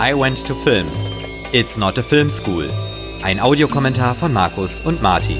[0.00, 1.08] I Went to Films.
[1.52, 2.68] It's not a film school.
[3.22, 5.38] Ein Audiokommentar von Markus und Martin.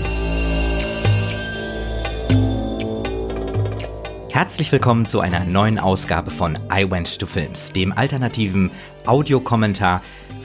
[4.31, 8.71] Herzlich willkommen zu einer neuen Ausgabe von I Went to Films, dem alternativen
[9.07, 10.03] Audiokommentar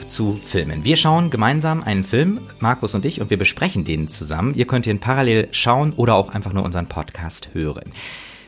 [0.08, 0.82] zu Filmen.
[0.82, 4.54] Wir schauen gemeinsam einen Film, Markus und ich, und wir besprechen den zusammen.
[4.56, 7.92] Ihr könnt ihn parallel schauen oder auch einfach nur unseren Podcast hören.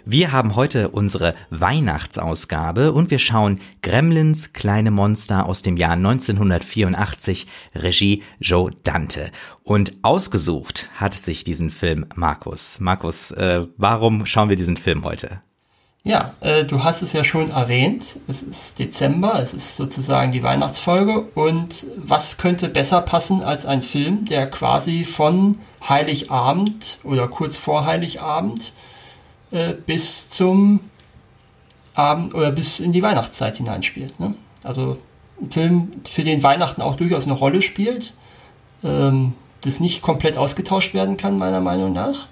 [0.05, 7.47] Wir haben heute unsere Weihnachtsausgabe und wir schauen Gremlins kleine Monster aus dem Jahr 1984,
[7.77, 9.31] Regie Joe Dante.
[9.63, 12.81] Und ausgesucht hat sich diesen Film Markus.
[12.81, 15.41] Markus, äh, warum schauen wir diesen Film heute?
[16.03, 18.17] Ja, äh, du hast es ja schon erwähnt.
[18.27, 21.29] Es ist Dezember, es ist sozusagen die Weihnachtsfolge.
[21.37, 25.59] Und was könnte besser passen als ein Film, der quasi von
[25.89, 28.73] Heiligabend oder kurz vor Heiligabend
[29.53, 30.81] äh, bis zum
[31.95, 34.19] Abend oder bis in die Weihnachtszeit hineinspielt.
[34.19, 34.35] Ne?
[34.63, 34.97] Also
[35.41, 38.15] ein Film, für den Weihnachten auch durchaus eine Rolle spielt,
[38.83, 42.29] ähm, das nicht komplett ausgetauscht werden kann, meiner Meinung nach.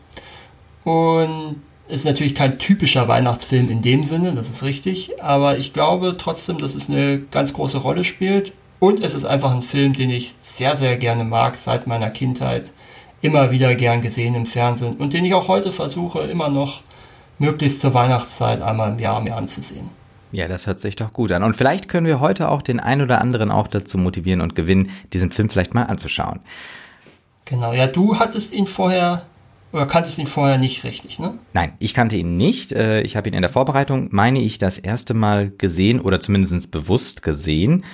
[0.85, 6.17] Und ist natürlich kein typischer Weihnachtsfilm in dem Sinne, das ist richtig, aber ich glaube
[6.17, 8.53] trotzdem, dass es eine ganz große Rolle spielt.
[8.79, 12.73] Und es ist einfach ein Film, den ich sehr, sehr gerne mag, seit meiner Kindheit.
[13.21, 16.81] Immer wieder gern gesehen im Fernsehen und den ich auch heute versuche, immer noch
[17.41, 19.89] möglichst zur Weihnachtszeit einmal im Jahr mir anzusehen.
[20.31, 21.43] Ja, das hört sich doch gut an.
[21.43, 24.91] Und vielleicht können wir heute auch den einen oder anderen auch dazu motivieren und gewinnen,
[25.13, 26.41] diesen Film vielleicht mal anzuschauen.
[27.47, 29.23] Genau, ja, du hattest ihn vorher
[29.73, 31.39] oder kanntest ihn vorher nicht richtig, ne?
[31.53, 32.73] Nein, ich kannte ihn nicht.
[32.73, 36.71] Äh, ich habe ihn in der Vorbereitung, meine ich, das erste Mal gesehen oder zumindest
[36.71, 37.85] bewusst gesehen.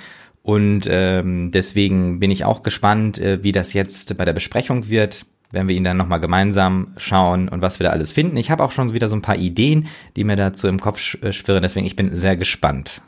[0.43, 5.25] Und ähm, deswegen bin ich auch gespannt, äh, wie das jetzt bei der Besprechung wird
[5.51, 8.37] werden wir ihn dann nochmal gemeinsam schauen und was wir da alles finden.
[8.37, 11.31] Ich habe auch schon wieder so ein paar Ideen, die mir dazu im Kopf äh,
[11.31, 13.01] schwirren, deswegen ich bin sehr gespannt.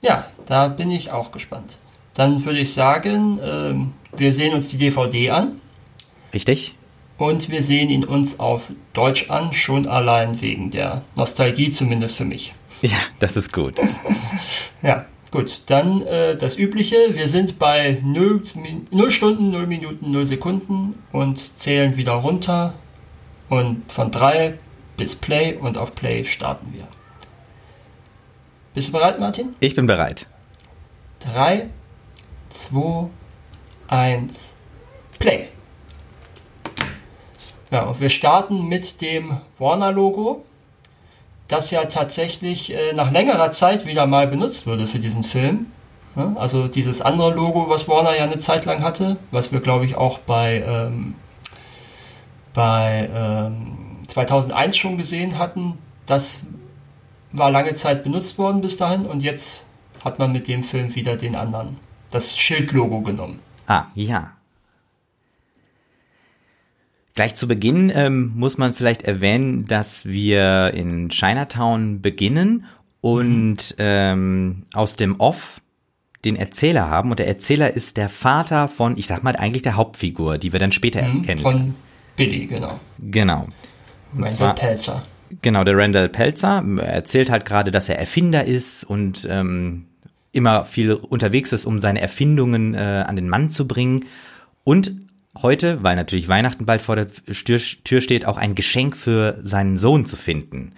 [0.00, 1.78] Ja, da bin ich auch gespannt.
[2.14, 5.60] Dann würde ich sagen, ähm, wir sehen uns die DVD an.
[6.32, 6.74] Richtig.
[7.16, 12.24] Und wir sehen ihn uns auf Deutsch an, schon allein wegen der Nostalgie, zumindest für
[12.24, 12.54] mich.
[12.82, 13.76] Ja, das ist gut.
[14.82, 16.94] ja, Gut, dann äh, das Übliche.
[17.10, 18.40] Wir sind bei 0,
[18.92, 22.74] 0 Stunden, 0 Minuten, 0 Sekunden und zählen wieder runter.
[23.48, 24.56] Und von 3
[24.96, 26.86] bis Play und auf Play starten wir.
[28.74, 29.56] Bist du bereit, Martin?
[29.58, 30.28] Ich bin bereit.
[31.18, 31.68] 3,
[32.50, 33.08] 2,
[33.88, 34.54] 1,
[35.18, 35.48] Play.
[37.72, 40.44] Ja, und wir starten mit dem Warner-Logo
[41.48, 45.66] das ja tatsächlich äh, nach längerer Zeit wieder mal benutzt wurde für diesen Film.
[46.16, 46.34] Ne?
[46.38, 49.96] Also dieses andere Logo, was Warner ja eine Zeit lang hatte, was wir glaube ich
[49.96, 51.14] auch bei, ähm,
[52.52, 56.44] bei ähm, 2001 schon gesehen hatten, das
[57.32, 59.66] war lange Zeit benutzt worden bis dahin und jetzt
[60.04, 61.78] hat man mit dem Film wieder den anderen,
[62.10, 63.40] das Schildlogo genommen.
[63.66, 64.32] Ah, ja.
[67.14, 72.66] Gleich zu Beginn ähm, muss man vielleicht erwähnen, dass wir in Chinatown beginnen
[73.00, 73.74] und mhm.
[73.78, 75.60] ähm, aus dem Off
[76.24, 79.76] den Erzähler haben und der Erzähler ist der Vater von, ich sag mal eigentlich der
[79.76, 81.38] Hauptfigur, die wir dann später mhm, erst kennen.
[81.38, 81.74] Von
[82.16, 82.80] Billy, genau.
[82.98, 83.46] Genau.
[84.18, 85.02] Randall Pelzer.
[85.42, 89.86] Genau, der Randall Pelzer erzählt halt gerade, dass er Erfinder ist und ähm,
[90.32, 94.06] immer viel unterwegs ist, um seine Erfindungen äh, an den Mann zu bringen.
[94.64, 94.92] Und
[95.40, 100.06] heute, weil natürlich Weihnachten bald vor der Tür steht, auch ein Geschenk für seinen Sohn
[100.06, 100.72] zu finden.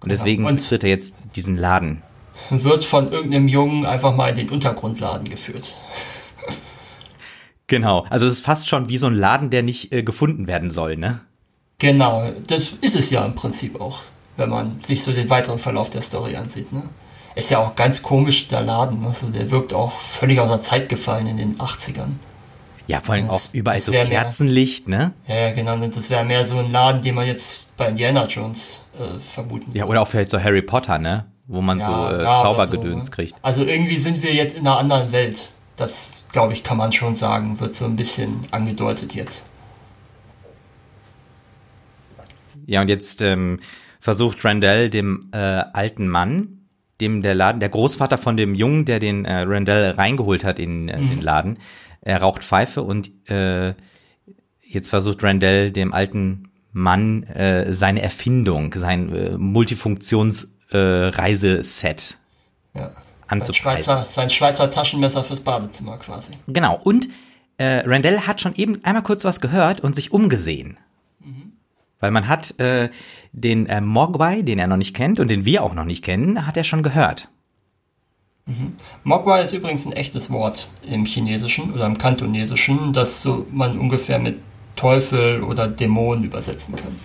[0.00, 2.02] Und deswegen ja, und führt er jetzt diesen Laden.
[2.50, 5.74] Wird von irgendeinem Jungen einfach mal in den Untergrundladen geführt.
[7.66, 10.70] Genau, also es ist fast schon wie so ein Laden, der nicht äh, gefunden werden
[10.70, 11.20] soll, ne?
[11.78, 14.02] Genau, das ist es ja im Prinzip auch,
[14.36, 16.82] wenn man sich so den weiteren Verlauf der Story ansieht, ne?
[17.34, 20.88] Ist ja auch ganz komisch, der Laden, also der wirkt auch völlig aus der Zeit
[20.88, 22.12] gefallen in den 80ern.
[22.86, 25.12] Ja, vor allem das, auch überall so Kerzenlicht, mehr, ne?
[25.26, 25.76] Ja, genau.
[25.88, 29.86] Das wäre mehr so ein Laden, den man jetzt bei Indiana Jones äh, vermuten Ja,
[29.86, 31.26] oder auch vielleicht so Harry Potter, ne?
[31.48, 33.14] Wo man ja, so äh, ja, Zaubergedöns so, ne?
[33.14, 33.34] kriegt.
[33.42, 35.50] Also irgendwie sind wir jetzt in einer anderen Welt.
[35.76, 37.60] Das, glaube ich, kann man schon sagen.
[37.60, 39.46] Wird so ein bisschen angedeutet jetzt.
[42.66, 43.60] Ja, und jetzt ähm,
[44.00, 46.66] versucht Randall dem äh, alten Mann,
[47.00, 50.88] dem der Laden, der Großvater von dem Jungen, der den äh, Randall reingeholt hat in
[50.88, 51.10] äh, mhm.
[51.10, 51.58] den Laden,
[52.06, 53.74] er raucht Pfeife und äh,
[54.62, 62.16] jetzt versucht Randall dem alten Mann äh, seine Erfindung, sein äh, Multifunktionsreiseset
[62.74, 62.92] äh, ja.
[63.28, 66.34] Sein Schweizer, sein Schweizer Taschenmesser fürs Badezimmer quasi.
[66.46, 66.80] Genau.
[66.84, 67.08] Und
[67.58, 70.76] äh, Randall hat schon eben einmal kurz was gehört und sich umgesehen.
[71.18, 71.54] Mhm.
[71.98, 72.88] Weil man hat äh,
[73.32, 76.46] den äh, Mogwai, den er noch nicht kennt und den wir auch noch nicht kennen,
[76.46, 77.28] hat er schon gehört.
[78.46, 78.74] Mhm.
[79.02, 84.20] Mogwai ist übrigens ein echtes Wort im Chinesischen oder im Kantonesischen, das so man ungefähr
[84.20, 84.38] mit
[84.76, 87.00] Teufel oder Dämon übersetzen kann.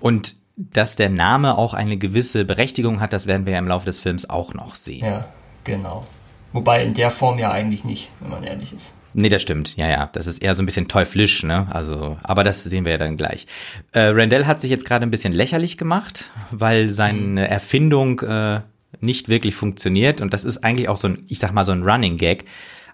[0.00, 3.86] Und dass der Name auch eine gewisse Berechtigung hat, das werden wir ja im Laufe
[3.86, 5.04] des Films auch noch sehen.
[5.04, 5.24] Ja,
[5.64, 6.06] genau.
[6.52, 8.92] Wobei in der Form ja eigentlich nicht, wenn man ehrlich ist.
[9.12, 9.76] Nee, das stimmt.
[9.76, 10.08] Ja, ja.
[10.12, 11.66] Das ist eher so ein bisschen teuflisch, ne?
[11.70, 13.46] Also, aber das sehen wir ja dann gleich.
[13.92, 17.36] Äh, Randall hat sich jetzt gerade ein bisschen lächerlich gemacht, weil seine mhm.
[17.38, 18.60] Erfindung äh,
[19.00, 20.20] nicht wirklich funktioniert.
[20.20, 22.44] Und das ist eigentlich auch so ein, ich sag mal, so ein Running Gag.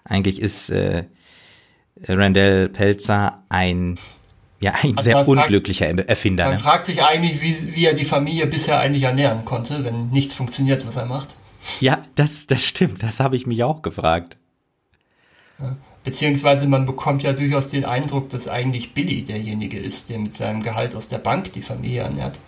[0.03, 1.03] Eigentlich ist äh,
[2.07, 3.97] Randall Pelzer ein
[4.59, 6.45] ja, ein also sehr unglücklicher fragt, Erfinder.
[6.45, 6.59] Man ne?
[6.59, 10.87] fragt sich eigentlich, wie, wie er die Familie bisher eigentlich ernähren konnte, wenn nichts funktioniert,
[10.87, 11.37] was er macht.
[11.79, 13.03] Ja, das, das stimmt.
[13.03, 14.37] Das habe ich mich auch gefragt.
[15.59, 15.75] Ja.
[16.03, 20.63] Beziehungsweise man bekommt ja durchaus den Eindruck, dass eigentlich Billy derjenige ist, der mit seinem
[20.63, 22.39] Gehalt aus der Bank die Familie ernährt.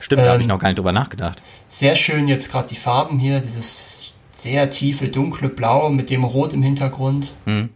[0.00, 1.42] Stimmt, ähm, da habe ich noch gar nicht drüber nachgedacht.
[1.68, 6.54] Sehr schön jetzt gerade die Farben hier, dieses sehr tiefe, dunkle Blau mit dem Rot
[6.54, 7.34] im Hintergrund.
[7.44, 7.68] Mhm.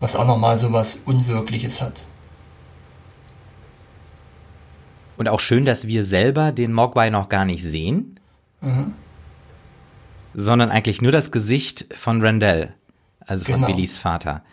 [0.00, 2.04] Was auch nochmal so was Unwirkliches hat.
[5.18, 8.18] Und auch schön, dass wir selber den Mogwai noch gar nicht sehen.
[8.60, 8.94] Mhm
[10.36, 12.74] sondern eigentlich nur das Gesicht von Randall,
[13.20, 13.66] also von genau.
[13.68, 14.44] Billys Vater.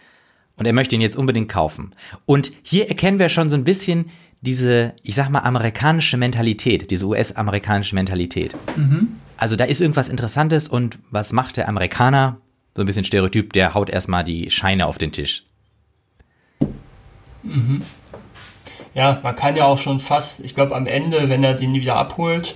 [0.56, 1.94] Und er möchte ihn jetzt unbedingt kaufen.
[2.26, 4.10] Und hier erkennen wir schon so ein bisschen
[4.42, 8.56] diese, ich sag mal, amerikanische Mentalität, diese US-amerikanische Mentalität.
[8.78, 9.16] Mhm.
[9.36, 12.38] Also da ist irgendwas Interessantes und was macht der Amerikaner?
[12.76, 15.44] So ein bisschen Stereotyp, der haut erstmal die Scheine auf den Tisch.
[17.44, 17.82] Mhm.
[18.94, 21.96] Ja, man kann ja auch schon fast, ich glaube am Ende, wenn er den wieder
[21.96, 22.56] abholt,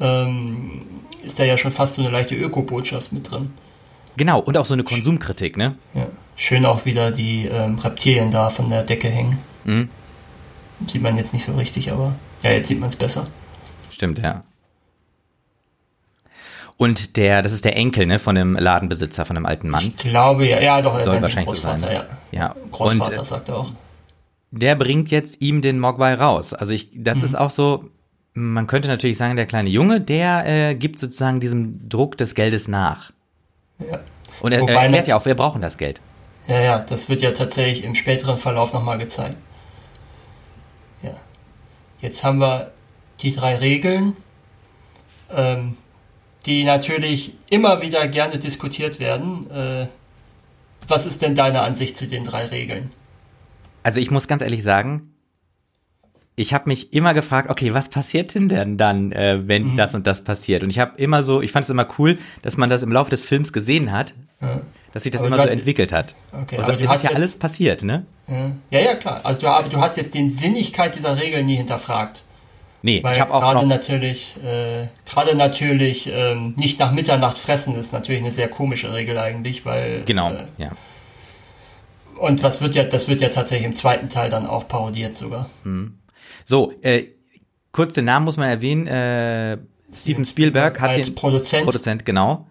[0.00, 0.82] ähm,
[1.22, 3.52] ist da ja schon fast so eine leichte Öko-Botschaft mit drin.
[4.16, 5.76] Genau, und auch so eine Konsumkritik, ne?
[5.94, 6.06] Ja.
[6.36, 9.38] Schön auch wieder die ähm, Reptilien da von der Decke hängen.
[9.64, 9.88] Mhm.
[10.86, 13.26] Sieht man jetzt nicht so richtig, aber ja, jetzt sieht man es besser.
[13.90, 14.42] Stimmt, ja.
[16.76, 19.82] Und der, das ist der Enkel, ne, von dem Ladenbesitzer, von dem alten Mann.
[19.82, 21.80] Ich glaube, ja, ja, doch, soll wahrscheinlich so sein.
[21.80, 22.04] Ja.
[22.32, 22.54] ja.
[22.70, 23.72] Großvater und, äh, sagt er auch.
[24.50, 26.52] Der bringt jetzt ihm den Mogwai raus.
[26.52, 27.24] Also ich, das mhm.
[27.24, 27.88] ist auch so,
[28.36, 32.68] man könnte natürlich sagen, der kleine Junge, der äh, gibt sozusagen diesem Druck des Geldes
[32.68, 33.10] nach.
[33.78, 33.98] Ja.
[34.40, 36.02] Und er, er erklärt ja auch, wir brauchen das Geld.
[36.46, 39.38] Ja, ja, das wird ja tatsächlich im späteren Verlauf nochmal gezeigt.
[41.02, 41.16] Ja.
[42.00, 42.72] Jetzt haben wir
[43.20, 44.16] die drei Regeln,
[45.34, 45.78] ähm,
[46.44, 49.50] die natürlich immer wieder gerne diskutiert werden.
[49.50, 49.86] Äh,
[50.86, 52.92] was ist denn deine Ansicht zu den drei Regeln?
[53.82, 55.15] Also ich muss ganz ehrlich sagen,
[56.38, 59.76] ich habe mich immer gefragt, okay, was passiert denn denn dann, äh, wenn mhm.
[59.78, 60.62] das und das passiert?
[60.62, 63.08] Und ich habe immer so, ich fand es immer cool, dass man das im Laufe
[63.08, 64.12] des Films gesehen hat,
[64.42, 64.60] ja.
[64.92, 66.14] dass sich das aber immer so entwickelt hat.
[66.32, 68.04] Okay, also, aber das ist ja alles passiert, ne?
[68.70, 69.20] Ja, ja, klar.
[69.24, 72.22] Also du, aber du hast jetzt die Sinnigkeit dieser Regeln nie hinterfragt.
[72.82, 77.74] Nee, Weil ich habe auch gerade natürlich, äh, gerade natürlich ähm, nicht nach Mitternacht fressen
[77.76, 80.70] ist natürlich eine sehr komische Regel eigentlich, weil genau, äh, ja.
[82.18, 85.48] Und was wird ja, das wird ja tatsächlich im zweiten Teil dann auch parodiert sogar.
[85.64, 85.94] Mhm.
[86.46, 87.08] So, äh,
[87.72, 88.86] kurz den Namen muss man erwähnen.
[88.86, 89.58] Äh,
[89.92, 91.64] Steven Spielberg hat als den Produzent.
[91.64, 92.46] Produzent, genau.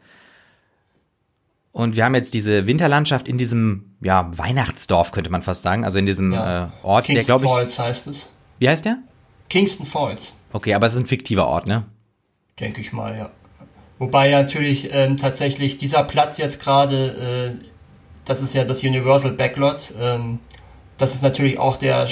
[1.71, 5.83] Und wir haben jetzt diese Winterlandschaft in diesem ja, Weihnachtsdorf, könnte man fast sagen.
[5.83, 6.65] Also in diesem ja.
[6.65, 7.51] äh, Ort, Kingston der glaube ich.
[7.51, 8.29] Falls heißt es.
[8.59, 8.99] Wie heißt der?
[9.49, 10.35] Kingston Falls.
[10.53, 11.85] Okay, aber es ist ein fiktiver Ort, ne?
[12.59, 13.29] Denke ich mal, ja.
[13.97, 17.65] Wobei ja natürlich ähm, tatsächlich dieser Platz jetzt gerade, äh,
[18.25, 20.39] das ist ja das Universal Backlot, ähm,
[20.97, 22.07] das ist natürlich auch der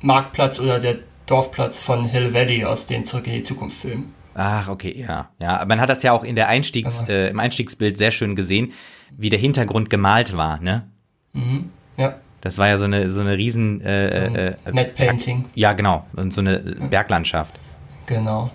[0.00, 4.14] Marktplatz oder der Dorfplatz von Hill Valley aus den Zurück in die Zukunft Filmen.
[4.34, 5.30] Ach, okay, ja.
[5.40, 8.72] Ja, man hat das ja auch in der Einstiegs, äh, im Einstiegsbild sehr schön gesehen,
[9.16, 10.88] wie der Hintergrund gemalt war, ne?
[11.32, 12.16] Mhm, ja.
[12.42, 15.46] Das war ja so eine, so eine riesen, äh, so ein äh, Net Painting.
[15.54, 16.06] Ja, genau.
[16.14, 17.58] Und so eine Berglandschaft.
[18.04, 18.50] Genau.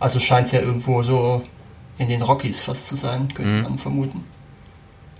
[0.00, 1.42] Also scheint es ja irgendwo so
[1.98, 3.62] in den Rockies fast zu sein, könnte mhm.
[3.62, 4.24] man vermuten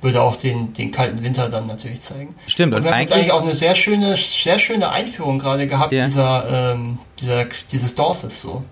[0.05, 2.37] würde auch den, den kalten Winter dann natürlich zeigen.
[2.47, 2.75] Stimmt.
[2.75, 5.93] Und, und wir haben jetzt eigentlich auch eine sehr schöne, sehr schöne Einführung gerade gehabt,
[5.93, 6.05] ja.
[6.05, 8.63] dieser, ähm, dieser, dieses Dorfes so.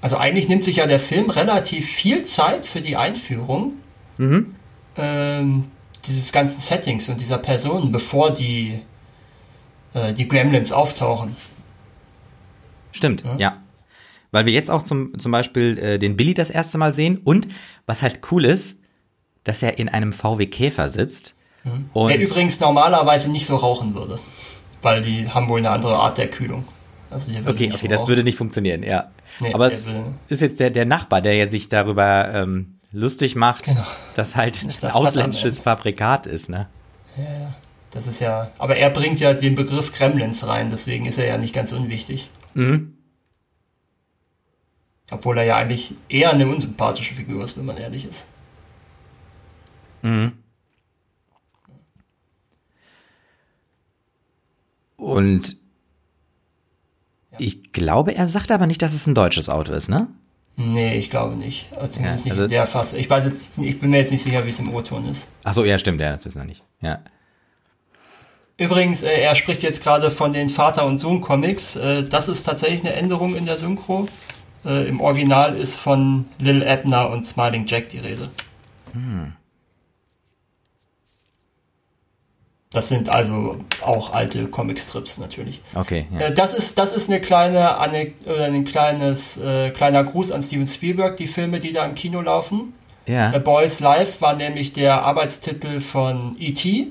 [0.00, 3.72] Also eigentlich nimmt sich ja der Film relativ viel Zeit für die Einführung
[4.18, 4.54] mhm.
[4.96, 5.70] ähm,
[6.06, 8.80] dieses ganzen Settings und dieser Personen, bevor die,
[9.94, 11.34] äh, die Gremlins auftauchen.
[12.92, 13.36] Stimmt, ja.
[13.36, 13.62] ja.
[14.30, 17.48] Weil wir jetzt auch zum, zum Beispiel äh, den Billy das erste Mal sehen und
[17.86, 18.76] was halt cool ist,
[19.46, 21.34] dass er in einem VW Käfer sitzt.
[21.64, 21.88] Mhm.
[22.08, 24.18] Der übrigens normalerweise nicht so rauchen würde,
[24.82, 26.64] weil die haben wohl eine andere Art der Kühlung.
[27.10, 29.10] Also okay, okay, so das würde nicht funktionieren, ja.
[29.38, 29.88] Nee, Aber es
[30.28, 33.86] ist jetzt der, der Nachbar, der jetzt sich darüber ähm, lustig macht, genau.
[34.14, 36.68] dass halt das ein ausländisches Fabrikat ist, ne?
[37.16, 37.54] Ja, ja.
[37.92, 41.38] Das ist ja, aber er bringt ja den Begriff Kremlins rein, deswegen ist er ja
[41.38, 42.30] nicht ganz unwichtig.
[42.54, 42.94] Mhm.
[45.10, 48.26] Obwohl er ja eigentlich eher eine unsympathische Figur ist, wenn man ehrlich ist.
[50.06, 50.32] Mhm.
[54.96, 55.56] Und
[57.38, 60.08] ich glaube, er sagt aber nicht, dass es ein deutsches Auto ist, ne?
[60.56, 61.76] Nee, ich glaube nicht.
[61.76, 62.98] Also zumindest Ja, nicht also- in der Fassung.
[62.98, 65.28] Ich weiß jetzt, ich bin mir jetzt nicht sicher, wie es im O-Ton ist.
[65.44, 66.62] Ach so, ja, stimmt, ja, das wissen wir nicht.
[66.80, 67.00] Ja.
[68.56, 71.76] Übrigens, äh, er spricht jetzt gerade von den Vater- und Sohn-Comics.
[71.76, 74.08] Äh, das ist tatsächlich eine Änderung in der Synchro.
[74.64, 78.30] Äh, Im Original ist von Lil Ebner und Smiling Jack die Rede.
[82.76, 85.62] Das sind also auch alte Comicstrips natürlich.
[85.74, 86.26] Okay, ja.
[86.26, 90.42] Äh, Das ist, das ist eine kleine Anek oder ein kleines, äh, kleiner Gruß an
[90.42, 92.74] Steven Spielberg, die Filme, die da im Kino laufen.
[93.08, 93.38] A ja.
[93.38, 96.88] Boys Life war nämlich der Arbeitstitel von E.T.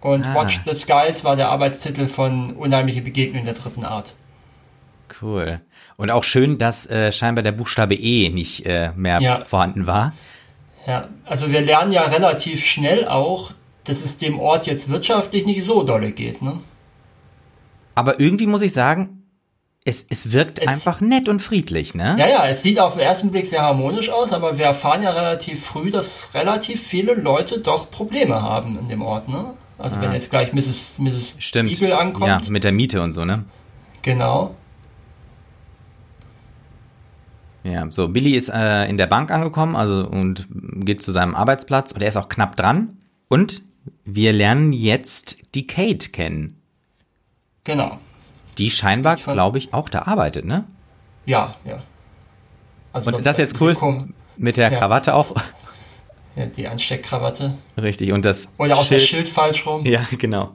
[0.00, 0.34] und Ah.
[0.34, 4.14] Watch the Skies war der Arbeitstitel von Unheimliche Begegnungen der dritten Art.
[5.22, 5.60] Cool.
[5.96, 9.44] Und auch schön, dass äh, scheinbar der Buchstabe E nicht äh, mehr Ja.
[9.44, 10.12] vorhanden war.
[10.86, 13.52] Ja, also wir lernen ja relativ schnell auch,
[13.84, 16.42] dass es dem Ort jetzt wirtschaftlich nicht so dolle geht.
[16.42, 16.60] Ne?
[17.94, 19.24] Aber irgendwie muss ich sagen,
[19.84, 22.14] es, es wirkt Es- einfach nett und friedlich, ne?
[22.18, 25.10] Ja, ja, es sieht auf den ersten Blick sehr harmonisch aus, aber wir erfahren ja
[25.10, 29.28] relativ früh, dass relativ viele Leute doch Probleme haben in dem Ort.
[29.30, 29.44] Ne?
[29.78, 30.98] Also wenn jetzt gleich Mrs.
[30.98, 31.36] Mrs.
[31.38, 31.40] Ah.
[31.40, 31.70] Stimmt.
[31.70, 33.44] Diebel ankommt, Ja, mit der Miete und so, ne?
[34.02, 34.54] genau.
[37.62, 40.48] Ja, so Billy ist äh, in der Bank angekommen, also und
[40.84, 42.96] geht zu seinem Arbeitsplatz und er ist auch knapp dran.
[43.28, 43.62] Und
[44.04, 46.60] wir lernen jetzt die Kate kennen,
[47.64, 47.98] Genau.
[48.58, 50.64] die scheinbar, glaube ich, auch da arbeitet, ne?
[51.26, 51.82] Ja, ja.
[52.92, 54.78] Also Und das ist ein jetzt cool mit der Ja.
[54.78, 55.34] Krawatte auch.
[56.36, 57.54] Ja, die Ansteckkrawatte.
[57.76, 59.84] Richtig, und das Oder auch das Schild falsch rum.
[59.84, 60.54] Ja, genau.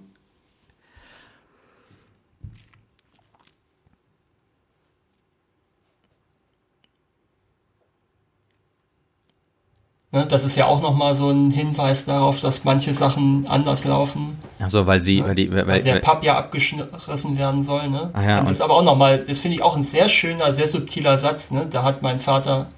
[10.23, 14.37] Das ist ja auch nochmal so ein Hinweis darauf, dass manche Sachen anders laufen.
[14.63, 17.89] Ach so, weil sie, weil die, weil, Weil der Papp ja abgerissen werden soll.
[17.89, 18.11] Ne?
[18.13, 20.53] Ah ja, und das ist aber auch nochmal, das finde ich auch ein sehr schöner,
[20.53, 21.51] sehr subtiler Satz.
[21.51, 21.67] Ne?
[21.69, 22.69] Da hat mein Vater,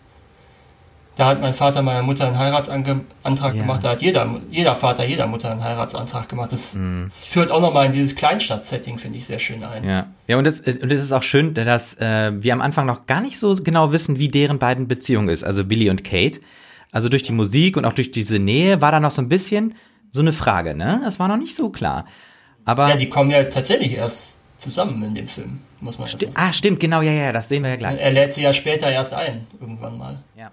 [1.16, 3.62] da hat mein Vater meiner Mutter einen Heiratsantrag Ja.
[3.62, 3.84] gemacht.
[3.84, 6.52] Da hat jeder, jeder Vater jeder Mutter einen Heiratsantrag gemacht.
[6.52, 7.06] Das, Mhm.
[7.06, 9.84] das führt auch nochmal in dieses Kleinstadt-Setting, finde ich sehr schön ein.
[9.84, 10.06] ja.
[10.28, 13.22] Ja, und das, und es ist auch schön, dass äh, wir am Anfang noch gar
[13.22, 16.40] nicht so genau wissen, wie deren beiden Beziehung ist, also Billy und Kate.
[16.92, 19.76] Also durch die Musik und auch durch diese Nähe war da noch so ein bisschen
[20.12, 21.02] so eine Frage, ne?
[21.04, 22.06] Das war noch nicht so klar.
[22.66, 26.26] Aber Ja, die kommen ja tatsächlich erst zusammen in dem Film, muss man ja so
[26.26, 26.34] sagen.
[26.36, 28.00] ah, stimmt, genau, ja, ja, das sehen wir ja gleich.
[28.00, 30.24] Er lädt sie ja später erst ein, irgendwann mal.
[30.36, 30.52] Ja.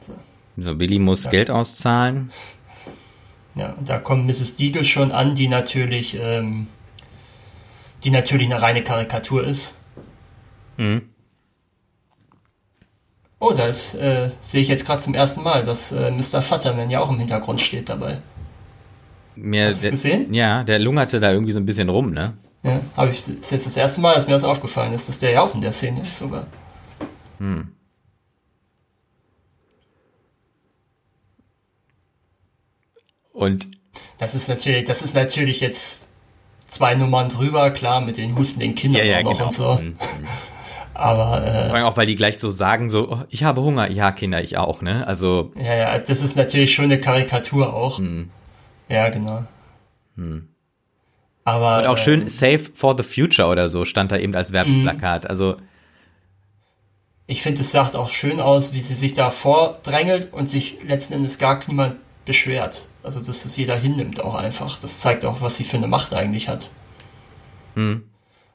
[0.00, 0.12] So.
[0.56, 2.30] So, Billy muss Geld auszahlen.
[3.54, 4.56] Ja, und da kommt Mrs.
[4.56, 6.66] Deagle schon an, die natürlich, ähm,
[8.04, 9.74] die natürlich eine reine Karikatur ist.
[10.76, 11.02] Mhm.
[13.40, 16.42] Oh, da ist, äh, sehe ich jetzt gerade zum ersten Mal, dass äh, Mr.
[16.42, 18.18] Futterman ja auch im Hintergrund steht dabei.
[19.36, 20.34] Mir, Hast du's der- gesehen?
[20.34, 22.36] Ja, der lungerte da irgendwie so ein bisschen rum, ne?
[22.64, 25.30] Ja, habe ich ist jetzt das erste Mal, dass mir das aufgefallen ist, dass der
[25.30, 26.46] ja auch in der Szene ist sogar.
[33.32, 33.68] Und
[34.18, 36.12] Das ist natürlich, das ist natürlich jetzt
[36.66, 39.44] zwei Nummern drüber, klar, mit den hustenden Kindern ja, ja, genau.
[39.44, 39.74] und so.
[39.74, 39.96] Mhm.
[40.98, 43.88] Aber äh, Vor allem auch, weil die gleich so sagen, so, oh, ich habe Hunger,
[43.88, 45.06] ja, Kinder, ich auch, ne?
[45.06, 47.98] Also, Ja, ja, also das ist natürlich schon eine Karikatur auch.
[47.98, 48.30] Hm.
[48.88, 49.44] Ja, genau.
[51.44, 55.30] Aber und auch schön Save for the Future oder so stand da eben als Werbeplakat.
[55.30, 55.56] Also,
[57.28, 61.14] ich finde, es sagt auch schön aus, wie sie sich da vordrängelt und sich letzten
[61.14, 62.86] Endes gar niemand beschwert.
[63.04, 64.78] Also, dass das jeder hinnimmt auch einfach.
[64.80, 66.70] Das zeigt auch, was sie für eine Macht eigentlich hat.
[67.74, 68.02] hm,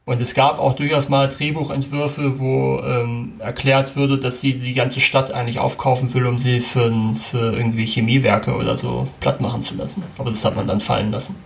[0.06, 5.00] Und es gab auch durchaus mal Drehbuchentwürfe, wo ähm, erklärt würde, dass sie die ganze
[5.00, 9.76] Stadt eigentlich aufkaufen will, um sie für, für irgendwie Chemiewerke oder so platt machen zu
[9.76, 10.04] lassen.
[10.18, 11.38] Aber das hat man dann fallen lassen.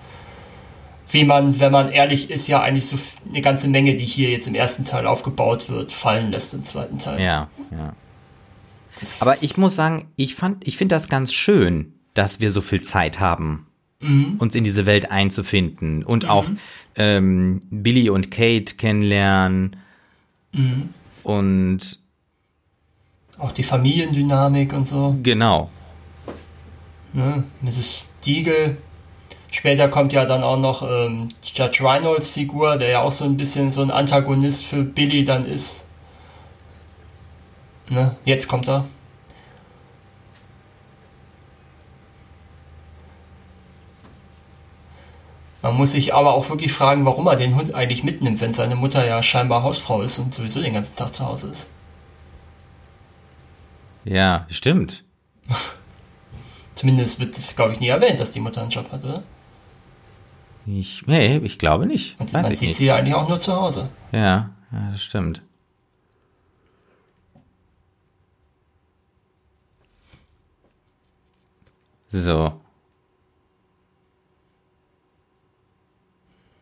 [1.12, 2.98] Wie man, wenn man ehrlich ist, ja eigentlich so
[3.30, 6.98] eine ganze Menge, die hier jetzt im ersten Teil aufgebaut wird, fallen lässt im zweiten
[6.98, 7.22] Teil.
[7.22, 7.94] ja, ja.
[9.00, 12.62] Das- Aber ich muss sagen, ich fand, ich finde das ganz schön, dass wir so
[12.62, 13.67] viel Zeit haben,
[14.00, 16.46] uns in diese Welt einzufinden und auch
[16.96, 19.76] ähm, Billy und Kate kennenlernen
[21.24, 22.00] und
[23.40, 25.16] Auch die Familiendynamik und so.
[25.24, 25.72] genau.
[27.14, 27.44] Ne?
[27.62, 28.14] Mrs.
[28.26, 28.78] Deagle.
[29.50, 33.38] Später kommt ja dann auch noch ähm, Judge Reynolds Figur, der ja auch so ein
[33.38, 35.88] bisschen so ein Antagonist für Billy dann ist.
[37.90, 38.16] Ne?
[38.26, 38.86] Jetzt kommt er.
[45.68, 48.78] Man muss sich aber auch wirklich fragen, warum er den Hund eigentlich mitnimmt, wenn seine
[48.78, 51.70] Mutter ja scheinbar Hausfrau ist und sowieso den ganzen Tag zu Hause ist.
[54.06, 55.04] Ja, stimmt.
[56.74, 59.24] Zumindest wird es, glaube ich, nie erwähnt, dass die Mutter einen Job hat, oder?
[60.66, 62.18] Ich, nee, ich glaube nicht.
[62.18, 62.78] Und Weiß man sieht nicht.
[62.78, 63.90] sie ja eigentlich auch nur zu Hause.
[64.14, 65.42] Ja, ja, das stimmt.
[72.08, 72.32] So.
[72.34, 72.62] Ja,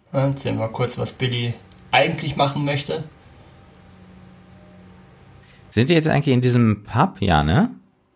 [0.04, 0.05] Jetzt
[0.36, 1.54] sehen wir kurz, was Billy
[1.92, 3.04] eigentlich machen möchte.
[5.70, 7.22] Sind wir jetzt eigentlich in diesem Pub?
[7.22, 7.70] Ja, ne?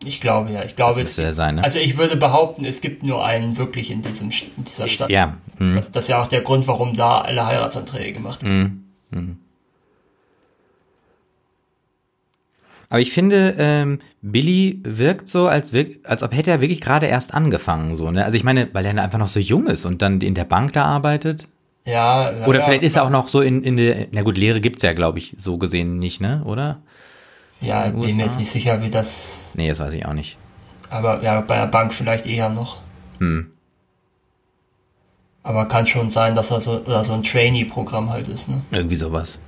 [0.06, 1.18] Ich glaube ja, ich glaube es.
[1.18, 1.63] er sein, ne?
[1.63, 5.10] Also ich würde behaupten, es gibt nur einen wirklich in, diesem, in dieser Stadt.
[5.10, 5.38] Ja.
[5.58, 5.75] hm.
[5.75, 8.86] Das, das ist ja auch der Grund, warum da alle Heiratsanträge gemacht werden.
[12.89, 17.06] Aber ich finde, ähm, Billy wirkt so, als, wirk als ob hätte er wirklich gerade
[17.06, 18.25] erst angefangen, so, ne?
[18.25, 20.74] Also ich meine, weil er einfach noch so jung ist und dann in der Bank
[20.74, 21.48] da arbeitet.
[21.89, 24.38] Ja, ja, Oder ja, vielleicht ist er auch noch so in, in der, na gut,
[24.38, 26.43] Lehre gibt's ja, glaube ich, so gesehen nicht, ne?
[26.46, 26.81] Oder?
[27.62, 29.51] Ja, bin mir jetzt nicht sicher, wie das.
[29.55, 30.38] Nee, das weiß ich auch nicht.
[30.89, 32.77] Aber ja, bei der Bank vielleicht eher noch.
[33.19, 33.51] Hm.
[35.43, 38.62] Aber kann schon sein, dass er so, oder so ein Trainee-Programm halt ist, ne?
[38.72, 39.39] Irgendwie sowas.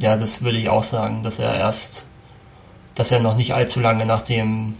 [0.00, 2.06] Ja, das würde ich auch sagen, dass er erst,
[2.94, 4.74] dass er noch nicht allzu lange nach dem.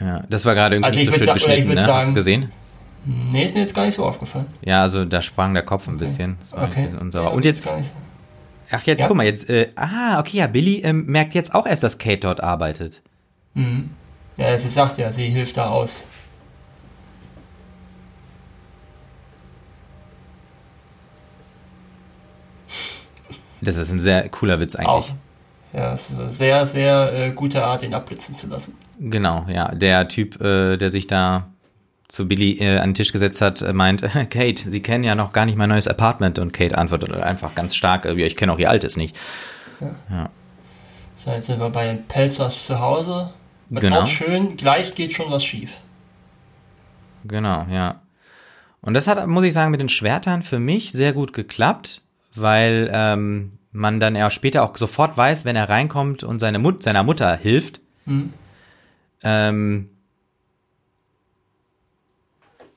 [0.00, 1.80] Ja, das war gerade irgendwie Also ich so schön sa- oder ich geschnitten, würd ne?
[1.82, 2.52] Hast du sagen- gesehen?
[3.04, 4.46] Nee, ist mir jetzt gar nicht so aufgefallen.
[4.64, 6.36] Ja, also da sprang der Kopf ein bisschen.
[6.52, 6.82] Ein Okay.
[6.84, 7.24] bisschen unsauer.
[7.24, 7.92] Ja, Und jetzt, gar nicht.
[8.70, 9.08] ach jetzt, Ja.
[9.08, 12.20] guck mal, jetzt, äh, ah, okay, ja, Billy ähm, merkt jetzt auch erst, dass Kate
[12.20, 13.02] dort arbeitet.
[13.54, 13.90] Mhm.
[14.36, 16.08] Ja, sie sagt ja, sie hilft da aus.
[23.60, 24.88] Das ist ein sehr cooler Witz eigentlich.
[24.88, 25.08] Auch.
[25.72, 28.76] Ja, es ist eine sehr, sehr äh, gute Art, ihn abblitzen zu lassen.
[29.00, 29.74] Genau, ja.
[29.74, 31.48] Der Typ, äh, der sich da
[32.08, 35.32] zu Billy äh, an den Tisch gesetzt hat, äh, meint, Kate, Sie kennen ja noch
[35.32, 36.38] gar nicht mein neues Apartment.
[36.38, 39.16] Und Kate antwortet einfach ganz stark, äh, ja, ich kenne auch Ihr altes nicht.
[41.16, 43.30] So, jetzt sind wir bei den Pelzers zu Hause.
[43.70, 44.02] Und Genau.
[44.02, 45.78] auch schön, gleich geht schon was schief.
[47.24, 48.02] Genau, ja.
[48.80, 52.02] Und das hat, muss ich sagen, mit den Schwertern für mich sehr gut geklappt,
[52.34, 56.82] weil ähm, man dann ja später auch sofort weiß, wenn er reinkommt und seine Mut
[56.82, 57.80] seiner Mutter hilft,
[59.22, 59.88] ähm,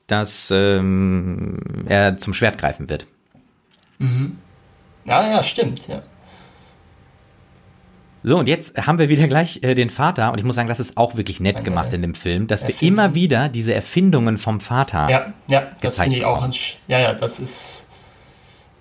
[0.07, 3.05] dass ähm, er zum Schwert greifen wird.
[5.05, 6.01] Ja, ja, stimmt, ja.
[8.23, 10.79] So, und jetzt haben wir wieder gleich äh, den Vater, und ich muss sagen, das
[10.79, 13.05] ist auch wirklich nett gemacht in dem Film, dass wir Erfindung.
[13.05, 15.07] immer wieder diese Erfindungen vom Vater.
[15.09, 16.41] Ja, ja, das finde ich auch.
[16.41, 16.51] Ein,
[16.87, 17.87] ja, ja, das ist.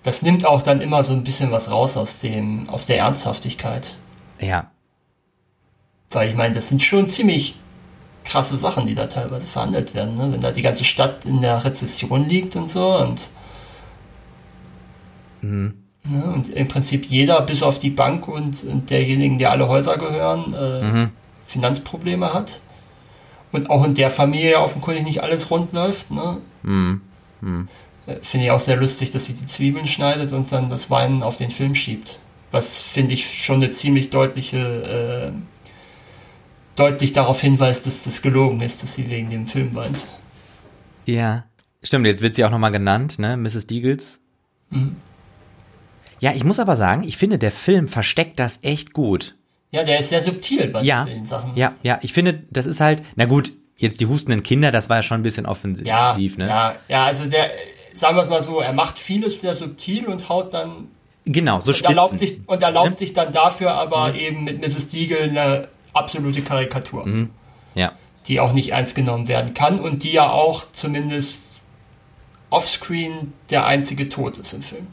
[0.03, 3.95] Das nimmt auch dann immer so ein bisschen was raus aus dem, aus der Ernsthaftigkeit.
[4.39, 4.71] ja.
[6.11, 7.55] Weil ich meine, das sind schon ziemlich
[8.27, 10.31] krasse Sachen, die da teilweise verhandelt werden, ne?
[10.31, 13.29] Wenn da die ganze Stadt in der Rezession liegt und so und.
[16.03, 16.23] Ne?
[16.23, 20.53] Und im Prinzip jeder, bis auf die Bank und, und derjenigen, der alle Häuser gehören,
[20.53, 21.07] äh,
[21.45, 22.61] Finanzprobleme hat.
[23.51, 26.11] Und auch in der Familie offenkundig nicht alles rund läuft.
[26.11, 26.37] Ne?
[28.07, 31.23] Äh, Finde ich auch sehr lustig, dass sie die Zwiebeln schneidet und dann das Weinen
[31.23, 32.19] auf den Film schiebt.
[32.51, 35.31] Was finde ich schon eine ziemlich deutliche, äh,
[36.77, 40.05] deutlich darauf hinweist, dass das gelogen ist, dass sie wegen dem Film weint.
[41.05, 41.43] Ja.
[41.83, 43.35] Stimmt, jetzt wird sie auch nochmal genannt, ne?
[43.37, 43.67] Mrs.
[43.67, 44.19] Deagles.
[46.19, 49.35] Ja, ich muss aber sagen, ich finde, der Film versteckt das echt gut.
[49.71, 51.05] Ja, der ist sehr subtil bei Ja.
[51.05, 51.55] den Sachen.
[51.55, 54.97] Ja, ja, ich finde, das ist halt, na gut, jetzt die hustenden Kinder, das war
[54.97, 56.47] ja schon ein bisschen offensiv, Ja, ne?
[56.47, 57.51] ja, ja, also der,
[57.93, 60.87] sagen wir es mal so, er macht vieles sehr subtil und haut dann
[61.25, 62.27] Genau, so und erlaubt Spitzen.
[62.39, 62.95] sich und erlaubt Ne?
[62.95, 64.87] sich dann dafür aber eben mit Mrs.
[64.89, 67.29] Deagle eine absolute Karikatur, Mhm.
[67.75, 67.91] Ja,
[68.27, 71.61] die auch nicht ernst genommen werden kann und die ja auch zumindest
[72.49, 74.87] offscreen der einzige Tod ist im Film.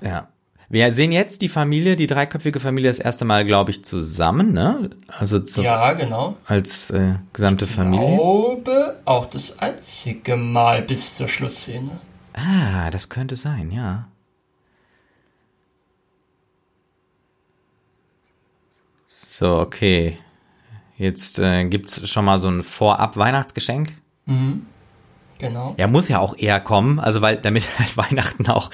[0.00, 0.28] ja.
[0.70, 4.90] Wir sehen jetzt die Familie, die dreiköpfige Familie, das erste Mal, glaube ich, zusammen, ne?
[5.18, 6.36] Also zu, Ja, genau.
[6.44, 8.06] als äh, gesamte Ich Familie.
[8.16, 11.90] glaube, auch das einzige Mal bis zur Schlussszene.
[12.34, 14.08] Ah, das könnte sein, ja.
[19.06, 20.18] So, okay.
[20.98, 23.92] Jetzt äh, gibt's schon mal so ein Vorab-Weihnachtsgeschenk.
[25.38, 25.74] Genau.
[25.76, 28.70] Er muss ja auch eher kommen, also weil damit halt Weihnachten auch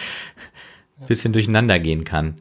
[1.01, 2.39] ein bisschen durcheinander gehen kann.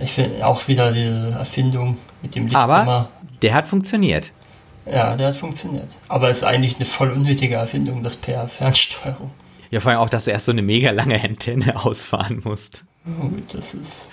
[0.00, 2.64] Ich finde auch wieder die Erfindung mit dem Lichtschimmer.
[2.64, 3.08] Aber
[3.42, 4.32] der hat funktioniert.
[4.90, 5.98] Ja, der hat funktioniert.
[6.08, 9.30] Aber ist eigentlich eine voll unnötige Erfindung, das per Fernsteuerung.
[9.70, 12.84] Ja, vor allem auch, dass du erst so eine mega lange Antenne ausfahren musst.
[13.06, 14.10] Oh, Gut, das ist.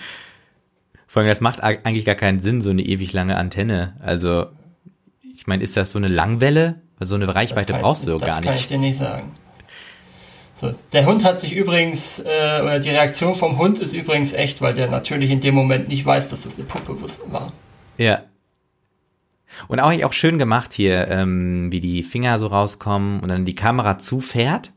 [1.06, 3.94] Vor allem, das macht eig- eigentlich gar keinen Sinn, so eine ewig lange Antenne.
[4.00, 4.46] Also,
[5.34, 6.80] ich meine, ist das so eine Langwelle?
[6.98, 8.70] Weil so eine Das Reichweite brauchst du das gar kann ich nicht.
[8.70, 9.32] dir nicht sagen.
[10.54, 14.60] So, der Hund hat sich übrigens, äh, oder die Reaktion vom Hund ist übrigens echt,
[14.60, 16.96] weil der natürlich in dem Moment nicht weiß, dass das eine Puppe
[17.28, 17.52] war.
[17.96, 18.22] Ja.
[19.68, 23.54] Und auch, auch schön gemacht hier, ähm, wie die Finger so rauskommen und dann die
[23.54, 24.72] Kamera zufährt.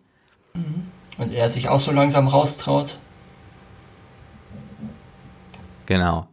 [1.17, 2.97] Und er sich auch so langsam raustraut.
[5.85, 6.27] Genau.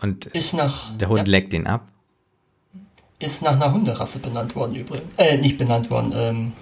[0.00, 1.88] Und ist nach, der Hund ja, leckt ihn ab.
[3.18, 5.12] Ist nach einer Hunderasse benannt worden übrigens.
[5.18, 6.12] Äh, nicht benannt worden.
[6.14, 6.52] Ähm,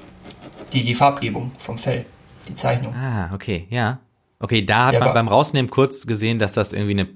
[0.73, 2.05] die, die Farbgebung vom Fell.
[2.49, 2.95] Die Zeichnung.
[2.95, 4.01] Ah, okay, ja.
[4.41, 7.09] Okay, da hat ja, man beim Rausnehmen kurz gesehen, dass das irgendwie eine,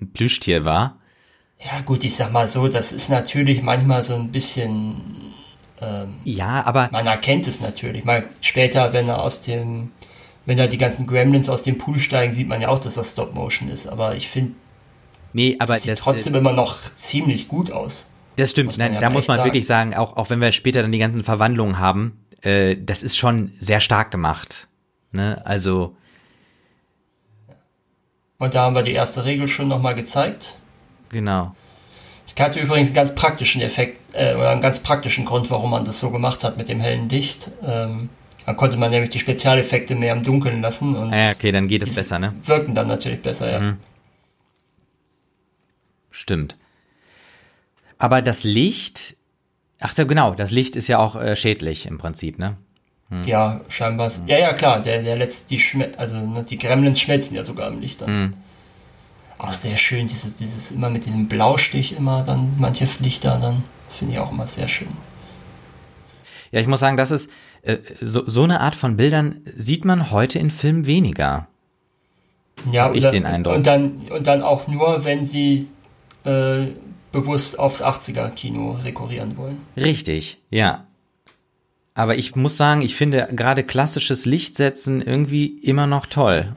[0.00, 0.98] ein Plüschtier war.
[1.58, 5.32] Ja, gut, ich sag mal so, das ist natürlich manchmal so ein bisschen.
[5.80, 6.88] Ähm, ja, aber.
[6.92, 8.04] Man erkennt es natürlich.
[8.04, 9.92] Mal später, wenn er aus dem.
[10.44, 13.12] Wenn da die ganzen Gremlins aus dem Pool steigen, sieht man ja auch, dass das
[13.12, 13.88] Stop Motion ist.
[13.88, 14.54] Aber ich finde,
[15.36, 18.08] Nee, aber das sieht das, trotzdem äh, immer noch ziemlich gut aus.
[18.36, 19.46] Das stimmt, nein, ja da muss man sagen.
[19.46, 23.18] wirklich sagen, auch, auch wenn wir später dann die ganzen Verwandlungen haben, äh, das ist
[23.18, 24.66] schon sehr stark gemacht.
[25.12, 25.42] Ne?
[25.44, 25.94] Also.
[28.38, 30.54] Und da haben wir die erste Regel schon nochmal gezeigt.
[31.10, 31.54] Genau.
[32.26, 35.84] Es hatte übrigens einen ganz praktischen Effekt, äh, oder einen ganz praktischen Grund, warum man
[35.84, 37.50] das so gemacht hat mit dem hellen Licht.
[37.62, 38.08] Ähm,
[38.46, 40.96] dann konnte man nämlich die Spezialeffekte mehr im Dunkeln lassen.
[40.96, 42.32] Und ja, okay, dann geht es besser, ne?
[42.42, 43.60] Wirken dann natürlich besser, ja.
[43.60, 43.76] Mhm.
[46.16, 46.56] Stimmt.
[47.98, 49.16] Aber das Licht,
[49.80, 52.56] ach so, genau, das Licht ist ja auch äh, schädlich im Prinzip, ne?
[53.10, 53.22] Hm.
[53.24, 54.08] Ja, scheinbar.
[54.08, 54.26] Hm.
[54.26, 57.68] Ja, ja, klar, der, der letzt, die, Schme also, ne, die Gremlins schmelzen ja sogar
[57.68, 58.08] im Licht dann.
[58.08, 58.34] Hm.
[59.36, 64.14] Auch sehr schön, dieses, dieses immer mit diesem Blaustich immer dann, manche Lichter dann, finde
[64.14, 64.88] ich auch immer sehr schön.
[66.50, 67.28] Ja, ich muss sagen, das ist,
[67.60, 71.46] äh, so, so eine Art von Bildern sieht man heute in Filmen weniger.
[72.72, 73.54] Ja, ich den Eindruck.
[73.54, 75.68] Und dann, und dann auch nur, wenn sie
[76.26, 76.66] äh,
[77.12, 79.62] bewusst aufs 80er-Kino rekurrieren wollen.
[79.76, 80.86] Richtig, ja.
[81.94, 86.54] Aber ich muss sagen, ich finde gerade klassisches Lichtsetzen irgendwie immer noch toll.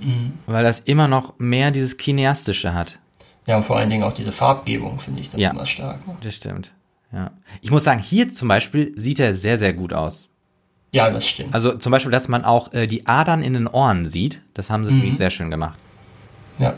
[0.00, 0.32] Mhm.
[0.46, 2.98] Weil das immer noch mehr dieses Kineastische hat.
[3.46, 6.06] Ja, und vor allen Dingen auch diese Farbgebung finde ich dann ja, immer stark.
[6.06, 6.16] Ne?
[6.22, 6.72] Das stimmt.
[7.12, 7.32] Ja.
[7.60, 10.28] Ich muss sagen, hier zum Beispiel sieht er sehr, sehr gut aus.
[10.92, 11.52] Ja, das stimmt.
[11.52, 14.86] Also zum Beispiel, dass man auch äh, die Adern in den Ohren sieht, das haben
[14.86, 15.14] sie mhm.
[15.14, 15.78] sehr schön gemacht.
[16.58, 16.74] Ja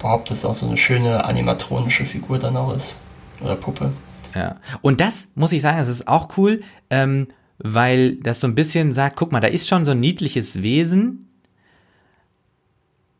[0.00, 2.96] überhaupt, dass auch so eine schöne animatronische Figur dann auch ist.
[3.40, 3.92] Oder Puppe.
[4.34, 4.56] Ja.
[4.82, 8.92] Und das muss ich sagen, das ist auch cool, ähm, weil das so ein bisschen
[8.92, 11.28] sagt, guck mal, da ist schon so ein niedliches Wesen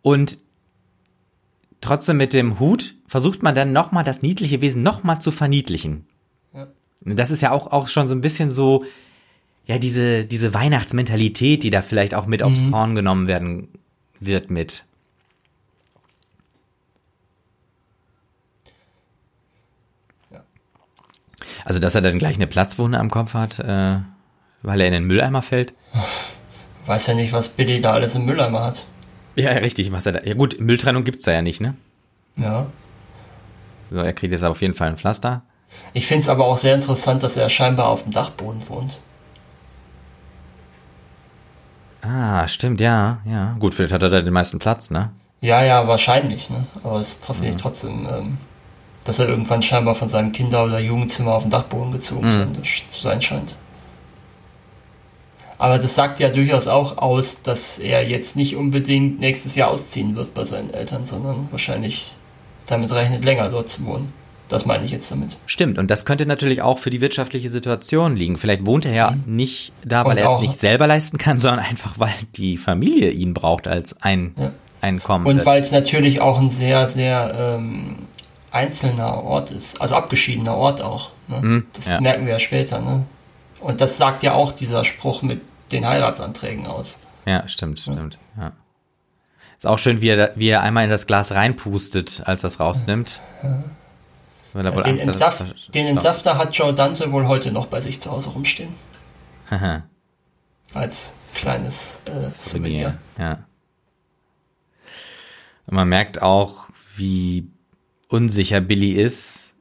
[0.03, 0.39] und
[1.81, 6.07] trotzdem mit dem Hut versucht man dann nochmal das niedliche Wesen nochmal zu verniedlichen.
[6.55, 6.69] Ja.
[7.05, 8.85] Das ist ja auch, auch schon so ein bisschen so,
[9.67, 12.47] ja, diese, diese Weihnachtsmentalität, die da vielleicht auch mit mhm.
[12.47, 13.69] aufs Korn genommen werden
[14.21, 14.85] wird mit.
[21.65, 23.99] Also, dass er dann gleich eine Platzwunde am Kopf hat, äh,
[24.63, 25.75] weil er in den Mülleimer fällt.
[26.87, 28.85] Weiß ja nicht, was Billy da alles im Mülleimer hat.
[29.37, 30.25] Ja, richtig, was er da.
[30.25, 31.75] Ja gut, Mülltrennung gibt's da ja nicht, ne?
[32.37, 32.67] Ja.
[33.91, 35.43] So, er kriegt jetzt auf jeden Fall ein Pflaster.
[35.93, 38.99] Ich finde es aber auch sehr interessant, dass er scheinbar auf dem Dachboden wohnt.
[42.03, 43.57] Ah, stimmt, ja, ja.
[43.59, 45.11] Gut, vielleicht hat er da den meisten Platz, ne?
[45.43, 46.67] Ja, ja, wahrscheinlich, ne?
[46.83, 48.39] Aber es finde ich trotzdem ähm,
[49.05, 52.63] dass er irgendwann scheinbar von seinem Kinder- oder Jugendzimmer auf den Dachboden gezogen mhm.
[52.63, 53.57] zu sein scheint.
[55.59, 60.17] Aber das sagt ja durchaus auch aus, dass er jetzt nicht unbedingt nächstes Jahr ausziehen
[60.17, 62.13] wird bei seinen Eltern, sondern wahrscheinlich
[62.67, 64.11] damit rechnet, länger dort zu wohnen.
[64.49, 65.37] Das meine ich jetzt damit.
[65.47, 68.37] Stimmt, und das könnte natürlich auch für die wirtschaftliche Situation liegen.
[68.37, 69.37] Vielleicht wohnt er ja mhm.
[69.37, 73.11] nicht da, weil und er es nicht selber leisten kann, sondern einfach, weil die Familie
[73.11, 74.53] ihn braucht als ein ja.
[74.81, 75.27] Einkommen.
[75.27, 77.97] Und weil es natürlich auch ein sehr, sehr ähm,
[78.51, 81.11] einzelner Ort ist, also abgeschiedener Ort auch.
[81.29, 81.41] Ne?
[81.41, 82.01] Mhm, das ja.
[82.01, 82.81] merken wir ja später.
[82.81, 83.05] Ne?
[83.61, 87.01] Und das sagt ja auch dieser Spruch mit den Heiratsanträgen aus.
[87.27, 87.93] Ja, stimmt, ja.
[87.93, 88.19] stimmt.
[88.37, 88.53] Ja.
[89.59, 92.61] Ist auch schön, wie er, wie er einmal in das Glas reinpustet, als er es
[92.61, 93.21] rausnimmt.
[93.43, 93.63] Ja.
[94.53, 98.31] Den, Angst, Entsaf den Entsafter hat Joe Dante wohl heute noch bei sich zu Hause
[98.31, 98.75] rumstehen.
[100.75, 102.99] als kleines äh, Souvenir.
[103.17, 103.45] Ja.
[105.67, 106.65] Und man merkt auch,
[106.97, 107.49] wie
[108.11, 109.55] unsicher Billy ist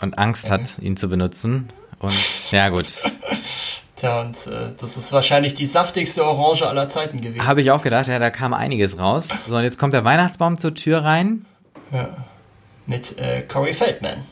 [0.00, 1.70] und Angst hat, ihn zu benutzen.
[1.98, 2.86] Und ja, gut.
[3.96, 7.46] Tja, und äh, das ist wahrscheinlich die saftigste Orange aller Zeiten gewesen.
[7.46, 9.28] Habe ich auch gedacht, ja, da kam einiges raus.
[9.46, 11.44] So, und jetzt kommt der Weihnachtsbaum zur Tür rein.
[11.92, 12.24] Ja.
[12.86, 14.24] Mit äh, Corey Feldman.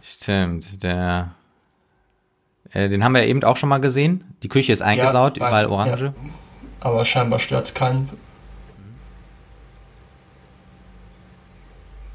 [0.00, 1.34] Stimmt, der.
[2.72, 4.24] Äh, den haben wir eben auch schon mal gesehen.
[4.42, 6.04] Die Küche ist eingesaut, ja, überall Orange.
[6.04, 6.30] Ja.
[6.80, 8.08] Aber scheinbar stört es keinen.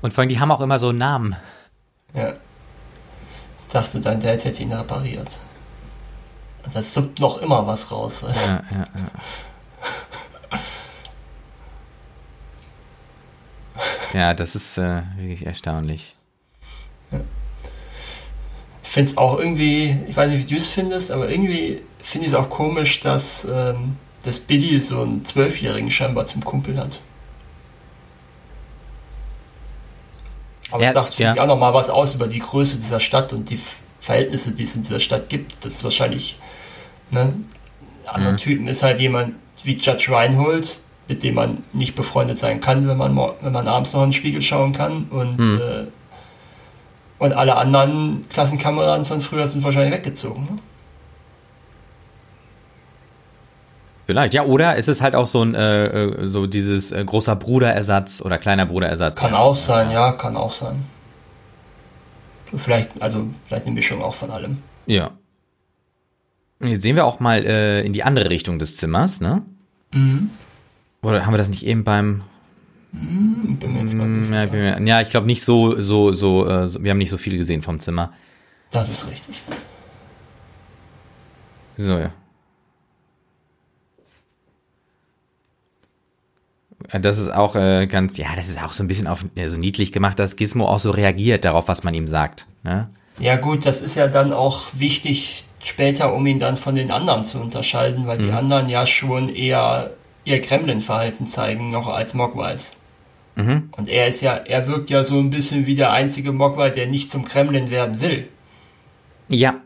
[0.05, 1.35] Und vor allem, die haben auch immer so Namen.
[2.13, 2.33] Ja.
[3.71, 5.39] Dachte, dein Dad hätte ihn repariert.
[6.63, 8.51] Und das suppt noch immer was raus, weißt du?
[8.51, 8.87] Ja, ja,
[14.13, 14.19] ja.
[14.19, 16.15] ja, das ist äh, wirklich erstaunlich.
[18.83, 22.27] Ich finde es auch irgendwie, ich weiß nicht, wie du es findest, aber irgendwie finde
[22.27, 27.01] ich es auch komisch, dass, ähm, dass Billy so einen Zwölfjährigen scheinbar zum Kumpel hat.
[30.71, 31.33] Aber Ja, sagt, ja.
[31.39, 33.59] auch nochmal was aus über die Größe dieser Stadt und die
[33.99, 35.63] Verhältnisse, die es in dieser Stadt gibt.
[35.63, 36.37] Das ist wahrscheinlich,
[37.11, 37.33] ne,
[38.07, 38.37] andere Mhm.
[38.37, 42.97] Typen ist halt jemand wie Judge Reinhold, mit dem man nicht befreundet sein kann, wenn
[42.97, 45.05] man, wenn man abends noch in den Spiegel schauen kann.
[45.09, 45.61] Und, Mhm.
[45.61, 45.87] äh,
[47.19, 50.43] und alle anderen Klassenkameraden von früher sind wahrscheinlich weggezogen.
[50.45, 50.59] Ne?
[54.07, 57.35] Vielleicht, ja, oder es ist halt auch so ein, äh, äh, so dieses äh, großer
[57.35, 59.17] Bruderersatz oder kleiner Bruderersatz.
[59.19, 59.39] Kann ja.
[59.39, 60.83] auch sein, ja, kann auch sein.
[62.55, 64.59] Vielleicht, also vielleicht eine Mischung auch von allem.
[64.85, 65.11] Ja.
[66.61, 69.41] Jetzt sehen wir auch mal äh, in die andere Richtung des Zimmers, ne?
[69.91, 70.29] Mhm.
[71.01, 72.23] Oder haben wir das nicht eben beim.
[72.91, 74.51] Bin mir jetzt grad nicht Ja, ich sicher.
[74.51, 77.17] bin mir- ja, ich glaube nicht so, so, so, äh, so, wir haben nicht so
[77.17, 78.13] viel gesehen vom Zimmer.
[78.71, 79.41] Das ist richtig.
[81.77, 82.11] So, ja.
[86.91, 89.57] Das ist auch äh, ganz, ja, das ist auch so ein bisschen auf, äh, so
[89.57, 92.45] niedlich gemacht, dass Gizmo auch so reagiert darauf, was man ihm sagt.
[92.63, 92.89] Ne?
[93.19, 97.23] Ja gut, das ist ja dann auch wichtig später, um ihn dann von den anderen
[97.23, 99.91] zu unterscheiden, weil die anderen ja schon eher
[100.25, 102.77] ihr Kremlin-Verhalten zeigen, noch als Mogwais.
[103.35, 103.69] Mhm.
[103.75, 106.87] Und er ist ja, er wirkt ja so ein bisschen wie der einzige Mogwai, der
[106.87, 108.27] nicht zum Kremlin werden will.
[109.27, 109.61] Ja,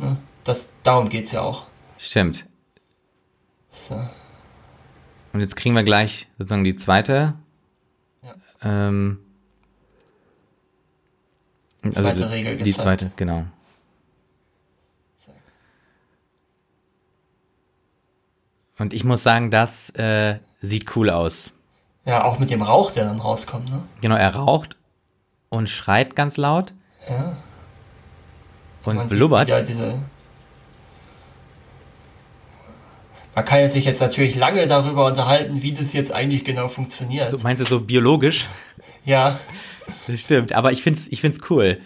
[0.00, 0.16] Ne?
[0.44, 1.66] Das, darum geht's ja auch.
[1.98, 2.46] stimmt.
[3.68, 4.00] So.
[5.32, 7.34] Und jetzt kriegen wir gleich sozusagen die zweite.
[8.22, 8.34] Ja.
[8.62, 9.18] Ähm,
[11.82, 13.00] also zweite die, Regel Die gezeigt.
[13.00, 13.44] zweite, genau.
[18.78, 21.52] Und ich muss sagen, das äh, sieht cool aus.
[22.06, 23.82] Ja, auch mit dem Rauch, der dann rauskommt, ne?
[24.00, 24.76] Genau, er raucht
[25.50, 26.72] und schreit ganz laut
[27.08, 27.36] Ja.
[28.84, 29.48] und sieht blubbert.
[29.48, 29.98] wieder diese.
[33.34, 37.30] Man kann jetzt sich jetzt natürlich lange darüber unterhalten, wie das jetzt eigentlich genau funktioniert.
[37.30, 38.46] So, meinst du so biologisch?
[39.04, 39.38] ja,
[40.06, 41.80] Das stimmt, aber ich find's, ich find's cool.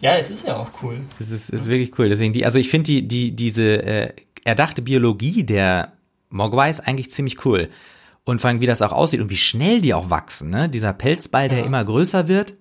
[0.00, 1.00] ja, es ist ja auch cool.
[1.18, 2.08] Das ist, ist wirklich cool.
[2.08, 4.12] Deswegen die, also ich finde die, die, diese äh,
[4.44, 5.92] erdachte Biologie der
[6.30, 7.68] Mogwais eigentlich ziemlich cool.
[8.24, 10.68] Und vor allem, wie das auch aussieht und wie schnell die auch wachsen, ne?
[10.68, 11.64] Dieser Pelzball, der Ja.
[11.66, 12.54] immer größer wird.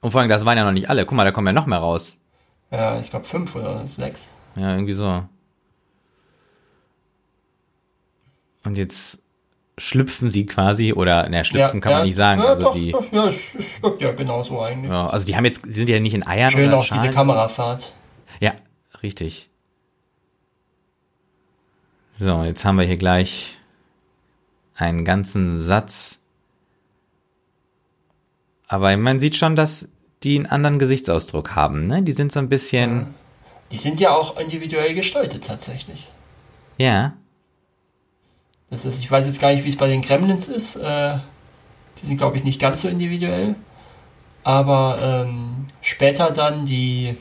[0.00, 1.06] Und vor allem, das waren ja noch nicht alle.
[1.06, 2.18] Guck mal, da kommen ja noch mehr raus.
[2.74, 4.30] Ja, ich glaube fünf oder sechs.
[4.56, 5.24] Ja, irgendwie so.
[8.64, 9.18] Und jetzt
[9.78, 12.40] schlüpfen sie quasi, oder, ne, schlüpfen ja, kann man ja, nicht sagen.
[12.40, 14.90] Ja, also doch, die, doch, ja, es, es wirkt ja genauso eigentlich.
[14.90, 17.12] ja, also die haben jetzt, sind ja nicht in Eiern Schön oder auch diese Schalen.
[17.12, 17.92] Kamerafahrt.
[18.40, 18.54] Ja,
[19.02, 19.48] richtig.
[22.18, 23.58] So, jetzt haben wir hier gleich
[24.74, 26.20] einen ganzen Satz.
[28.66, 29.88] Aber man sieht schon, dass
[30.24, 32.02] die einen anderen Gesichtsausdruck haben, ne?
[32.02, 33.14] Die sind so ein bisschen,
[33.70, 36.08] Die sind ja auch individuell gestaltet tatsächlich.
[36.78, 37.12] ja,
[38.70, 40.76] Das ist, ich weiß jetzt gar nicht, wie es bei den Gremlins ist.
[40.76, 41.18] Äh,
[42.00, 43.54] die sind, glaube ich, nicht ganz so individuell.
[44.42, 47.16] Aber ähm, später dann die,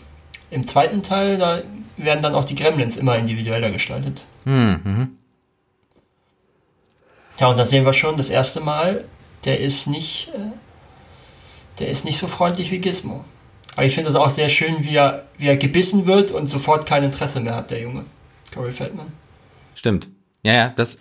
[0.49, 1.61] im zweiten Teil, da
[1.97, 4.25] werden dann auch die Gremlins immer individueller gestaltet.
[4.45, 5.17] hm, mhm.
[7.39, 9.05] Ja, und da sehen wir schon das erste Mal,
[9.45, 10.51] der ist nicht, äh,
[11.79, 13.23] der ist nicht so freundlich wie Gizmo.
[13.75, 16.85] Aber ich finde das auch sehr schön, wie er, wie er gebissen wird und sofort
[16.85, 18.05] kein Interesse mehr hat, der Junge.
[18.53, 19.07] Corey Feldman.
[19.75, 20.09] stimmt.
[20.43, 20.99] Ja, ja, das,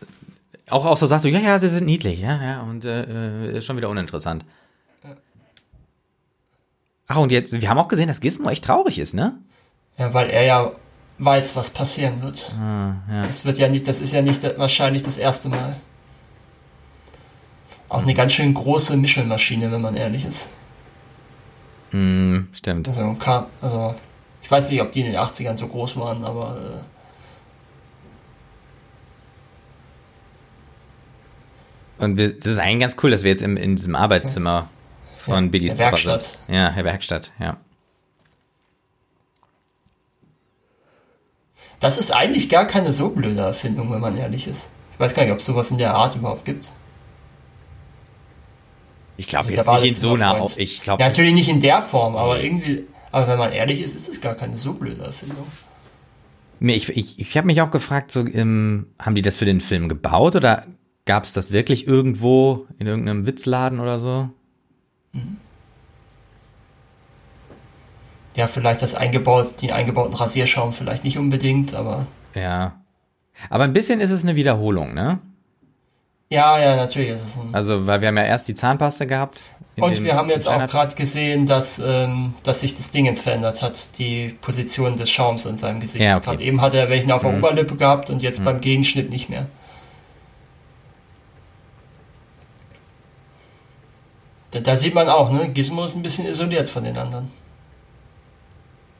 [0.70, 3.58] auch, auch so sagst du, ja, ja, sie sind niedlich, ja, ja, und äh, äh,
[3.58, 4.44] ist schon wieder uninteressant.
[7.08, 9.36] Ach, und jetzt, wir haben auch gesehen, dass Gizmo echt traurig ist, ne?
[9.98, 10.72] Ja, weil er ja
[11.18, 12.50] weiß, was passieren wird.
[12.58, 13.26] Ah, ja.
[13.26, 15.76] Das wird ja nicht, das ist ja nicht wahrscheinlich das erste Mal.
[17.88, 20.48] Auch eine ganz schön große Mischelmaschine, wenn man ehrlich ist.
[21.92, 22.88] Hm, stimmt.
[22.88, 23.16] Also,
[23.60, 23.94] also
[24.42, 26.82] ich weiß nicht, ob die in den 80ern so groß waren, aber äh,
[32.02, 34.68] Und wir- es ist eigentlich ganz cool, dass wir jetzt im, in diesem Arbeitszimmer
[35.24, 36.22] von Ja, Billys Papa Werkstatt.
[36.46, 36.54] sind.
[36.56, 37.56] Ja, Herr Werkstatt, ja.
[41.78, 44.70] das ist eigentlich gar keine so blöde Erfindung, wenn man ehrlich ist.
[44.94, 46.70] Ich weiß gar nicht, ob es sowas in der Art überhaupt gibt.
[49.22, 50.58] Ich glaube Also jetzt nicht in so auf.
[50.58, 53.94] Ich glaube, Ja, natürlich nicht in der Form, aber irgendwie, aber wenn man ehrlich ist,
[53.94, 55.46] ist es gar keine so blöde Erfindung.
[56.58, 59.60] nee, ich, ich, ich habe mich auch gefragt, so, ähm, haben die das für den
[59.60, 60.64] Film gebaut oder
[61.04, 64.28] gab es das wirklich irgendwo in irgendeinem Witzladen oder so?
[68.36, 72.06] Ja, vielleicht das eingebaut, die eingebauten Rasierschaum vielleicht nicht unbedingt, aber.
[72.34, 72.80] Ja.
[73.50, 75.20] Aber ein bisschen ist es eine Wiederholung, ne?
[76.32, 77.54] Ja, ja, natürlich ist es ein.
[77.54, 79.38] Also, weil wir haben ja erst die Zahnpasta gehabt.
[79.76, 83.60] Und wir haben jetzt auch gerade gesehen, dass, ähm, dass sich das Ding jetzt verändert
[83.60, 86.02] hat, die Position des Schaums in seinem Gesicht.
[86.02, 86.30] Ja, okay.
[86.30, 87.44] Gerade eben hat er welchen auf der mhm.
[87.44, 88.44] Oberlippe gehabt und jetzt mhm.
[88.44, 89.44] beim Gegenschnitt nicht mehr.
[94.52, 95.50] Da, da, sieht man auch, ne?
[95.50, 97.30] Gizmo ist ein bisschen isoliert von den anderen.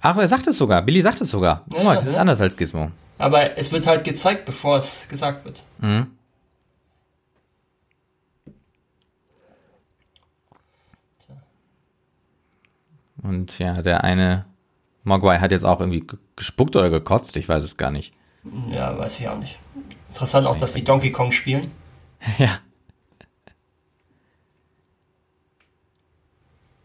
[0.02, 0.82] Ach, er sagt es sogar.
[0.82, 1.64] Billy sagt es sogar.
[1.72, 2.90] Ja, oh, das ist anders als Gizmo.
[3.16, 5.64] Aber es wird halt gezeigt, bevor es gesagt wird.
[5.78, 6.08] Mhm.
[13.22, 14.46] Und ja, der eine
[15.04, 16.04] Mogwai hat jetzt auch irgendwie
[16.36, 18.12] gespuckt oder gekotzt, ich weiß es gar nicht.
[18.70, 19.58] Ja, weiß ich auch nicht.
[20.08, 21.70] Interessant auch, dass die Donkey Kong spielen.
[22.38, 22.58] ja.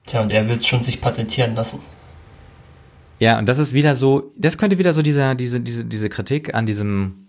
[0.05, 1.79] Tja, und er wird schon sich patentieren lassen.
[3.19, 6.53] Ja, und das ist wieder so, das könnte wieder so dieser, diese, diese, diese Kritik
[6.53, 7.27] an diesem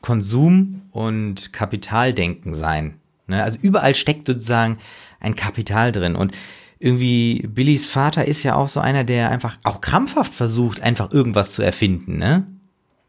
[0.00, 2.98] Konsum und Kapitaldenken sein.
[3.26, 3.42] Ne?
[3.42, 4.78] Also überall steckt sozusagen
[5.20, 6.16] ein Kapital drin.
[6.16, 6.36] Und
[6.78, 11.52] irgendwie Billys Vater ist ja auch so einer, der einfach auch krampfhaft versucht, einfach irgendwas
[11.52, 12.46] zu erfinden, ne?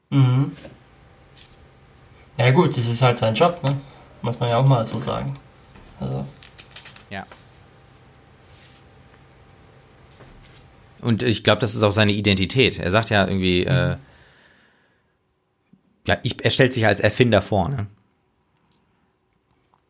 [0.10, 0.52] Mhm.
[2.38, 3.78] Ja gut, das ist halt sein Job, ne?
[4.22, 5.34] Muss man ja auch mal so sagen.
[6.00, 6.26] Also.
[7.10, 7.26] Ja.
[11.02, 12.80] Und ich glaube, das ist auch seine Identität.
[12.80, 13.68] Er sagt ja irgendwie, mhm.
[13.68, 13.98] äh,
[16.06, 17.88] ja, ich, er stellt sich als Erfinder vor, ne?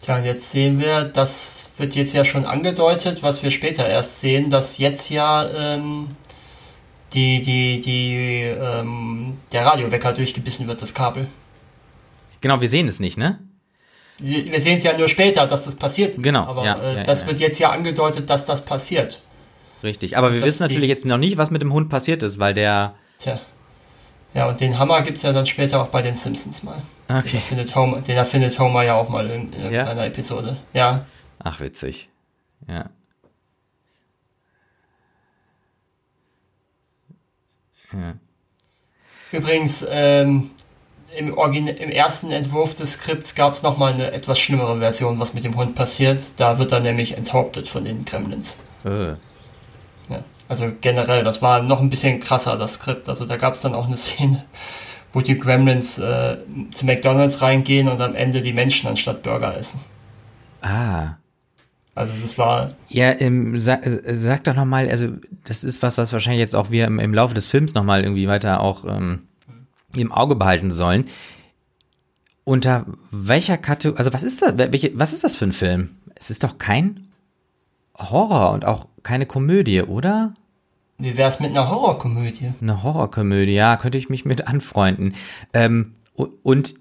[0.01, 4.49] Tja, jetzt sehen wir, das wird jetzt ja schon angedeutet, was wir später erst sehen,
[4.49, 6.09] dass jetzt ja ähm,
[7.13, 11.27] die, die, die, ähm, der Radiowecker durchgebissen wird, das Kabel.
[12.41, 13.39] Genau, wir sehen es nicht, ne?
[14.19, 16.23] Wir sehen es ja nur später, dass das passiert ist.
[16.23, 16.45] Genau.
[16.45, 17.27] Aber ja, äh, ja, das ja.
[17.27, 19.21] wird jetzt ja angedeutet, dass das passiert.
[19.83, 22.53] Richtig, aber wir wissen natürlich jetzt noch nicht, was mit dem Hund passiert ist, weil
[22.53, 22.95] der.
[23.19, 23.39] Tja.
[24.33, 26.81] Ja, und den Hammer gibt es ja dann später auch bei den Simpsons mal.
[27.09, 27.21] Okay.
[27.29, 29.85] Den erfindet Homer, den erfindet Homer ja auch mal in, in ja?
[29.85, 30.57] einer Episode.
[30.73, 31.05] Ja.
[31.39, 32.09] Ach, witzig.
[32.67, 32.89] Ja.
[37.93, 38.13] ja.
[39.31, 40.51] Übrigens, ähm,
[41.17, 45.43] im, im, ersten Entwurf des Skripts gab es nochmal eine etwas schlimmere Version, was mit
[45.43, 46.39] dem Hund passiert.
[46.39, 48.57] Da wird er nämlich enthauptet von den Gremlins.
[48.83, 49.13] Äh.
[50.47, 53.09] Also generell, das war noch ein bisschen krasser, das Skript.
[53.09, 54.45] Also da gab es dann auch eine Szene,
[55.13, 56.37] wo die Gremlins äh,
[56.71, 59.79] zu McDonalds reingehen und am Ende die Menschen anstatt Burger essen.
[60.61, 61.17] Ah.
[61.95, 62.75] Also das war.
[62.89, 65.09] Ja, ähm, sag, äh, sag doch nochmal, also
[65.45, 68.27] das ist was, was wahrscheinlich jetzt auch wir im, im Laufe des Films nochmal irgendwie
[68.27, 69.23] weiter auch ähm,
[69.95, 71.05] im Auge behalten sollen.
[72.43, 75.97] Unter welcher Kategorie, also was ist das, welche, was ist das für ein Film?
[76.15, 77.07] Es ist doch kein
[77.97, 80.33] Horror und auch keine Komödie, oder?
[80.97, 82.53] Wie wäre es mit einer Horrorkomödie?
[82.61, 85.15] Eine Horrorkomödie, ja, könnte ich mich mit anfreunden.
[85.53, 85.93] Ähm,
[86.43, 86.73] und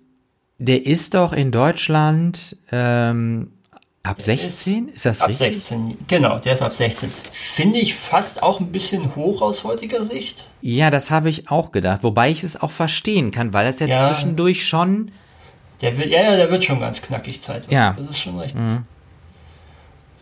[0.59, 3.53] der ist doch in Deutschland ähm,
[4.03, 4.89] ab der 16?
[4.89, 5.47] Ist, ist, das ab richtig?
[5.47, 7.13] Ab 16, genau, der ist ab 16.
[7.31, 10.49] Finde ich fast auch ein bisschen hoch aus heutiger Sicht.
[10.63, 13.87] Ja, das habe ich auch gedacht, wobei ich es auch verstehen kann, weil das ja,
[13.87, 15.13] ja zwischendurch schon.
[15.81, 17.71] Der wird, ja, ja, der wird schon ganz knackig Zeit.
[17.71, 17.95] Ja.
[17.97, 18.61] Das ist schon richtig.
[18.63, 18.85] Mhm.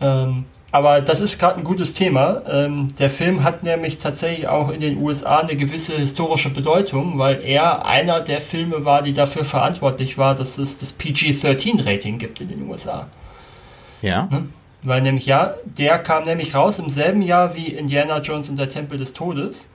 [0.01, 2.41] Ähm, aber das ist gerade ein gutes Thema.
[2.49, 7.41] Ähm, der Film hat nämlich tatsächlich auch in den USA eine gewisse historische Bedeutung, weil
[7.45, 12.49] er einer der Filme war, die dafür verantwortlich war, dass es das PG-13-Rating gibt in
[12.49, 13.07] den USA.
[14.01, 14.27] Ja.
[14.29, 14.49] Ne?
[14.83, 18.67] Weil nämlich, ja, der kam nämlich raus im selben Jahr wie Indiana Jones und der
[18.67, 19.69] Tempel des Todes.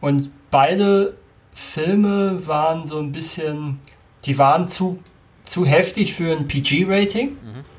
[0.00, 1.12] Und beide
[1.52, 3.80] Filme waren so ein bisschen,
[4.24, 4.98] die waren zu,
[5.42, 7.32] zu heftig für ein PG-Rating.
[7.32, 7.71] Mhm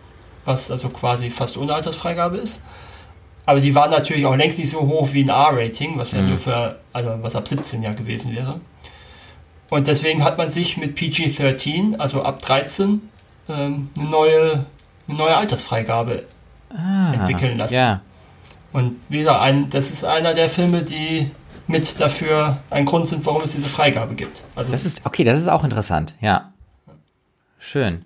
[0.45, 2.63] was also quasi fast ohne Altersfreigabe ist.
[3.45, 6.29] Aber die waren natürlich auch längst nicht so hoch wie ein R-Rating, was ja mhm.
[6.29, 8.61] nur für, also was ab 17 ja gewesen wäre.
[9.69, 13.01] Und deswegen hat man sich mit PG-13, also ab 13,
[13.49, 14.65] ähm, eine, neue,
[15.07, 16.25] eine neue Altersfreigabe
[16.69, 17.75] ah, entwickeln lassen.
[17.75, 18.01] Ja.
[18.71, 21.29] Und wieder, ein, das ist einer der Filme, die
[21.67, 24.43] mit dafür ein Grund sind, warum es diese Freigabe gibt.
[24.55, 26.51] Also das ist okay, das ist auch interessant, ja.
[27.59, 28.03] Schön.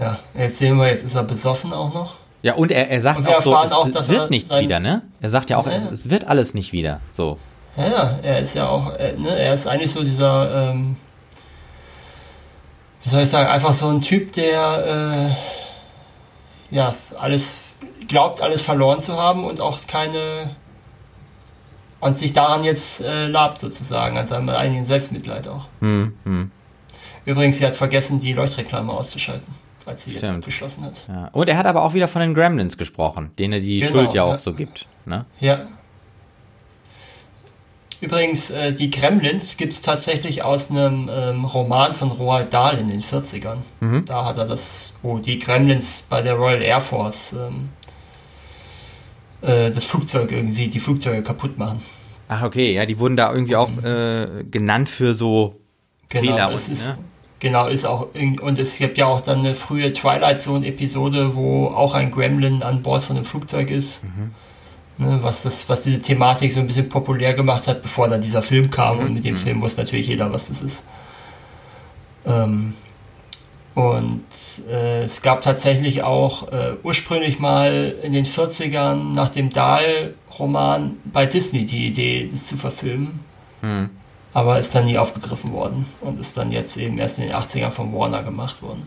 [0.00, 2.16] Ja, jetzt sehen wir, jetzt ist er besoffen auch noch.
[2.42, 5.02] Ja, und er, er sagt auch so, es, auch, es wird nichts wieder, ne?
[5.20, 5.72] Er sagt ja auch, ja.
[5.72, 7.38] Es, es, wird alles nicht wieder, so.
[7.76, 10.96] Ja, er ist ja auch, er, ne, er ist eigentlich so dieser, ähm,
[13.02, 15.34] wie soll ich sagen, einfach so ein Typ, der,
[16.70, 17.62] äh, ja, alles,
[18.06, 20.50] glaubt, alles verloren zu haben und auch keine,
[22.00, 25.66] Und sich daran jetzt äh, labt sozusagen, an seinem eigenen Selbstmitleid auch.
[25.80, 26.50] Hm, hm.
[27.24, 29.52] Übrigens, sie hat vergessen, die Leuchtreklame auszuschalten,
[29.88, 31.04] als sie jetzt abgeschlossen hat.
[31.08, 31.28] Ja.
[31.32, 34.14] Und er hat aber auch wieder von den Gremlins gesprochen, denen er die Genau, Schuld
[34.14, 34.38] ja auch ja.
[34.38, 34.86] so gibt.
[35.06, 35.24] Ne?
[35.40, 35.66] Ja.
[38.00, 42.86] Übrigens, äh, die Gremlins gibt es tatsächlich aus einem ähm, Roman von Roald Dahl in
[42.86, 44.02] den 40ern.
[44.04, 47.70] Da hat er das, wo die Gremlins bei der Royal Air Force ähm,
[49.42, 51.82] äh, das Flugzeug irgendwie, die Flugzeuge kaputt machen.
[52.28, 55.56] Ach, okay, ja, die wurden da irgendwie auch äh, genannt für so
[56.08, 57.04] Fehler Genau, es und, ist, ne?
[57.40, 61.68] Genau, ist auch, und es gibt ja auch dann eine frühe Twilight Zone Episode, wo
[61.68, 64.04] auch ein Gremlin an Bord von einem Flugzeug ist.
[64.04, 64.30] Mhm.
[65.00, 68.42] Ne, was, das, was diese Thematik so ein bisschen populär gemacht hat, bevor dann dieser
[68.42, 68.96] Film kam.
[68.96, 69.06] Mhm.
[69.06, 70.84] Und mit dem Film wusste natürlich jeder, was das ist.
[72.26, 72.74] Ähm,
[73.74, 74.24] und
[74.68, 81.26] äh, es gab tatsächlich auch äh, ursprünglich mal in den 40ern nach dem Dahl-Roman bei
[81.26, 83.20] Disney die Idee, das zu verfilmen.
[83.60, 83.90] Hm.
[84.38, 87.70] Aber ist dann nie aufgegriffen worden und ist dann jetzt eben erst in den 80ern
[87.70, 88.86] von Warner gemacht worden.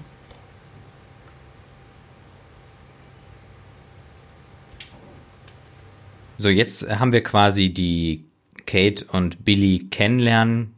[6.38, 8.24] So, jetzt haben wir quasi die
[8.66, 10.74] Kate und Billy kennenlernen.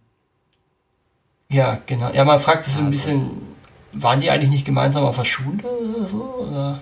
[1.51, 2.11] Ja, genau.
[2.11, 3.29] Ja, man fragt sich so ein bisschen,
[3.91, 6.47] waren die eigentlich nicht gemeinsam auf der Schule oder so?
[6.49, 6.81] Oder?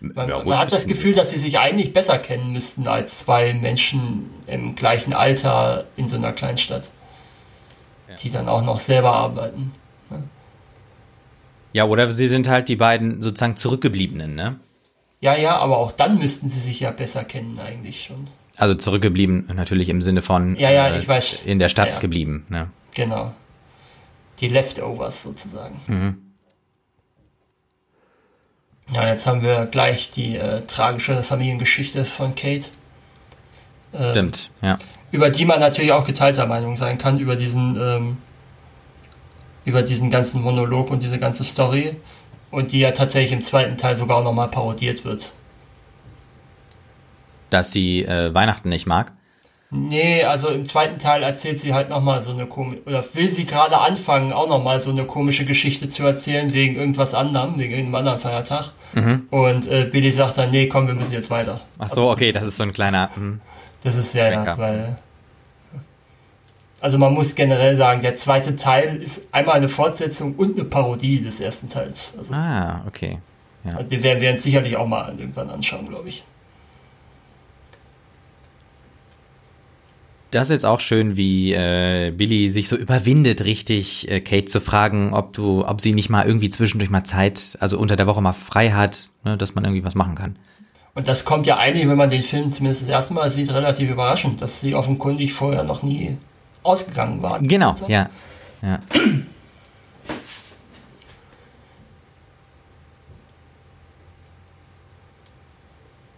[0.00, 3.54] Man, Ja, man hat das Gefühl, dass sie sich eigentlich besser kennen müssten als zwei
[3.54, 6.90] Menschen im gleichen Alter in so einer Kleinstadt,
[8.22, 9.72] die dann auch noch selber arbeiten.
[11.72, 14.58] Ja, oder sie sind halt die beiden sozusagen Zurückgebliebenen, ne?
[15.20, 18.26] Ja, ja, aber auch dann müssten sie sich ja besser kennen eigentlich schon.
[18.56, 21.44] Also zurückgeblieben natürlich im Sinne von Ja, ja, äh, ich weiß.
[21.44, 22.00] in der Stadt Ja, ja.
[22.00, 22.70] geblieben, ne?
[22.94, 23.34] Genau.
[24.40, 25.78] Die Leftovers sozusagen.
[25.86, 26.16] Mhm.
[28.92, 32.68] Ja, jetzt haben wir gleich die äh, tragische Familiengeschichte von Kate,
[33.92, 34.10] Ähm.
[34.10, 34.76] Stimmt, ja.
[35.10, 38.18] über die man natürlich auch geteilter Meinung sein kann, über diesen, ähm,
[39.64, 41.96] über diesen ganzen Monolog und diese ganze Story.
[42.50, 45.32] Und die ja tatsächlich im zweiten Teil sogar auch nochmal parodiert wird.
[47.50, 49.12] Dass sie äh, Weihnachten nicht mag.
[49.70, 53.46] Nee, also im zweiten Teil erzählt sie halt nochmal so eine komische, oder will sie
[53.46, 57.96] gerade anfangen, auch nochmal so eine komische Geschichte zu erzählen, wegen irgendwas anderem, wegen irgendeinem
[57.96, 58.72] anderen Feiertag.
[59.30, 61.60] Und äh, Billy sagt dann, nee, komm, wir müssen jetzt weiter.
[61.78, 63.10] Ach Also so, okay, das das ist so ein kleiner.
[63.14, 63.40] hm.
[63.82, 64.96] Das ist ja, ja, weil.
[66.80, 71.20] Also man muss generell sagen, der zweite Teil ist einmal eine Fortsetzung und eine Parodie
[71.20, 72.14] des ersten Teils.
[72.18, 73.18] Also Ah, okay.
[73.90, 76.22] die werden wir uns sicherlich auch mal irgendwann anschauen, glaube ich.
[80.32, 84.60] Das ist jetzt auch schön, wie äh, Billy sich so überwindet, richtig äh, Kate zu
[84.60, 88.20] fragen, ob du, ob sie nicht mal irgendwie zwischendurch mal Zeit, also unter der Woche
[88.20, 90.36] mal frei hat, ne, dass man irgendwie was machen kann.
[90.94, 93.88] Und das kommt ja eigentlich, wenn man den Film zumindest das erste Mal sieht, relativ
[93.88, 96.16] überraschend, dass sie offenkundig vorher noch nie
[96.64, 97.38] ausgegangen war.
[97.40, 98.08] Genau, ja.
[98.62, 98.80] ja.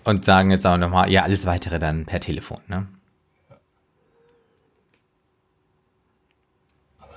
[0.04, 2.86] Und sagen jetzt auch nochmal, ja, alles weitere dann per Telefon, ne?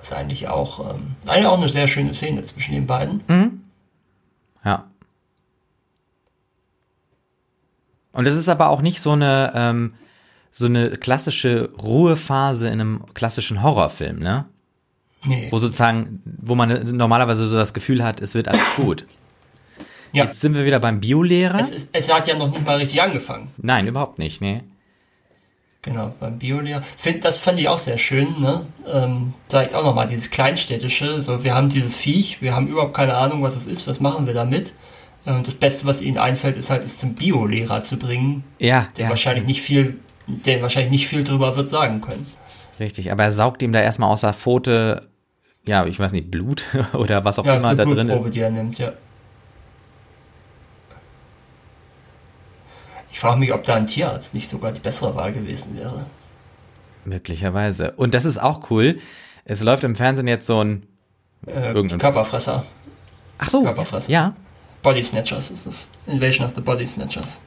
[0.02, 3.22] Ist eigentlich auch, ähm, eigentlich auch eine sehr schöne Szene zwischen den beiden.
[4.64, 4.86] Ja.
[8.12, 9.94] Und es ist aber auch nicht so eine, ähm,
[10.50, 14.44] so eine klassische Ruhephase in einem klassischen Horrorfilm, ne?
[15.24, 15.48] Nee.
[15.50, 19.06] Wo sozusagen, wo man normalerweise so das Gefühl hat, es wird alles gut.
[20.12, 20.24] Ja.
[20.24, 21.58] Jetzt sind wir wieder beim Biolehrer.
[21.58, 23.48] Es, ist, es hat ja noch nicht mal richtig angefangen.
[23.56, 24.62] Nein, überhaupt nicht, nee.
[25.84, 26.80] Genau, beim Biolehrer.
[26.96, 28.64] Find, das fand ich auch sehr schön, ne?
[28.86, 31.20] Ähm, zeigt auch nochmal dieses Kleinstädtische.
[31.22, 34.26] So, wir haben dieses Viech, wir haben überhaupt keine Ahnung, was es ist, was machen
[34.28, 34.74] wir damit?
[35.26, 38.86] Äh, Und das Beste, was ihnen einfällt, ist halt, es zum Biolehrer zu bringen, Ja,
[38.96, 42.26] der ja, wahrscheinlich nicht viel, der wahrscheinlich nicht viel drüber wird sagen können.
[42.78, 43.10] richtig.
[43.10, 45.08] Aber er saugt ihm da erstmal außer Pfote,
[45.64, 46.62] ja, ich weiß nicht, Blut
[46.92, 48.30] oder was auch Ja, immer da drin ist.
[48.34, 48.92] die er nimmt, ja.
[53.12, 56.06] Ich frage mich, ob da ein Tierarzt nicht sogar die bessere Wahl gewesen wäre.
[57.04, 57.92] Möglicherweise.
[57.92, 58.98] Und das ist auch cool.
[59.44, 60.86] Es läuft im Fernsehen jetzt so ein,
[61.46, 62.64] Äh, Körperfresser.
[63.38, 64.10] ach so, Körperfresser.
[64.12, 64.34] ja,
[64.82, 65.86] Body Snatchers ist es.
[66.06, 67.40] Invasion of the Body Snatchers.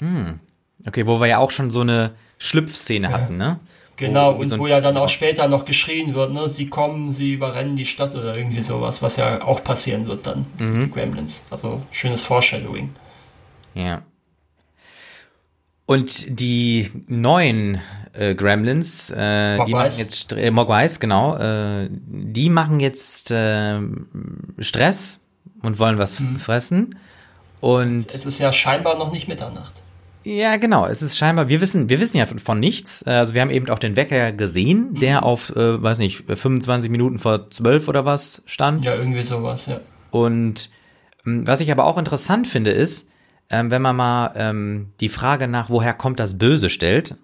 [0.86, 3.59] okay, wo wir ja auch schon so eine Schlüpfszene hatten, ne?
[3.97, 6.49] Genau, Wo und so wo ja dann auch später noch geschrien wird, ne?
[6.49, 10.45] Sie kommen, sie überrennen die Stadt oder irgendwie sowas, was ja auch passieren wird dann
[10.59, 10.74] Mhm.
[10.74, 11.41] mit den Gremlins.
[11.49, 12.89] Also schönes Foreshadowing.
[13.74, 14.01] Ja.
[15.86, 17.80] Und die neuen
[18.14, 23.80] äh, Gremlins, äh, die machen jetzt äh, Mogwais, genau, äh, die machen jetzt äh,
[24.60, 25.20] Stress
[25.62, 26.40] und wollen was Mhm.
[26.40, 26.96] fressen.
[27.62, 29.82] Und Es ist ja scheinbar noch nicht Mitternacht.
[30.24, 30.88] Ja, genau.
[30.88, 33.04] Es ist scheinbar, wir wissen, wir wissen ja von, von nichts.
[33.04, 37.20] Also wir haben eben auch den Wecker gesehen, der auf, äh, weiß nicht, 25 Minuten
[37.20, 38.84] vor 12 oder was stand.
[38.84, 39.82] Ja, irgendwie sowas, ja.
[40.10, 40.72] Und
[41.28, 43.08] ähm, was ich aber auch interessant finde, ist,
[43.50, 47.16] ähm, wenn man mal ähm, die Frage nach, woher kommt das Böse stellt,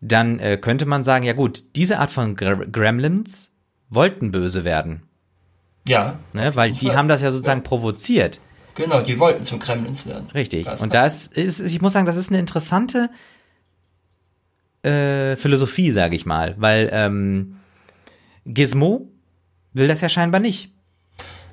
[0.00, 3.50] dann äh, könnte man sagen, ja gut, diese Art von Gre Gremlins
[3.90, 5.02] wollten böse werden.
[5.86, 6.18] Ja.
[6.32, 6.54] Ne?
[6.54, 6.96] Weil die Fall.
[6.96, 8.40] haben das ja sozusagen provoziert.
[8.74, 10.30] Genau, die wollten zum Kremlins werden.
[10.32, 10.64] Richtig.
[10.64, 11.04] Ganz Und klar.
[11.04, 13.10] das ist, ich muss sagen, das ist eine interessante
[14.82, 17.56] äh, Philosophie, sage ich mal, weil ähm,
[18.46, 19.08] Gizmo
[19.72, 20.72] will das ja scheinbar nicht.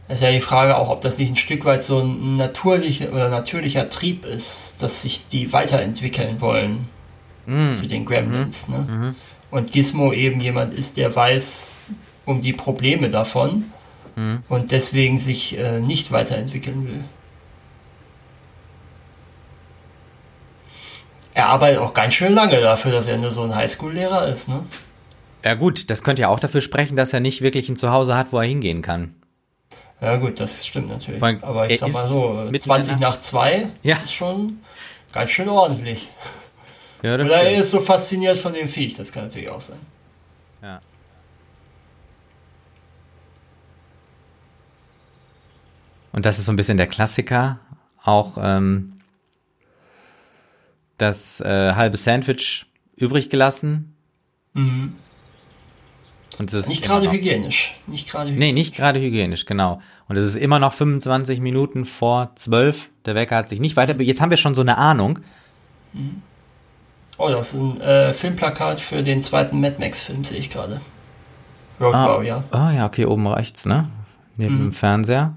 [0.10, 3.30] Ist ja die Frage auch, ob das nicht ein Stück weit so ein natürlicher oder
[3.30, 6.88] natürlicher Trieb ist, dass sich die weiterentwickeln wollen
[7.46, 8.68] zu den Gremlins.
[8.68, 9.16] Ne?
[9.52, 11.88] Und Gizmo eben jemand ist, der weiß
[12.26, 13.72] um die Probleme davon
[14.50, 17.04] und deswegen sich äh, nicht weiterentwickeln will.
[21.34, 24.50] Er arbeitet auch ganz schön lange dafür, dass er nur so ein Highschool-Lehrer ist.
[24.50, 24.64] Ne?
[25.46, 28.34] Ja gut, das könnte ja auch dafür sprechen, dass er nicht wirklich ein Zuhause hat,
[28.34, 29.14] wo er hingehen kann.
[30.00, 31.20] Ja gut, das stimmt natürlich.
[31.22, 33.98] Weil Aber ich er sag mal so, mitten 20 in der nach 2 Ja.
[33.98, 34.60] ist schon
[35.12, 36.10] ganz schön ordentlich.
[37.02, 37.60] Ja, Oder er stimmt.
[37.62, 39.80] ist so fasziniert von dem Viech, das kann natürlich auch sein.
[40.62, 40.82] Ja.
[46.12, 47.60] Und das ist so ein bisschen der Klassiker,
[48.04, 48.94] auch ähm,
[50.98, 53.96] das äh, halbe Sandwich übrig gelassen.
[54.54, 54.96] Mhm.
[56.40, 57.76] Nicht gerade hygienisch.
[57.88, 59.82] Nicht gerade Nee, nicht gerade hygienisch, genau.
[60.08, 62.90] Und es ist immer noch 25 Minuten vor 12.
[63.06, 64.00] Der Wecker hat sich nicht weiter.
[64.02, 65.20] Jetzt haben wir schon so eine Ahnung.
[67.18, 70.80] Oh, das ist ein äh, Filmplakat für den zweiten Mad Max-Film, sehe ich gerade.
[71.80, 72.44] Road Ah, Warrior.
[72.52, 73.88] oh ja, okay, oben rechts, ne?
[74.36, 75.34] Neben dem Fernseher.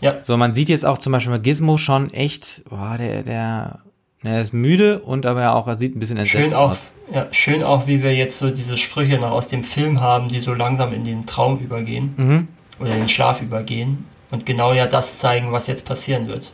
[0.00, 3.78] Ja, So, man sieht jetzt auch zum Beispiel mal Gizmo schon echt, boah, der, der,
[4.22, 6.78] der ist müde und aber auch, er sieht ein bisschen entsetzt schön auch, aus.
[7.12, 10.40] Ja, schön auch, wie wir jetzt so diese Sprüche noch aus dem Film haben, die
[10.40, 12.48] so langsam in den Traum übergehen Mhm.
[12.78, 16.52] oder in den Schlaf übergehen und genau ja das zeigen, was jetzt passieren wird.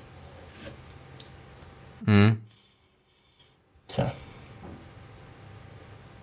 [2.07, 2.38] Mhm.
[3.88, 4.12] Tja,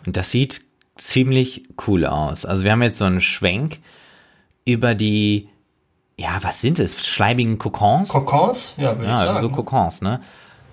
[0.05, 0.61] Und das sieht
[0.95, 2.45] ziemlich cool aus.
[2.45, 3.80] Also wir haben jetzt so einen Schwenk
[4.65, 5.49] über die,
[6.17, 7.05] ja, was sind es?
[7.05, 8.09] Schleibigen Kokons?
[8.09, 8.73] Kokons?
[8.78, 9.41] Ja, würde ich Ja, sagen.
[9.43, 10.21] so Kokons, ne?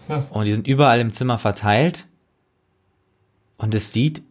[0.09, 0.25] Ja.
[0.31, 2.07] Und die sind überall im Zimmer verteilt.
[3.57, 4.23] Und es sieht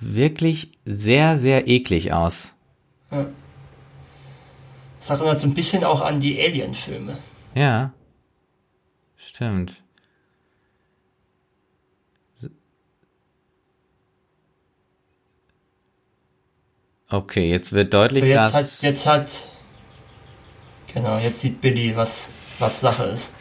[0.00, 2.52] wirklich sehr, sehr eklig aus.
[4.98, 7.16] Das erinnert so ein bisschen auch an die Alien-Filme.
[7.54, 7.92] Ja.
[9.16, 9.82] Stimmt.
[17.08, 19.48] Okay, jetzt wird deutlich, jetzt dass hat, jetzt hat,
[20.92, 23.34] genau, jetzt sieht Billy, was, was Sache ist.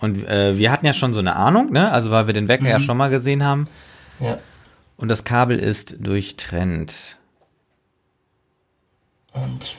[0.00, 1.92] Und äh, wir hatten ja schon so eine Ahnung, ne?
[1.92, 2.68] Also weil wir den Wecker Mhm.
[2.70, 3.66] ja schon mal gesehen haben
[4.18, 4.38] Ja.
[4.96, 7.16] und das Kabel ist durchtrennt.
[9.32, 9.76] Und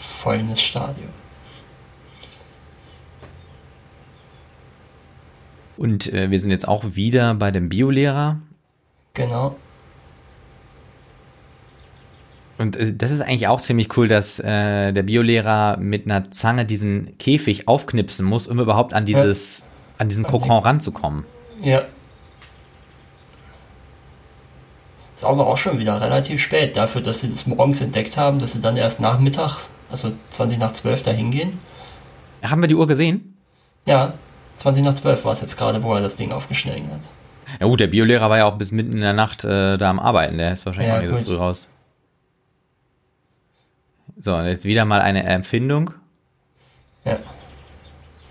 [0.00, 1.10] folgendes Stadium.
[5.76, 8.38] Und äh, wir sind jetzt auch wieder bei dem Biolehrer
[9.14, 9.56] Genau.
[12.58, 16.64] Und äh, das ist eigentlich auch ziemlich cool, dass äh, der Biolehrer mit einer Zange
[16.64, 19.64] diesen Käfig aufknipsen muss, um überhaupt an dieses,
[19.96, 21.24] an diesen Kokon ranzukommen.
[21.62, 21.82] Ja.
[25.14, 28.52] Ist aber auch schon wieder relativ spät dafür, dass sie das morgens entdeckt haben, dass
[28.52, 31.58] sie dann erst nachmittags, also 20 nach 12 da hingehen.
[32.44, 33.36] Haben wir die Uhr gesehen?
[33.84, 34.12] Ja,
[34.56, 37.08] 20 nach 12 war es jetzt gerade, wo er das Ding aufgeschnitten hat.
[37.60, 39.98] Ja gut, der Biolehrer war ja auch bis mitten in der Nacht äh, da am
[39.98, 40.38] Arbeiten.
[40.38, 41.68] Der ist wahrscheinlich Ja, auch nicht so früh raus.
[44.20, 45.92] So, und jetzt wieder mal eine Empfindung,
[47.04, 47.18] Ja.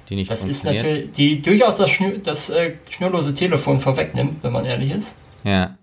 [0.10, 0.84] die nicht Das ist funktioniert.
[0.86, 5.16] natürlich, die durchaus das, Schnür, das äh, schnurlose Telefon vorwegnimmt, wenn man ehrlich ist.
[5.44, 5.78] Ja.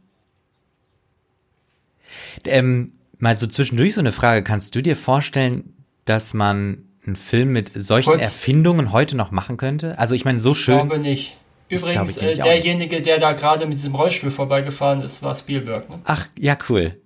[2.47, 4.43] Ähm, mal so zwischendurch so eine Frage.
[4.45, 5.73] Kannst du dir vorstellen,
[6.05, 8.23] dass man einen Film mit solchen Kurz.
[8.23, 9.99] Erfindungen heute noch machen könnte?
[9.99, 10.75] Also ich meine, so Ich schön.
[10.89, 11.39] glaube nicht.
[11.71, 15.89] Übrigens, glaube, ich äh, derjenige, der da gerade mit diesem Rollstuhl vorbeigefahren ist, war Spielberg.
[15.89, 16.01] Ne?
[16.05, 17.01] Ach, ja, cool.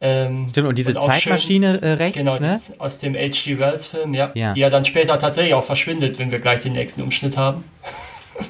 [0.00, 2.60] Ähm, Stimmt, und diese schön- Zeitmaschine äh, rechts, Genau, ne?
[2.78, 3.58] aus dem H.G.
[3.58, 4.54] Wells-Film, ja, Ja.
[4.54, 7.64] Die ja dann später tatsächlich auch verschwindet, wenn wir gleich den nächsten Umschnitt haben.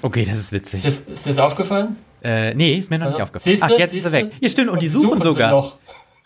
[0.02, 0.84] Okay, das ist witzig.
[0.84, 1.96] Ist dir, ist das aufgefallen?
[2.22, 3.56] Äh, nee, ist mir noch nicht Also, aufgefallen.
[3.56, 4.16] siehste, Ach, jetzt ist siehste?
[4.18, 4.32] er weg.
[4.40, 5.50] Ja, stimmt, und die suchen sie sogar.
[5.52, 5.76] noch.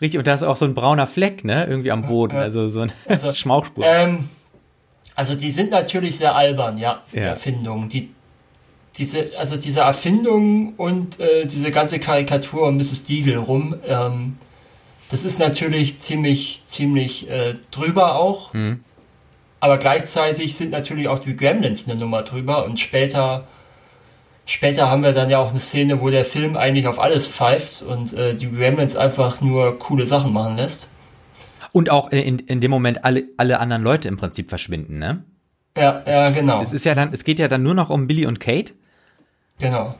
[0.01, 1.65] Richtig, und da ist auch so ein brauner Fleck, ne?
[1.67, 2.35] Irgendwie am Boden.
[2.35, 3.85] Also so eine Also, Schmauchspur.
[3.85, 4.27] Ähm,
[5.15, 7.23] also die sind natürlich sehr albern, ja, die Ja.
[7.27, 7.87] Erfindungen.
[7.87, 8.09] Die,
[8.97, 13.05] diese, also diese Erfindungen und äh, diese ganze Karikatur um Mrs.
[13.05, 14.35] Deagle rum, ähm,
[15.09, 18.53] das ist natürlich ziemlich, ziemlich äh, drüber auch.
[18.53, 18.83] Mhm.
[19.59, 23.47] aber gleichzeitig sind natürlich auch die Gremlins eine Nummer drüber und später,
[24.45, 27.81] später haben wir dann ja auch eine Szene, wo der Film eigentlich auf alles pfeift
[27.81, 30.89] und äh, die Gremlins einfach nur coole Sachen machen lässt.
[31.71, 35.23] Und auch in, in dem Moment alle, alle anderen Leute im Prinzip verschwinden, ne?
[35.75, 36.61] Ja, ja, genau.
[36.61, 38.73] Es ist ja dann, es geht ja dann nur noch um Billy und Kate.
[39.59, 39.95] Genau.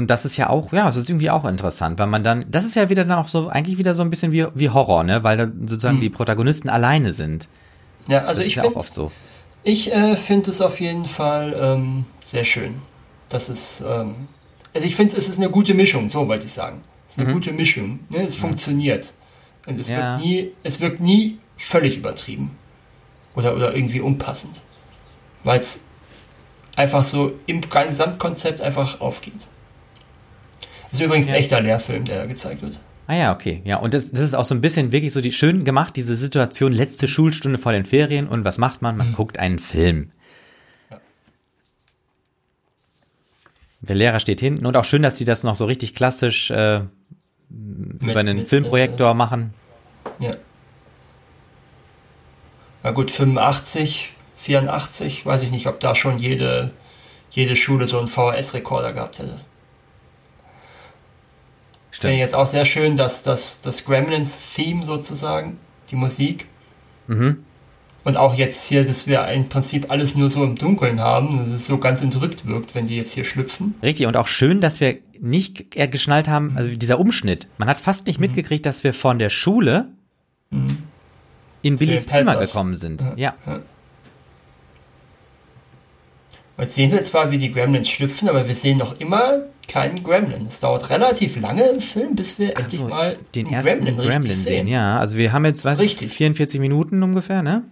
[0.00, 2.64] Und das ist ja auch, ja, das ist irgendwie auch interessant, weil man dann, das
[2.64, 5.22] ist ja wieder dann auch so, eigentlich wieder so ein bisschen wie, wie Horror, ne?
[5.24, 6.00] Weil da sozusagen Hm.
[6.00, 7.48] die Protagonisten alleine sind.
[8.08, 9.12] Ja, also das ich ja finde so.
[9.62, 12.76] Ich äh, finde es auf jeden Fall ähm, sehr schön.
[13.28, 14.26] Das ist, ähm,
[14.72, 16.80] also ich finde es ist eine gute Mischung, so wollte ich sagen.
[17.06, 17.34] Es ist eine Mhm.
[17.34, 17.98] gute Mischung.
[18.08, 18.22] Ne?
[18.26, 19.12] Es funktioniert.
[19.66, 20.14] Und es Ja.
[20.16, 22.56] wird nie, es wirkt nie völlig übertrieben.
[23.34, 24.62] Oder, oder irgendwie unpassend.
[25.44, 25.84] Weil es
[26.74, 29.46] einfach so im Gesamtkonzept einfach aufgeht.
[30.90, 32.80] Das ist übrigens ein echter Lehrfilm, der da gezeigt wird.
[33.06, 33.60] Ah ja, okay.
[33.64, 36.14] Ja, und das, das ist auch so ein bisschen wirklich so die schön gemacht, diese
[36.14, 38.96] Situation, letzte Schulstunde vor den Ferien und was macht man?
[38.96, 40.12] Man guckt einen Film.
[40.90, 41.00] Ja.
[43.80, 46.82] Der Lehrer steht hinten und auch schön, dass sie das noch so richtig klassisch äh,
[47.48, 49.54] über einen mit, Filmprojektor machen.
[50.20, 50.36] Ja.
[52.82, 56.70] Na gut, 85, 84, weiß ich nicht, ob da schon jede,
[57.30, 59.40] jede Schule so einen VHS-Rekorder gehabt hätte.
[61.90, 65.58] Finde ich jetzt auch sehr schön, dass das, das Gremlins-Theme sozusagen,
[65.90, 66.46] die Musik,
[67.06, 67.44] Mhm.
[68.04, 71.48] und auch jetzt hier, dass wir im Prinzip alles nur so im Dunkeln haben, dass
[71.48, 73.74] es so ganz entrückt wirkt, wenn die jetzt hier schlüpfen.
[73.82, 77.48] Richtig, und auch schön, dass wir nicht geschnallt haben, also dieser Umschnitt.
[77.58, 79.88] Man hat fast nicht mitgekriegt, dass wir von der Schule
[81.62, 83.04] in Billys den Zimmer gekommen sind.
[83.16, 83.34] Ja.
[86.56, 89.40] Und jetzt sehen wir zwar, wie die Gremlins schlüpfen, aber wir sehen noch immer
[89.70, 90.46] keinen Gremlin.
[90.46, 94.36] Es dauert relativ lange im Film, bis wir endlich So, mal den ersten Gremlin, richtig
[94.36, 94.66] sehen.
[94.66, 96.12] Ja, also wir haben jetzt, weiß ich, Richtig.
[96.12, 97.62] 44 Minuten ungefähr, ne?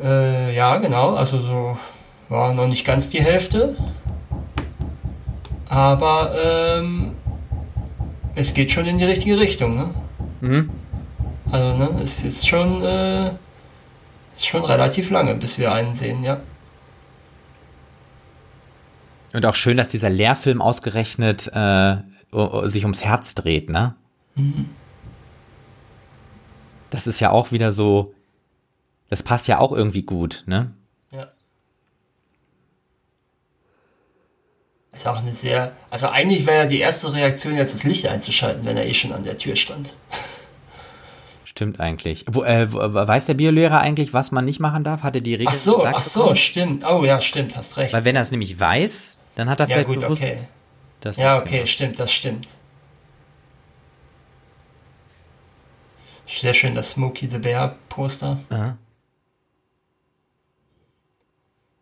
[0.00, 1.14] Äh, ja, genau.
[1.14, 1.76] Also so
[2.28, 3.76] war noch nicht ganz die Hälfte.
[5.68, 7.12] Aber ähm,
[8.34, 9.76] es geht schon in die richtige Richtung.
[9.76, 9.90] Ne?
[10.40, 10.70] Mhm.
[11.50, 13.30] Also ne, es ist schon, äh,
[14.34, 16.40] ist schon relativ lange, bis wir einen sehen, ja.
[19.32, 21.96] Und auch schön, dass dieser Lehrfilm ausgerechnet äh,
[22.64, 23.94] sich ums Herz dreht, ne?
[26.90, 28.14] Das ist ja auch wieder so,
[29.08, 30.72] das passt ja auch irgendwie gut, ne?
[31.12, 31.28] Ja.
[34.92, 35.72] Ist auch eine sehr.
[35.90, 39.12] Also eigentlich wäre ja die erste Reaktion jetzt das Licht einzuschalten, wenn er eh schon
[39.12, 39.94] an der Tür stand.
[41.44, 42.24] Stimmt eigentlich.
[42.28, 45.02] Wo, äh, wo, weiß der Biolehrer eigentlich, was man nicht machen darf?
[45.02, 46.36] Hat er die Regel Ach so, gesagt ach so, bekommen?
[46.36, 46.84] stimmt.
[46.84, 47.92] Oh ja, stimmt, hast recht.
[47.92, 50.38] Weil wenn er es nämlich weiß, dann hat er Ja vielleicht gut, bewusst okay.
[51.00, 51.68] das Ja, okay, gemacht.
[51.68, 52.48] stimmt, das stimmt.
[56.26, 58.38] Sehr schön, das Smokey the Bear Poster.
[58.50, 58.76] Aha.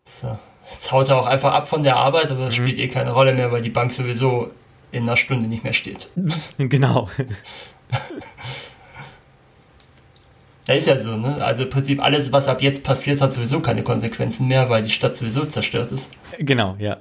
[0.04, 0.38] So.
[0.70, 2.62] Jetzt haut er auch einfach ab von der Arbeit, aber das Mhm.
[2.62, 4.50] spielt eh keine Rolle mehr, weil die Bank sowieso
[4.90, 6.08] in einer Stunde nicht mehr steht.
[6.58, 7.08] Genau.
[10.66, 11.42] Ja, ist ja so, ne?
[11.42, 14.90] Also im Prinzip alles, was ab jetzt passiert, hat sowieso keine Konsequenzen mehr, weil die
[14.90, 16.12] Stadt sowieso zerstört ist.
[16.38, 16.98] Genau, ja.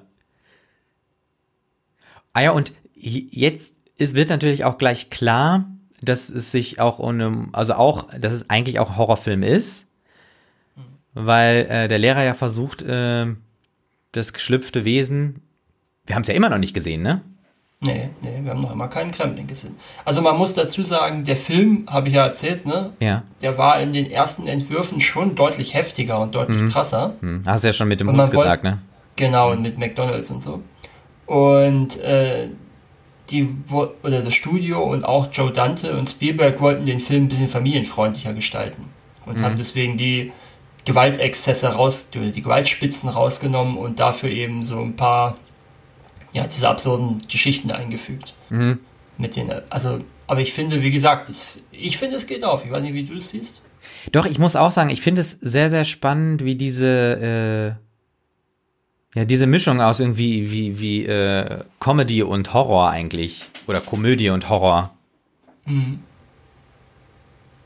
[2.33, 5.65] Ah ja, und jetzt ist, wird natürlich auch gleich klar,
[6.01, 9.85] dass es sich auch um, einem- also auch, dass es eigentlich auch ein Horrorfilm ist,
[11.13, 13.25] weil äh, der Lehrer ja versucht, äh,
[14.11, 15.41] das geschlüpfte Wesen,
[16.05, 17.21] wir haben es ja immer noch nicht gesehen, ne?
[17.79, 19.75] Nee, nee, wir haben noch immer keinen Kremlin gesehen.
[20.03, 22.91] Also man muss dazu sagen, der Film, habe ich ja erzählt, ne?
[22.99, 23.23] Ja.
[23.43, 27.13] Der war in den ersten Entwürfen schon deutlich heftiger und deutlich krasser.
[27.19, 28.79] Hm, hast du ja schon mit dem Hund gesagt, ne?
[29.15, 30.63] Genau, und mit McDonalds und so.
[31.27, 32.49] Und äh,
[33.29, 33.47] die
[34.03, 38.33] oder das Studio und auch Joe Dante und Spielberg wollten den Film ein bisschen familienfreundlicher
[38.33, 38.85] gestalten
[39.25, 40.31] und haben deswegen die
[40.85, 45.37] Gewaltexzesse raus, die, die Gewaltspitzen rausgenommen und dafür eben so ein paar
[46.31, 48.33] ja diese absurden Geschichten eingefügt.
[48.49, 48.79] Mhm.
[49.17, 52.63] Mit den, also, aber ich finde, wie gesagt, es, ich finde, es geht auf.
[52.63, 53.63] Ich weiß nicht, wie du es siehst.
[54.11, 57.86] Doch, ich muss auch sagen, ich finde es sehr, sehr spannend, wie diese, äh,
[59.17, 63.49] ja, diese Mischung aus irgendwie, wie, wie, äh, Comedy und Horror eigentlich.
[63.65, 64.91] Oder Komödie und Horror.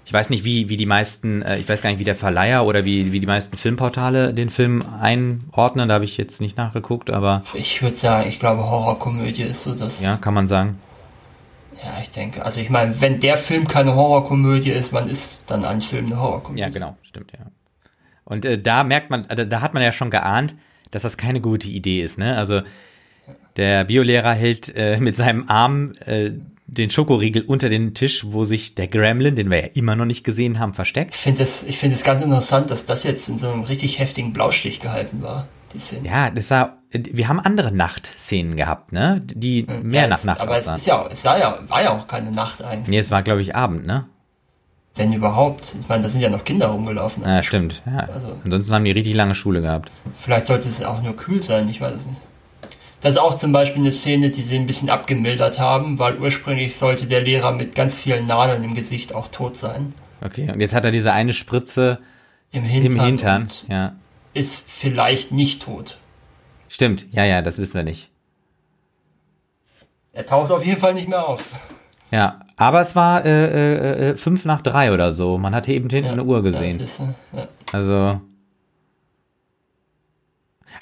[0.06, 2.66] Ich weiß nicht, wie, wie die meisten, äh, ich weiß gar nicht, wie der Verleiher
[2.66, 7.10] oder wie, wie die meisten Filmportale den Film einordnen, da habe ich jetzt nicht nachgeguckt,
[7.10, 10.02] aber Ich würde sagen, ich glaube, Horrorkomödie ist so das.
[10.02, 10.80] ja, kann man sagen.
[11.84, 12.46] Ja, ich denke.
[12.46, 16.18] Also ich meine, wenn der Film keine Horrorkomödie ist, wann ist dann ein Film eine
[16.22, 16.62] Horrorkomödie?
[16.62, 17.46] Ja, genau, stimmt, ja.
[18.24, 20.56] Und äh, da merkt man, äh, da hat man ja schon geahnt,
[20.92, 22.38] dass das keine gute Idee ist, ne?
[22.38, 22.62] Also
[23.58, 26.32] der Biolehrer hält äh, mit seinem Arm äh,
[26.68, 30.24] den Schokoriegel unter den Tisch, wo sich der Gremlin, den wir ja immer noch nicht
[30.24, 31.14] gesehen haben, versteckt.
[31.14, 34.00] Ich finde es ich find es ganz interessant, dass das jetzt in so einem richtig
[34.00, 36.08] heftigen Blaustich gehalten war, die Szene.
[36.08, 39.22] Ja, das war, wir haben andere Nachtszenen gehabt, ne?
[39.26, 40.76] Die mehr ja, nach es, Nacht Aber es aussahen.
[40.78, 42.88] ist ja, es war ja, war ja auch keine Nacht eigentlich.
[42.88, 44.06] Nee, es war, glaube ich, Abend, ne?
[44.96, 45.76] Wenn überhaupt.
[45.80, 47.24] Ich meine, da sind ja noch Kinder rumgelaufen.
[47.24, 47.82] Ja, stimmt.
[47.86, 48.10] Ja.
[48.14, 49.90] Also- Ansonsten haben die richtig lange Schule gehabt.
[50.14, 52.22] Vielleicht sollte es auch nur kühl sein, ich weiß es nicht.
[53.00, 56.76] Das ist auch zum Beispiel eine Szene, die sie ein bisschen abgemildert haben, weil ursprünglich
[56.76, 59.94] sollte der Lehrer mit ganz vielen Nadeln im Gesicht auch tot sein.
[60.24, 61.98] Okay, und jetzt hat er diese eine Spritze
[62.52, 62.92] Im Hintern.
[63.00, 63.48] im Hintern.
[63.70, 63.96] Ja.
[64.36, 65.98] Ist vielleicht nicht tot.
[66.68, 68.10] Stimmt, ja, ja, das wissen wir nicht.
[70.14, 71.44] Er taucht auf jeden Fall nicht mehr auf.
[72.12, 75.40] Ja, aber es war äh, äh, äh, fünf nach drei oder so.
[75.40, 76.78] Man hat eben hinten eine Uhr gesehen.
[76.78, 77.02] Ja, ist,
[77.34, 77.48] ja.
[77.72, 78.22] Also.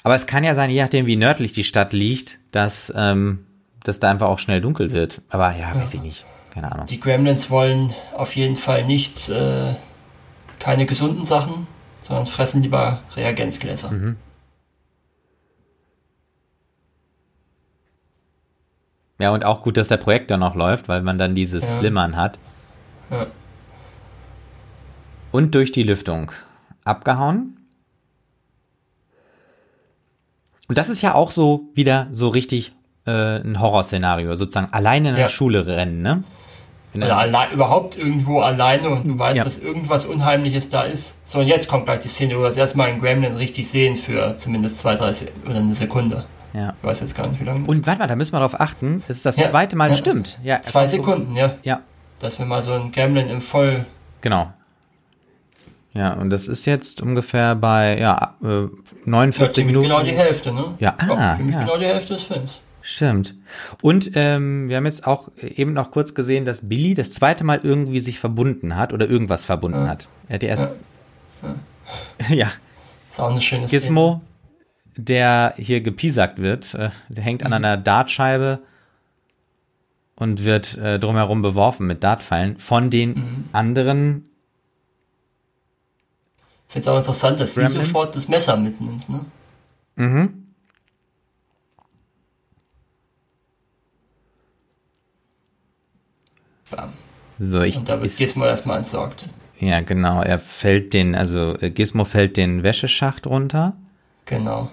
[0.02, 3.46] Aber es kann ja sein, je nachdem, wie nördlich die Stadt liegt, dass, ähm,
[3.82, 5.22] dass da einfach auch schnell dunkel wird.
[5.30, 6.26] Aber ja, weiß ich nicht.
[6.50, 6.84] Keine Ahnung.
[6.84, 9.72] Die Gremlins wollen auf jeden Fall nichts, äh,
[10.58, 11.66] keine gesunden Sachen,
[11.98, 13.90] sondern fressen lieber Reagenzgläser.
[13.90, 14.16] Mhm.
[19.20, 21.78] Ja, und auch gut, dass der Projektor noch läuft, weil man dann dieses Ja.
[21.78, 22.38] Flimmern hat.
[23.10, 23.26] Ja.
[25.30, 26.32] Und durch die Lüftung
[26.84, 27.56] abgehauen.
[30.68, 32.72] Und das ist ja auch so wieder so richtig
[33.06, 33.10] äh,
[33.40, 35.28] ein Horrorszenario, sozusagen alleine in der Ja.
[35.30, 36.24] Schule rennen, ne?
[36.92, 39.44] In Oder der, alle, überhaupt irgendwo alleine und du weißt, Ja.
[39.44, 41.16] dass irgendwas Unheimliches da ist.
[41.24, 43.68] So, und jetzt kommt gleich die Szene, wo wir das erste Mal einen Gremlin richtig
[43.68, 46.24] sehen für zumindest zwei, drei Se oder eine Sekunde.
[46.52, 46.74] Ja.
[46.80, 48.60] Ich weiß jetzt gar nicht, wie lange das Und warte mal, da müssen wir darauf
[48.60, 49.02] achten.
[49.08, 49.50] Es ist das Ja.
[49.50, 49.96] zweite Mal, Ja.
[49.96, 50.38] stimmt.
[50.42, 51.54] Ja, Zwei einfach so- Sekunden, ja.
[51.62, 51.80] Ja,
[52.18, 53.86] Dass wir mal so einen Gremlin im Voll.
[54.20, 54.52] genau.
[55.92, 58.68] Ja, und das ist jetzt ungefähr bei ja, äh,
[59.06, 59.88] 49 ziemlich Minuten.
[59.88, 60.74] Genau die Hälfte, ne?
[60.78, 61.62] Ja, ah, ziemlich ja.
[61.64, 62.60] genau die Hälfte des Films.
[62.82, 63.34] Stimmt.
[63.82, 67.60] Und ähm, wir haben jetzt auch eben noch kurz gesehen, dass Billy das zweite Mal
[67.62, 70.06] irgendwie sich verbunden hat oder irgendwas verbunden hat.
[70.28, 70.66] Er hat die erst.
[72.28, 72.48] Ja.
[73.10, 73.80] Ist auch eine schöne Szene.
[73.82, 74.20] Gizmo,
[75.04, 78.60] der hier gepiesackt wird, äh, der hängt an einer Dartscheibe
[80.16, 84.26] und wird äh, drumherum beworfen mit Dartpfeilen von den anderen.
[86.68, 87.86] Ich finde es auch interessant, dass sie Gremlins?
[87.86, 89.24] sofort das Messer mitnimmt, ne?
[89.96, 90.46] Mhm.
[96.70, 96.92] Bam.
[97.38, 99.30] So, ich Und da wird Gizmo erstmal entsorgt.
[99.58, 100.22] Ja, genau.
[100.22, 103.74] Er fällt den, also äh, Gizmo fällt den Wäscheschacht runter.
[104.26, 104.70] Genau.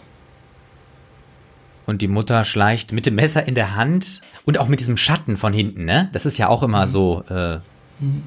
[1.88, 5.38] Und die Mutter schleicht mit dem Messer in der Hand und auch mit diesem Schatten
[5.38, 6.10] von hinten, ne?
[6.12, 7.60] Das ist ja auch immer so, äh,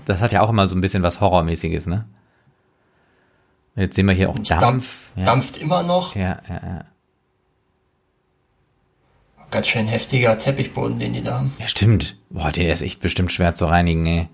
[0.07, 2.07] das hat ja auch immer so ein bisschen was Horrormäßiges, ne?
[3.77, 4.49] Jetzt sehen wir hier auch Dampf.
[4.49, 5.25] dampf, ja.
[5.25, 6.17] dampft immer noch.
[6.17, 6.85] Ja, ja, ja.
[9.51, 11.53] Ganz schön heftiger Teppichboden, den die da haben.
[11.59, 12.19] ja, stimmt.
[12.31, 14.29] Boah, der ist echt bestimmt schwer zu reinigen, ey.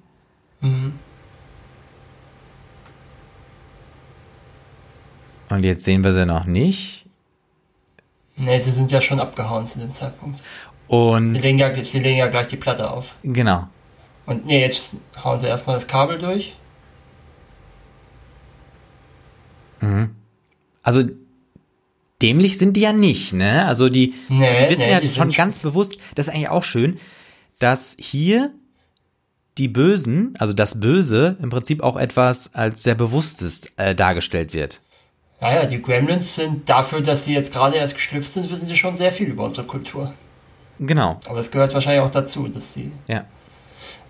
[5.49, 7.06] Und jetzt sehen wir sie noch nicht.
[8.37, 10.39] Ne, sie sind ja schon abgehauen zu dem Zeitpunkt.
[10.39, 13.17] Sie Und legen ja, sie legen ja gleich die Platte auf.
[13.23, 13.69] genau.
[14.27, 16.55] Und nee, jetzt hauen sie erstmal das Kabel durch.
[20.83, 21.05] Also
[22.23, 23.67] dämlich sind die ja nicht, ne?
[23.67, 26.65] Also die, Nee, die wissen nee, ja die schon ganz bewusst, das ist eigentlich auch
[26.65, 26.99] schön,
[27.59, 28.53] dass hier
[29.59, 34.81] die Bösen, also das Böse im Prinzip auch etwas als sehr Bewusstes äh, dargestellt wird.
[35.41, 38.97] Naja, die Gremlins sind dafür, dass sie jetzt gerade erst geschlüpft sind, wissen sie schon
[38.97, 40.13] sehr viel über unsere Kultur.
[40.79, 42.93] Genau, Aber es gehört wahrscheinlich auch dazu, dass sie.
[43.07, 43.25] ja.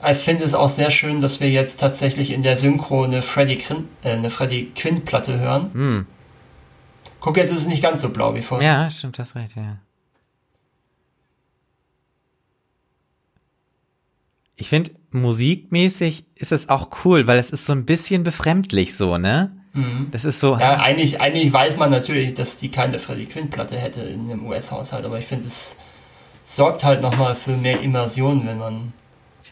[0.08, 3.56] Ich finde es auch sehr schön, dass wir jetzt tatsächlich in der Synchro eine Freddy,
[3.56, 5.70] Quinn, äh, eine Freddy Quinn Platte hören.
[5.72, 6.06] Hm.
[7.18, 8.68] Guck, jetzt ist es nicht ganz so blau wie vorher.
[8.84, 9.78] Ja, stimmt, hast recht, ja.
[14.56, 19.16] Ich finde, musikmäßig ist es auch cool, weil es ist so ein bisschen befremdlich so,
[19.18, 19.55] ne?
[20.10, 20.60] Das ist so, Mhm.
[20.60, 24.46] Ja, eigentlich, eigentlich weiß man natürlich, dass die keine Freddy Quinn Platte hätte in einem
[24.46, 25.76] US-Haushalt, aber ich finde, es
[26.44, 28.92] sorgt halt nochmal für mehr Immersion, wenn man.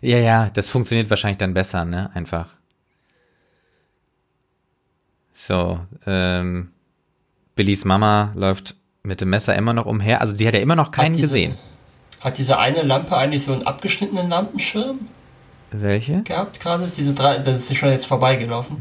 [0.00, 2.10] Ja, ja, das funktioniert wahrscheinlich dann besser, ne?
[2.14, 2.48] Einfach.
[5.34, 6.70] So, ähm,
[7.56, 10.20] Billys Mama läuft mit dem Messer immer noch umher.
[10.20, 11.54] Also sie hat ja immer noch keinen Hat diese- gesehen.
[12.20, 15.00] Hat diese eine Lampe eigentlich so einen abgeschnittenen Lampenschirm
[15.72, 16.22] Welche?
[16.22, 16.90] gehabt gerade?
[16.96, 18.78] Diese drei, das ist schon jetzt vorbeigelaufen.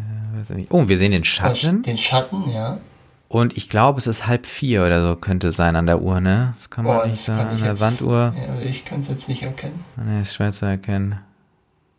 [0.70, 1.82] Oh, wir sehen den Schatten.
[1.84, 2.80] Den Schatten, ja.
[3.28, 6.54] Und ich glaube, es ist halb vier oder so könnte sein an der Uhr, ne?
[6.60, 7.50] Das kann man Boah, nicht sagen.
[7.50, 7.80] An ich der jetzt.
[7.80, 8.34] Sanduhr.
[8.38, 9.84] Ja, also ich kann es jetzt nicht erkennen.
[9.96, 11.20] Ne, ist schwer zu erkennen.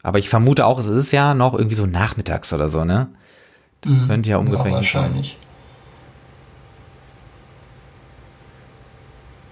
[0.03, 3.09] Aber ich vermute auch, es ist ja noch irgendwie so nachmittags oder so, ne?
[3.81, 5.37] Das könnte ja ungefähr ja, wahrscheinlich.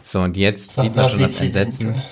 [0.02, 1.94] So, und jetzt So, sieht man schon das sie den Entsetzen.
[1.94, 2.02] Gra-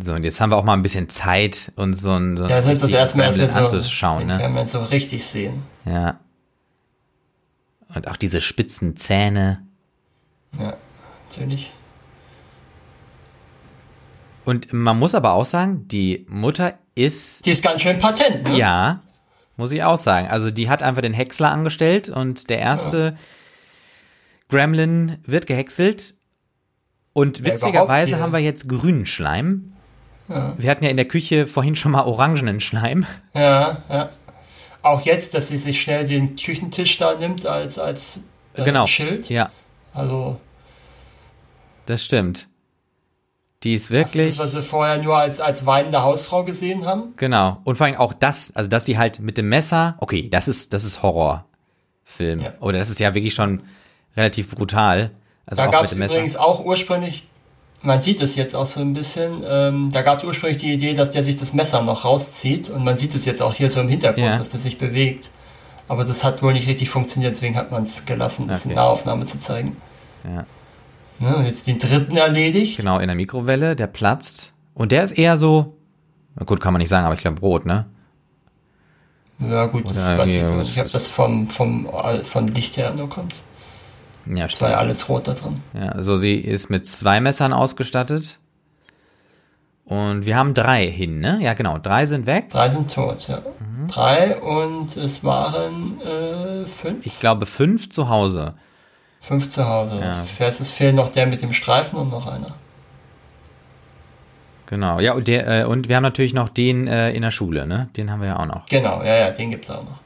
[0.00, 2.56] So, und jetzt haben wir auch mal ein bisschen Zeit, uns so ein, so Ja,
[2.56, 4.38] das ist das erste Mal, als wir so, anzuschauen, den ne?
[4.38, 5.62] Gremlin so richtig sehen.
[5.84, 6.18] Ja.
[7.94, 9.66] Und auch diese spitzen Zähne.
[10.58, 10.74] Ja,
[11.28, 11.72] natürlich.
[14.44, 18.56] Und man muss aber auch sagen, die Mutter ist, Die ist ganz schön patent, ne?
[18.56, 19.02] ja,
[19.56, 20.28] muss ich auch sagen.
[20.28, 23.16] Also die hat einfach den Häcksler angestellt und der erste
[24.48, 26.14] Gremlin wird gehäckselt.
[27.12, 29.71] Und Ja, witzigerweise haben wir jetzt grünen Schleim.
[30.58, 33.06] Wir hatten ja in der Küche vorhin schon mal orangenen Schleim.
[33.34, 34.10] Ja, ja.
[34.82, 38.20] Auch jetzt, dass sie sich schnell den Küchentisch da nimmt als, als
[38.54, 38.86] äh, genau.
[38.86, 39.28] Schild.
[39.28, 39.50] Ja,
[39.94, 40.38] Also,
[41.86, 42.48] das stimmt.
[43.62, 44.38] Die ist das, wirklich.
[44.38, 47.14] was sie vorher nur als, als weinende Hausfrau gesehen haben.
[47.16, 47.58] Genau.
[47.62, 50.72] Und vor allem auch das, also dass sie halt mit dem Messer, okay, das ist,
[50.72, 52.40] das ist Horrorfilm.
[52.40, 52.52] Ja.
[52.60, 53.62] Oder das ist ja wirklich schon
[54.16, 55.10] relativ brutal.
[55.46, 56.14] Also Da gab mit es dem Messer.
[56.14, 57.28] übrigens auch ursprünglich,
[57.82, 60.94] man sieht es jetzt auch so ein bisschen, ähm, da gab es ursprünglich die Idee,
[60.94, 63.80] dass der sich das Messer noch rauszieht und man sieht es jetzt auch hier so
[63.80, 64.36] im Hintergrund, Ja.
[64.38, 65.30] dass der sich bewegt.
[65.88, 68.80] Aber das hat wohl nicht richtig funktioniert, deswegen hat man es gelassen, das in Okay.
[68.80, 69.76] Nahaufnahme zu zeigen.
[70.24, 70.46] Ja.
[71.18, 72.76] Ne, und jetzt den dritten erledigt.
[72.78, 74.52] Genau, in der Mikrowelle, der platzt.
[74.74, 75.76] Und der ist eher so,
[76.46, 77.86] gut, kann man nicht sagen, aber ich glaube Brot, ne?
[79.38, 81.88] Ja gut, das Oder weiß ich jetzt nicht, ob ist- das vom, vom,
[82.22, 83.42] vom Licht her nur kommt.
[84.26, 85.62] Ja, Es war ja alles rot da drin.
[85.74, 88.38] Ja, also sie ist mit zwei Messern ausgestattet.
[89.84, 91.38] Und wir haben drei hin, ne?
[91.42, 92.50] Ja, genau, drei sind weg.
[92.50, 93.38] Drei sind tot, ja.
[93.38, 93.88] Mhm.
[93.88, 97.04] Drei und es waren äh, fünf.
[97.04, 98.54] Ich glaube fünf zu Hause.
[99.20, 100.00] Fünf zu Hause.
[100.00, 100.06] Ja.
[100.06, 102.54] Also, es fehlt noch der mit dem Streifen und noch einer.
[104.66, 105.00] Genau.
[105.00, 107.88] Ja, und, der, äh, und wir haben natürlich noch den äh, in der Schule, ne?
[107.96, 108.66] Den haben wir ja auch noch.
[108.66, 110.00] Genau, ja, ja, den gibt's auch noch.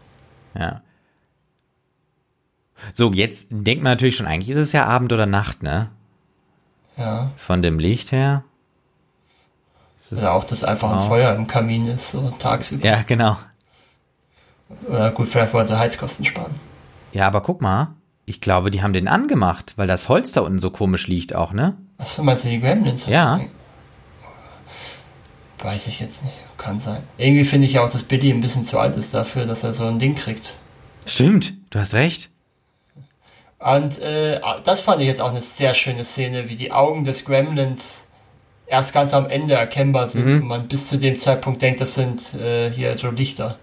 [0.60, 0.80] Ja.
[2.94, 5.90] So, jetzt denkt man natürlich schon, eigentlich ist es ja Abend oder Nacht, ne?
[6.96, 7.30] Ja.
[7.36, 8.44] Von dem Licht her.
[10.10, 11.08] Oder auch, dass einfach ein Genau.
[11.08, 12.86] Feuer im Kamin ist, so tagsüber.
[12.86, 13.36] Ja, genau.
[14.88, 16.54] Oder gut, vielleicht wollte er Heizkosten sparen.
[17.12, 17.88] Ja, aber guck mal.
[18.24, 21.52] Ich glaube, die haben den angemacht, weil das Holz da unten so komisch liegt auch,
[21.52, 21.76] ne?
[21.98, 23.06] Achso, meinst du die Gremlins?
[23.06, 23.40] Ja.
[25.60, 26.34] Weiß ich jetzt nicht.
[26.58, 27.02] Kann sein.
[27.18, 29.72] Irgendwie finde ich ja auch, dass Billy ein bisschen zu alt ist dafür, dass er
[29.74, 30.54] so ein Ding kriegt.
[31.04, 32.30] Stimmt, du hast recht.
[33.58, 37.24] Und äh, das fand ich jetzt auch eine sehr schöne Szene, wie die Augen des
[37.24, 38.06] Gremlins
[38.66, 40.42] erst ganz am Ende erkennbar sind Mhm.
[40.42, 43.56] und man bis zu dem Zeitpunkt denkt, das sind äh, hier so Lichter.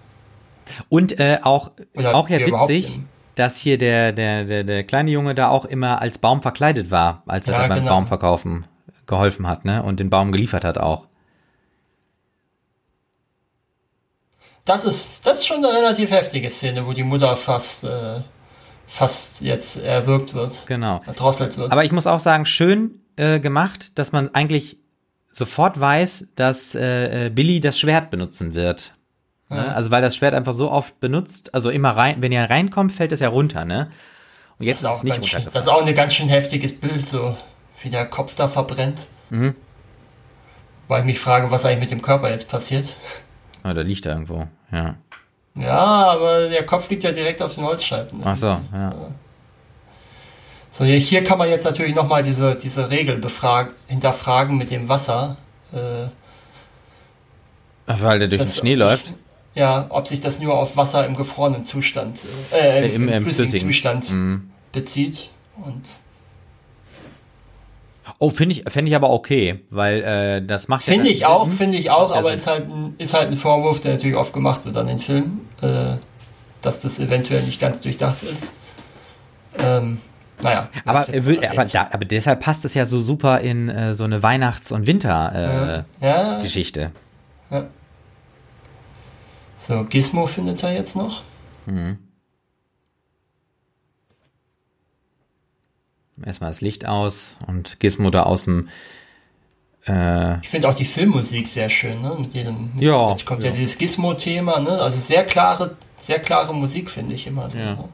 [0.89, 2.99] Und äh, auch, Oder auch ja witzig,
[3.35, 7.21] dass hier der, der, der, der kleine Junge da auch immer als Baum verkleidet war,
[7.27, 7.89] als er Ja, beim genau.
[7.91, 8.65] Baumverkaufen
[9.05, 9.83] geholfen hat, ne?
[9.83, 11.07] Und den Baum geliefert hat auch.
[14.65, 18.21] Das ist, das ist schon eine relativ heftige Szene, wo die Mutter fast, äh,
[18.93, 21.01] fast jetzt erwürgt wird, Genau.
[21.07, 21.71] erdrosselt wird.
[21.71, 24.77] Aber ich muss auch sagen, schön äh, gemacht, dass man eigentlich
[25.31, 28.93] sofort weiß, dass äh, äh, Billy das Schwert benutzen wird.
[29.49, 29.75] Ne?
[29.75, 33.11] Also weil das Schwert einfach so oft benutzt, also immer rein, wenn er reinkommt, fällt
[33.11, 33.89] es ja runter, ne?
[34.59, 36.79] Und jetzt das, ist ist nicht ganz schön, das ist auch ein ganz schön heftiges
[36.79, 37.35] Bild, so
[37.81, 39.07] wie der Kopf da verbrennt.
[39.31, 39.55] Mhm.
[40.87, 42.95] Weil ich mich frage, was eigentlich mit dem Körper jetzt passiert.
[43.63, 44.97] Oh, da liegt er irgendwo, ja.
[45.56, 45.78] Ja,
[46.12, 48.20] aber der Kopf liegt ja direkt auf den Holzscheiben.
[48.24, 48.93] Ach so, ja.
[50.72, 55.38] So, hier, kann man jetzt natürlich nochmal diese, diese Regel befragen, hinterfragen mit dem Wasser.
[55.72, 56.08] Äh,
[57.86, 59.06] Weil der durch den Schnee läuft.
[59.08, 59.16] Sich,
[59.54, 63.14] ja, ob sich das nur auf Wasser im gefrorenen Zustand, äh, Äh, im, im- im,
[63.14, 63.72] im flüssigen, flüssigen.
[63.72, 64.49] Zustand Mhm.
[64.72, 65.30] bezieht.
[65.64, 65.99] Und
[68.20, 71.26] Oh, finde ich, fände ich aber okay, weil äh, das macht ja finde dann ich
[71.26, 74.16] auch, finde ich auch, Ja, aber ist halt, ein, ist halt ein Vorwurf, der natürlich
[74.16, 75.97] oft gemacht wird an den Filmen, äh,
[76.61, 78.53] dass das eventuell nicht ganz durchdacht ist.
[79.59, 79.99] Ähm,
[80.41, 80.70] naja.
[80.86, 84.24] Aber, will- aber, da, aber deshalb passt es ja so super in äh, so eine
[84.24, 85.86] Weihnachts- und Wintergeschichte.
[86.01, 86.91] Äh, ja, Geschichte.
[89.57, 91.22] so, Gizmo findet er jetzt noch.
[96.24, 98.70] Erstmal das Licht aus und Gizmo da aus dem.
[99.88, 102.16] Äh, Ich finde auch die Filmmusik sehr schön, ne?
[102.20, 103.55] Mit diesem, Ja, jetzt kommt ja, ja.
[103.55, 104.70] dieses Gizmo-Thema, ne?
[104.82, 107.57] Also sehr klare, sehr klare Musik, finde ich immer so.
[107.57, 107.74] Ja.
[107.76, 107.89] Ne?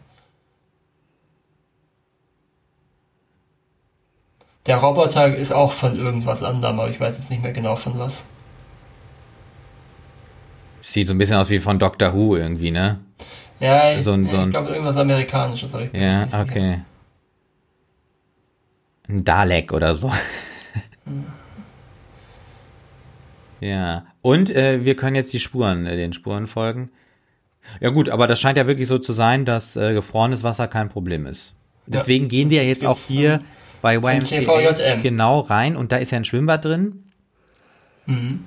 [4.65, 7.97] Der Roboter ist auch von irgendwas anderem, aber ich weiß jetzt nicht mehr genau von
[7.97, 8.25] was.
[10.81, 12.99] sieht so ein bisschen aus wie von Doctor Who irgendwie, ne?
[13.59, 15.73] Ja, So ein- so ein- ich glaube irgendwas Amerikanisches.
[15.75, 16.81] Aber ich bin Ja, nicht sicher.
[19.09, 20.11] Ein Dalek oder so.
[23.59, 24.05] ja.
[24.21, 26.91] Und äh, wir können jetzt die Spuren, äh, den Spuren folgen.
[27.79, 30.89] Ja gut, aber das scheint ja wirklich so zu sein, dass äh, gefrorenes Wasser kein
[30.89, 31.53] Problem ist.
[31.85, 33.41] Deswegen gehen wir jetzt auch geht's hier
[33.81, 37.03] bei YMCA genau rein und da ist ja ein Schwimmbad drin.
[38.05, 38.45] Mhm.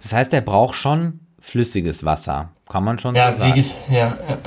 [0.00, 2.50] Das heißt, er braucht schon flüssiges Wasser.
[2.68, 3.84] Kann man schon Ja, so wie sagen.
[3.90, 4.38] ja, ja, ja.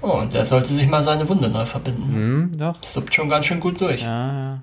[0.00, 2.14] Oh, und der sollte sich mal seine Wunde neu verbinden.
[2.14, 2.76] Hm, doch.
[2.78, 4.02] Das suppt schon ganz schön gut durch.
[4.02, 4.62] Ja, ja.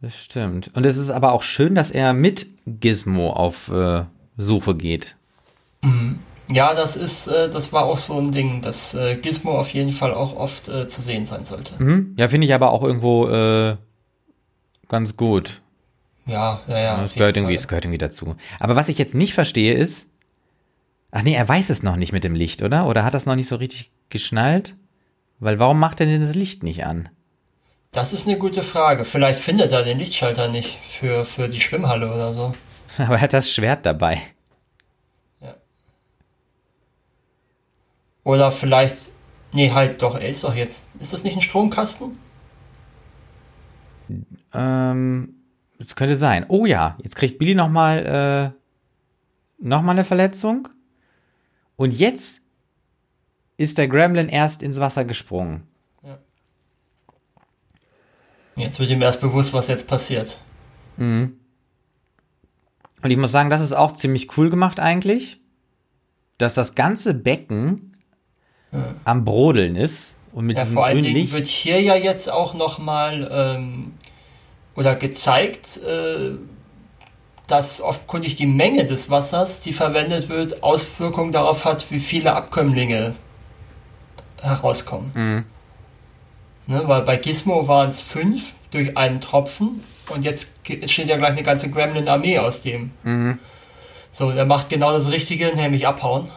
[0.00, 0.70] Das stimmt.
[0.74, 4.04] Und es ist aber auch schön, dass er mit Gizmo auf äh,
[4.36, 5.16] Suche geht.
[6.50, 9.92] Ja, das ist, äh, das war auch so ein Ding, dass äh, Gizmo auf jeden
[9.92, 11.82] Fall auch oft äh, zu sehen sein sollte.
[11.82, 12.14] Mhm.
[12.16, 13.76] Ja, finde ich aber auch irgendwo äh,
[14.88, 15.60] ganz gut.
[16.26, 16.96] Ja, ja, ja.
[16.96, 18.36] Das auf gehört irgendwie, es gehört irgendwie dazu.
[18.60, 20.06] Aber was ich jetzt nicht verstehe ist,
[21.10, 22.86] ach nee, er weiß es noch nicht mit dem Licht, oder?
[22.86, 24.76] Oder hat das noch nicht so richtig geschnallt?
[25.40, 27.08] Weil warum macht er denn das Licht nicht an?
[27.92, 29.04] Das ist eine gute Frage.
[29.04, 32.54] Vielleicht findet er den Lichtschalter nicht für, für die Schwimmhalle oder so.
[32.98, 34.20] Aber er hat das Schwert dabei.
[38.28, 39.10] Oder vielleicht,
[39.54, 42.18] nee, halt doch, er ist doch jetzt, ist das nicht ein Stromkasten?
[44.52, 45.34] Ähm,
[45.78, 46.44] das könnte sein.
[46.48, 50.68] Oh ja, jetzt kriegt Billy nochmal äh, noch mal eine Verletzung.
[51.78, 52.42] Und jetzt
[53.56, 55.62] ist der Gremlin erst ins Wasser gesprungen.
[58.56, 60.36] Jetzt wird ihm erst bewusst, was jetzt passiert.
[60.96, 61.38] Und
[63.04, 65.38] ich muss sagen, das ist auch ziemlich cool gemacht eigentlich,
[66.38, 67.92] dass das ganze Becken
[69.04, 71.32] am Brodeln ist und mit Ja, diesem vor allen Dingen Licht.
[71.32, 73.92] wird hier ja jetzt auch nochmal ähm,
[74.74, 76.30] oder gezeigt, äh,
[77.48, 83.14] dass offenkundig die Menge des Wassers, die verwendet wird, Auswirkungen darauf hat, wie viele Abkömmlinge
[84.40, 85.10] herauskommen.
[85.14, 85.44] Mhm.
[86.66, 91.32] Ne, weil bei Gizmo waren es fünf durch einen Tropfen und jetzt steht ja gleich
[91.32, 92.90] eine ganze Gremlin-Armee aus dem.
[93.02, 93.38] Mhm.
[94.10, 96.30] So, der macht genau das Richtige, nämlich abhauen.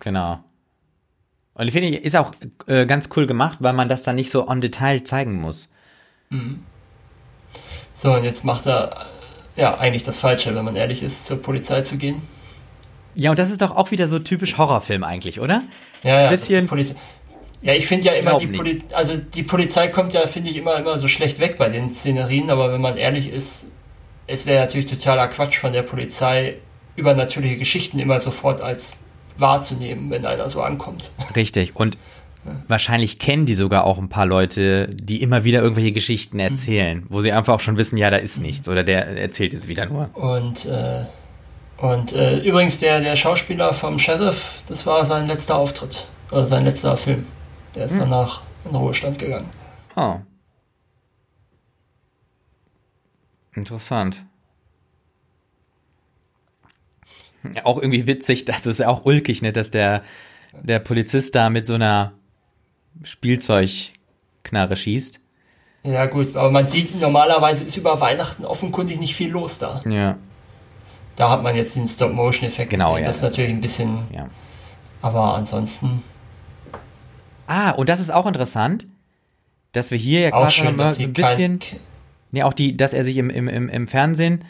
[0.00, 0.40] Genau.
[1.54, 2.32] Und ich finde, ist auch
[2.66, 5.72] äh, ganz cool gemacht, weil man das dann nicht so on Detail zeigen muss.
[7.94, 9.06] So, und jetzt macht er
[9.56, 12.22] äh, ja eigentlich das Falsche, wenn man ehrlich ist, zur Polizei zu gehen.
[13.14, 15.62] Ja, und das ist doch auch wieder so typisch Horrorfilm eigentlich, oder?
[16.02, 16.68] Ja, ja, Bisschen-
[17.62, 18.48] ja, ich finde ja immer, die.
[18.48, 21.90] Poli also die Polizei kommt ja, finde ich, immer, immer so schlecht weg bei den
[21.90, 23.66] Szenerien, aber wenn man ehrlich ist,
[24.26, 26.56] es wäre natürlich totaler Quatsch von der Polizei,
[26.96, 29.00] übernatürliche Geschichten immer sofort als
[29.38, 31.10] wahrzunehmen, wenn einer so ankommt.
[31.36, 31.76] Richtig.
[31.76, 31.96] Und
[32.68, 36.40] wahrscheinlich kennen die sogar auch ein paar Leute, die immer wieder irgendwelche Geschichten Mhm.
[36.42, 39.68] erzählen, wo sie einfach auch schon wissen, ja, da ist nichts oder der erzählt jetzt
[39.68, 40.10] wieder nur.
[40.14, 41.04] Und, äh,
[41.78, 46.06] und äh, übrigens, der, der Schauspieler vom Sheriff, das war sein letzter Auftritt.
[46.30, 47.26] Oder sein letzter Film.
[47.74, 49.48] Der ist danach in Ruhestand gegangen.
[49.96, 50.16] Oh.
[53.54, 54.24] Interessant.
[57.64, 60.02] Auch irgendwie witzig, das ist ja auch ulkig, ne, dass der,
[60.62, 62.12] der Polizist da mit so einer
[63.02, 65.18] Spielzeugknarre schießt.
[65.84, 69.82] Ja, gut, aber man sieht, normalerweise ist über Weihnachten offenkundig nicht viel los da.
[69.88, 70.16] Ja,
[71.16, 73.02] Da hat man jetzt den Stop-Motion-Effekt Genau, gesehen.
[73.02, 74.28] ja, Das ist natürlich ein bisschen, ja.
[75.00, 76.02] aber ansonsten
[77.46, 78.86] Ah, und das ist auch interessant,
[79.72, 81.60] dass wir hier ja auch quasi schön, so ein bisschen,
[82.30, 84.44] ja auch die, dass er sich im, im, im, Fernsehen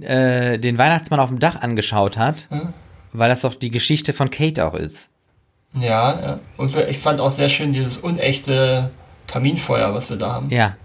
[0.00, 2.48] äh, den Weihnachtsmann auf dem Dach angeschaut hat,
[3.12, 5.10] weil das doch die Geschichte von Kate auch ist.
[5.74, 6.40] Ja, ja.
[6.56, 8.90] Und ich fand auch sehr schön dieses unechte
[9.26, 10.50] Kaminfeuer, was wir da haben.
[10.50, 10.76] Ja.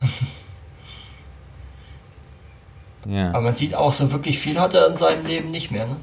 [3.06, 3.30] ja.
[3.30, 5.86] Aber man sieht auch, so wirklich viel hat er in seinem Leben nicht mehr.
[5.86, 5.96] Ne?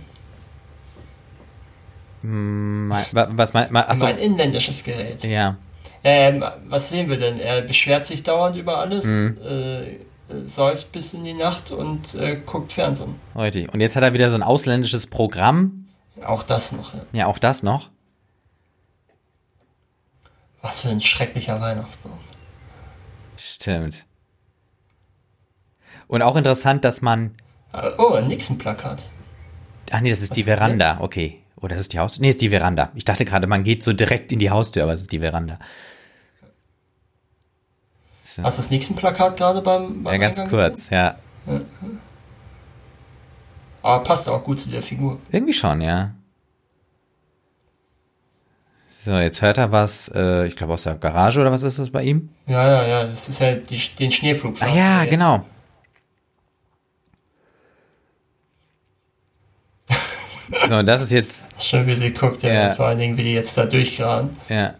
[2.26, 5.24] Mein- wa- Was mein, mein, achso, Ein inländisches Gerät.
[5.24, 5.58] ja.
[6.06, 7.40] Ähm, was sehen wir denn?
[7.40, 9.38] Er beschwert sich dauernd über alles, Mhm.
[9.42, 10.00] äh,
[10.46, 13.16] säuft bis in die Nacht und äh, guckt Fernsehen.
[13.36, 13.74] Richtig.
[13.74, 15.88] Und jetzt hat er wieder so ein ausländisches Programm.
[16.26, 16.94] Auch das noch.
[16.94, 17.02] Ja.
[17.14, 17.90] Ja, auch das noch.
[20.62, 22.18] Was für ein schrecklicher Weihnachtsbaum.
[23.38, 24.06] Stimmt.
[26.08, 27.36] Und auch interessant, dass man.
[27.74, 29.08] Äh, Oh, ein Nixon-Plakat.
[29.92, 30.44] Ach nee, das ist Was die?
[30.44, 31.00] Veranda.
[31.02, 31.40] Okay.
[31.58, 32.22] Oder das ist die Haustür?
[32.22, 32.92] Nee, ist die Veranda.
[32.96, 35.58] Ich dachte gerade, man geht so direkt in die Haustür, aber es ist die Veranda.
[38.42, 41.16] Hast du das Nixon-Plakat gerade beim, beim Ja, ganz Eingang kurz, ja.
[41.46, 41.66] Gesehen?
[43.82, 45.20] Aber passt auch gut zu der Figur.
[45.32, 46.12] Irgendwie schon, ja.
[49.06, 51.90] So, jetzt hört er was, äh, ich glaube aus der Garage oder was ist das
[51.90, 52.30] bei ihm?
[52.48, 54.56] Ja, ja, ja, das ist ja die, den Schneeflug.
[54.62, 55.46] Ah ja, genau.
[60.70, 62.54] So, und das ist jetzt, Schön, wie sie guckt, ja.
[62.54, 62.74] Ja.
[62.74, 64.30] Vor allen Dingen, wie die jetzt da durchgraben.
[64.50, 64.76] ja.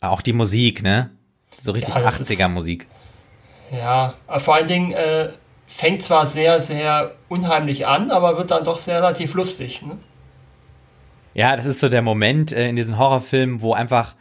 [0.00, 1.10] Auch die Musik, ne?
[1.62, 2.86] So richtig Ja, das ist- 80er Musik.
[3.72, 5.30] Ja, aber vor allen Dingen, äh,
[5.66, 9.82] fängt zwar sehr, sehr unheimlich an, aber wird dann doch sehr relativ lustig.
[9.82, 9.98] Ne?
[11.34, 14.14] Ja, das ist so der Moment äh, in diesen Horrorfilmen, wo einfach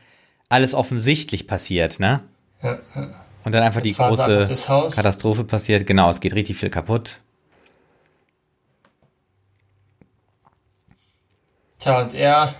[0.50, 2.22] alles offensichtlich passiert, ne?
[2.64, 3.10] Ja, ja.
[3.44, 4.92] Und dann einfach Jetzt die große.
[4.96, 5.86] Katastrophe passiert.
[5.86, 7.22] Genau, es geht richtig viel kaputt.
[11.78, 12.56] Tja, und er,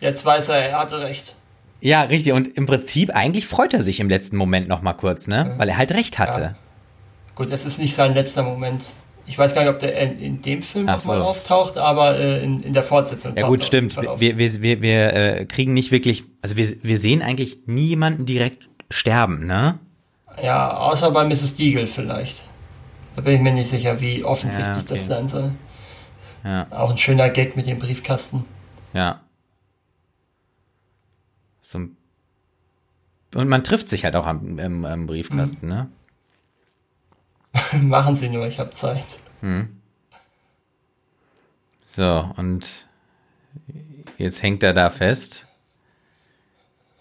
[0.00, 1.36] jetzt weiß er, er hatte recht.
[1.80, 2.32] Ja, richtig.
[2.32, 5.54] Und im Prinzip, eigentlich freut er sich im letzten Moment noch mal kurz, ne?
[5.58, 6.40] Weil er halt recht hatte.
[6.40, 6.54] Ja.
[7.34, 8.94] Gut, es ist nicht sein letzter Moment.
[9.26, 11.24] Ich weiß gar nicht, ob der in, dem Film Ach nochmal so.
[11.26, 13.34] auftaucht, aber äh, in, in der Fortsetzung.
[13.36, 13.94] Ja gut, stimmt.
[14.18, 18.68] Wir, wir, wir, wir äh, kriegen nicht wirklich, also wir, wir sehen eigentlich niemanden direkt
[18.90, 19.78] sterben, ne?
[20.42, 21.54] Ja, außer bei Mrs.
[21.56, 22.44] Deagle vielleicht.
[23.16, 24.94] Da bin ich mir nicht sicher, wie offensichtlich Ja, okay.
[24.94, 25.52] das sein soll.
[26.44, 28.44] Ja, Auch ein schöner Gag mit dem Briefkasten.
[28.94, 29.20] ja.
[31.70, 31.96] So, ein-
[33.34, 35.72] und man trifft sich halt auch am, im, am Briefkasten, Mhm.
[35.72, 35.90] ne?
[37.82, 39.18] Machen Sie nur, ich habe Zeit.
[41.84, 42.86] So, und
[44.16, 45.46] jetzt hängt er da fest.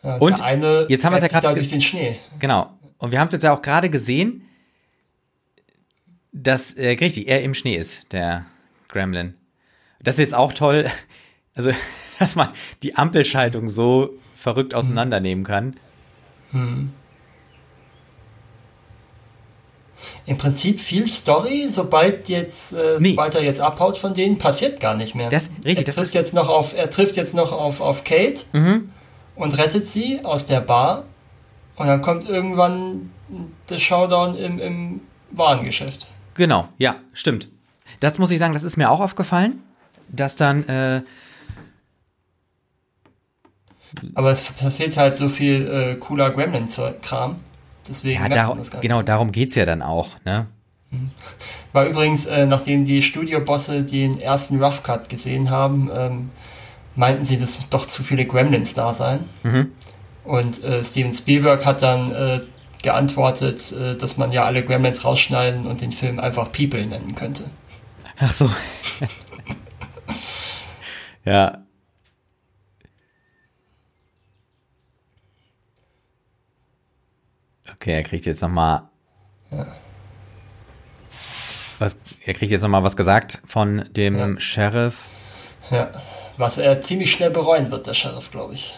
[0.04, 2.18] Ja, Und eine jetzt haben wir es ja gerade durch den Schnee.
[2.40, 2.78] Genau.
[2.98, 4.44] Und wir haben es jetzt ja auch gerade gesehen,
[6.34, 8.46] dass, äh, richtig, er im Schnee ist, der
[8.90, 9.34] Gremlin.
[10.02, 10.90] Das ist jetzt auch toll,
[11.56, 11.72] also,
[12.20, 12.50] dass man
[12.84, 15.76] die Ampelschaltung so verrückt auseinandernehmen kann.
[20.26, 23.12] Im Prinzip viel Story, sobald jetzt, äh, Nee.
[23.12, 25.30] sobald er jetzt abhaut von denen, passiert gar nicht mehr.
[25.30, 28.04] Das- richtig, er das trifft ist- jetzt noch auf, er trifft jetzt noch auf, auf
[28.04, 28.92] Kate Mhm.
[29.36, 31.06] und rettet sie aus der Bar.
[31.78, 33.12] Und dann kommt irgendwann
[33.70, 36.08] der Showdown im, im Warengeschäft.
[36.36, 37.50] Genau, ja, stimmt.
[38.00, 39.62] Das muss ich sagen, das ist mir auch aufgefallen,
[40.10, 41.02] dass dann, äh,
[44.16, 47.38] Aber es passiert halt so viel äh, cooler Gremlin-Kram.
[47.88, 50.48] Deswegen ja, nicht genau, darum geht's ja dann auch, ne?
[51.74, 56.30] War übrigens, äh, nachdem die Studiobosse den ersten Rough Cut gesehen haben, ähm,
[56.96, 59.26] meinten sie, dass doch zu viele Gremlins da seien.
[59.44, 59.72] Mhm.
[60.24, 62.42] Und äh, Steven Spielberg hat dann äh,
[62.84, 67.44] geantwortet, äh, dass man ja alle Gremlins rausschneiden und den Film einfach People nennen könnte.
[68.20, 68.50] Ach so.
[71.26, 71.64] ja.
[77.80, 78.90] Okay, er kriegt jetzt noch mal
[81.80, 84.40] was, er kriegt jetzt noch mal was gesagt von dem Ja.
[84.40, 85.06] Sheriff.
[85.70, 85.92] Ja,
[86.38, 88.76] was er ziemlich schnell bereuen wird, der Sheriff, glaube ich.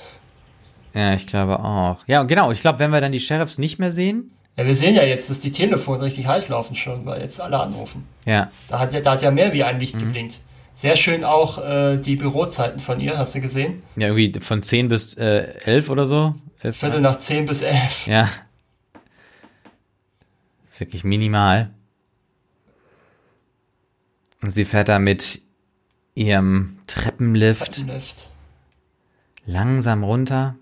[0.94, 1.98] Ja, ich glaube auch.
[2.08, 2.52] Ja, genau.
[2.52, 5.30] Ich glaube, wenn wir dann die Sheriffs nicht mehr sehen, Ja, wir sehen ja jetzt,
[5.30, 8.06] dass die Telefone richtig heiß laufen schon, weil jetzt alle anrufen.
[8.26, 10.00] ja, Da hat ja, da hat ja mehr wie ein Licht Mhm.
[10.00, 10.40] geblinkt.
[10.74, 13.82] Sehr schön auch äh, die Bürozeiten von ihr, hast du gesehen?
[13.96, 16.36] ja irgendwie von 10 bis äh, 11 oder so.
[16.62, 18.06] 11, Viertel nach zehn bis elf.
[18.08, 18.28] Ja.
[20.80, 21.72] Wirklich minimal.
[24.42, 25.42] Und sie fährt da mit
[26.16, 28.30] ihrem Treppenlift Treppenlift.
[29.46, 30.56] langsam runter.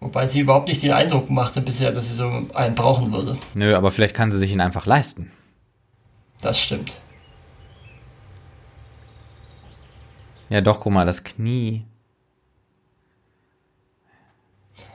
[0.00, 3.38] Wobei sie überhaupt nicht den Eindruck machte bisher, dass sie so einen brauchen würde.
[3.54, 5.30] Nö, aber vielleicht kann sie sich ihn einfach leisten.
[6.42, 7.00] Das stimmt.
[10.50, 11.86] Ja, doch, guck mal, das Knie.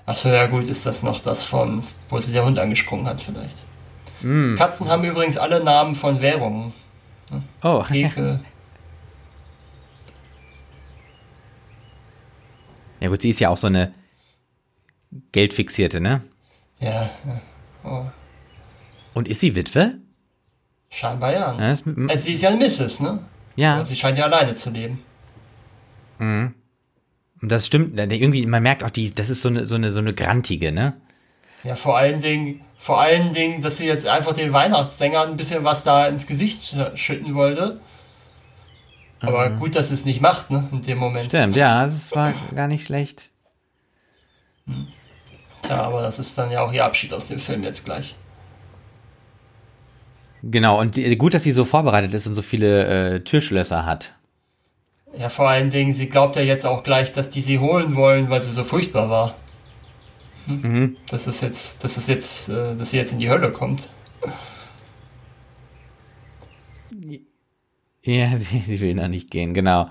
[0.05, 3.63] Achso, ja gut, ist das noch das von, wo sie der Hund angesprungen hat vielleicht.
[4.22, 4.55] Hm.
[4.57, 6.74] Katzen haben übrigens alle Namen von Währungen.
[7.61, 8.39] Oh, Heke.
[12.99, 13.93] ja gut, sie ist ja auch so eine
[15.31, 16.22] Geldfixierte, ne?
[16.80, 17.41] ja, ja.
[17.84, 18.06] Oh,
[19.14, 19.98] Und ist sie Witwe?
[20.89, 21.57] scheinbar ja.
[21.60, 23.19] Ja, das, Also sie ist ja eine Misses, ne?
[23.56, 23.76] ja.
[23.76, 25.03] Aber sie scheint ja alleine zu leben.
[26.19, 26.53] Und
[27.41, 27.98] das stimmt.
[27.98, 30.99] Irgendwie, man merkt auch, die, das ist so eine, so eine, so eine grantige, ne?
[31.64, 35.65] Ja, vor allen Dingen, vor allen Dingen, dass sie jetzt einfach den Weihnachtssängern ein bisschen
[35.65, 37.81] was da ins Gesicht schütten wollte.
[39.19, 41.26] Aber gut, dass sie es nicht macht, ne, in dem Moment.
[41.26, 43.23] Stimmt, ja, das war gar nicht schlecht.
[45.68, 48.15] Ja, aber das ist dann ja auch ihr Abschied aus dem Film jetzt gleich.
[50.41, 54.14] Genau, und die, gut, dass sie so vorbereitet ist und so viele äh, Türschlösser hat.
[55.14, 58.30] Ja, vor allen Dingen, sie glaubt ja jetzt auch gleich, dass die sie holen wollen,
[58.30, 59.35] weil sie so furchtbar war.
[60.49, 60.97] Hm?
[61.09, 63.89] Dass es jetzt, dass es jetzt, äh, dass sie jetzt in die Hölle kommt.
[68.03, 69.89] Ja, sie, sie will noch nicht gehen, genau.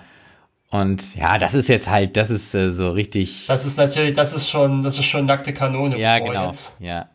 [0.70, 3.46] Und ja, das ist jetzt halt, das ist äh, so richtig.
[3.46, 5.98] Das ist natürlich, das ist schon, das ist schon nackte Kanone.
[5.98, 6.46] ja, genau.
[6.46, 6.76] Jetzt.
[6.80, 7.08] Ja.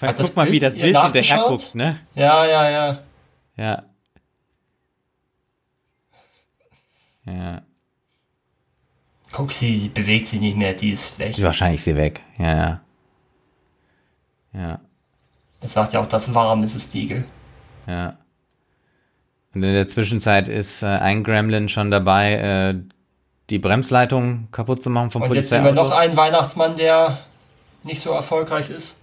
[0.00, 1.98] Hat das Guck mal, wie Bild das ihr Bild hinterher guckt, ne?
[2.14, 3.02] Ja, ja, ja.
[3.56, 3.82] Ja.
[7.24, 7.62] Ja.
[9.32, 11.34] Guck, sie, sie bewegt sich nicht mehr, die ist weg.
[11.40, 12.22] Wahrscheinlich ist sie weg.
[12.38, 12.80] Ja, ja.
[14.52, 14.80] Ja.
[15.60, 17.24] Er sagt ja auch, das warm ist es Diegel.
[17.86, 18.18] Ja.
[19.54, 22.74] Und in der Zwischenzeit ist äh, ein Gremlin schon dabei, äh,
[23.50, 27.18] die Bremsleitung kaputt zu machen vom Und jetzt sehen wir noch einen Weihnachtsmann, der
[27.84, 28.98] nicht so erfolgreich ist.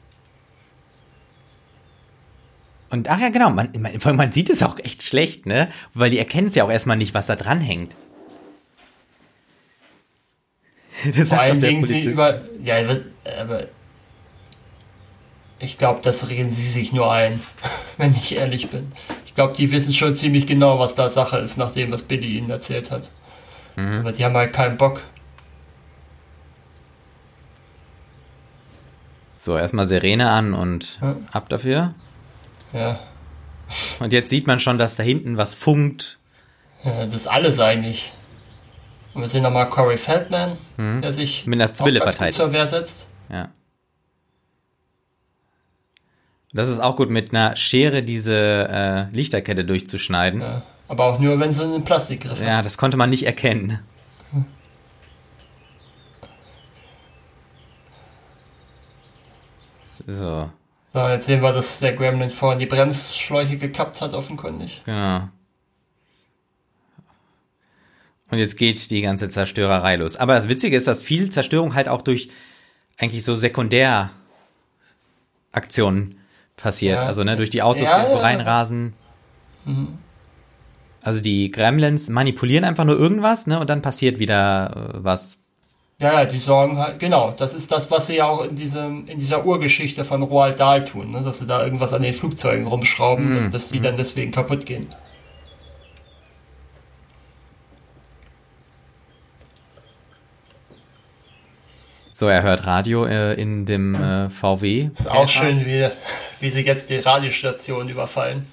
[2.90, 5.70] Und ach ja, genau, man, man, man sieht es auch echt schlecht, ne?
[5.94, 7.96] Weil die erkennen es ja auch erstmal nicht, was da dran hängt.
[11.16, 12.42] Das Vor allen Dingen sie über.
[12.64, 12.76] Ja,
[13.40, 13.68] aber.
[15.62, 17.42] Ich glaube, das reden sie sich nur ein,
[17.98, 18.92] wenn ich ehrlich bin.
[19.26, 22.38] Ich glaube, die wissen schon ziemlich genau, was da Sache ist, nach dem, was Billy
[22.38, 23.12] ihnen erzählt hat.
[23.76, 24.00] Mhm.
[24.00, 25.04] Aber die haben halt keinen Bock.
[29.38, 31.16] So, erstmal Sirene an und ja.
[31.32, 31.94] ab dafür.
[32.74, 33.00] Ja.
[34.00, 36.20] Und jetzt sieht man schon, dass da hinten was funkt.
[36.84, 38.14] Ja, das ist alles eigentlich.
[39.20, 41.02] Und wir sehen nochmal Corey Feldman, mhm.
[41.02, 43.10] der sich mit einer Zwille verteidigt zur Wehr setzt.
[43.30, 43.50] Ja.
[46.54, 48.34] Das ist auch gut, mit einer Schere diese
[49.12, 50.40] äh, Lichterkette durchzuschneiden.
[50.40, 52.48] Ja, aber auch nur, wenn sie einen Plastikgriff hat.
[52.48, 53.80] Ja, das konnte man nicht erkennen.
[60.08, 60.50] So.
[60.94, 64.82] So, jetzt sehen wir, dass der Gremlin vorhin die Bremsschläuche gekappt hat, offenkundig.
[64.86, 65.28] Genau.
[68.32, 70.16] Und jetzt geht die ganze Zerstörerei los.
[70.16, 72.30] Aber das Witzige ist, dass viel Zerstörung halt auch durch
[72.98, 74.12] eigentlich so Sekundäraktionen
[76.58, 76.98] passiert.
[76.98, 77.06] Ja.
[77.06, 78.18] Also ne, durch die Autos ja, ja.
[78.18, 78.94] reinrasen.
[79.66, 79.98] Mhm.
[81.02, 83.60] Also die Gremlins manipulieren einfach nur irgendwas, ne?
[83.60, 85.38] Und dann passiert wieder äh, was.
[86.02, 89.20] Ja, die sorgen halt, genau, das ist das, was sie ja auch in, diesem, in
[89.20, 91.22] dieser Urgeschichte von Roald Dahl tun, ne?
[91.24, 93.52] dass sie da irgendwas an den Flugzeugen rumschrauben, mhm.
[93.52, 94.88] dass die dann deswegen kaputt gehen.
[102.20, 104.90] So, er hört Radio äh, in dem äh, VW.
[104.94, 105.88] Ist auch schön, wie,
[106.42, 108.46] wie sie jetzt die Radiostation überfallen.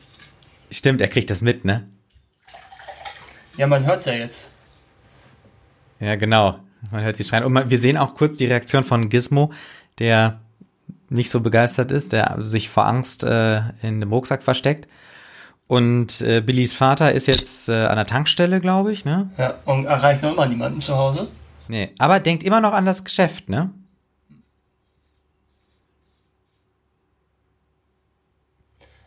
[0.70, 1.84] Stimmt, er kriegt das mit, ne?
[3.56, 4.52] Ja, man hört es ja jetzt.
[5.98, 6.60] Ja, genau.
[6.92, 7.42] Man hört sie schreien.
[7.42, 9.50] Und man, wir sehen auch kurz die Reaktion von Gizmo,
[9.98, 10.38] der
[11.08, 14.86] nicht so begeistert ist, der sich vor Angst äh, in dem Rucksack versteckt.
[15.66, 19.28] Und äh, Billys Vater ist jetzt äh, an der Tankstelle, glaube ich, ne?
[19.36, 21.26] Ja, und erreicht noch immer niemanden zu Hause.
[21.68, 23.72] Nee, aber denkt immer noch an das Geschäft, ne?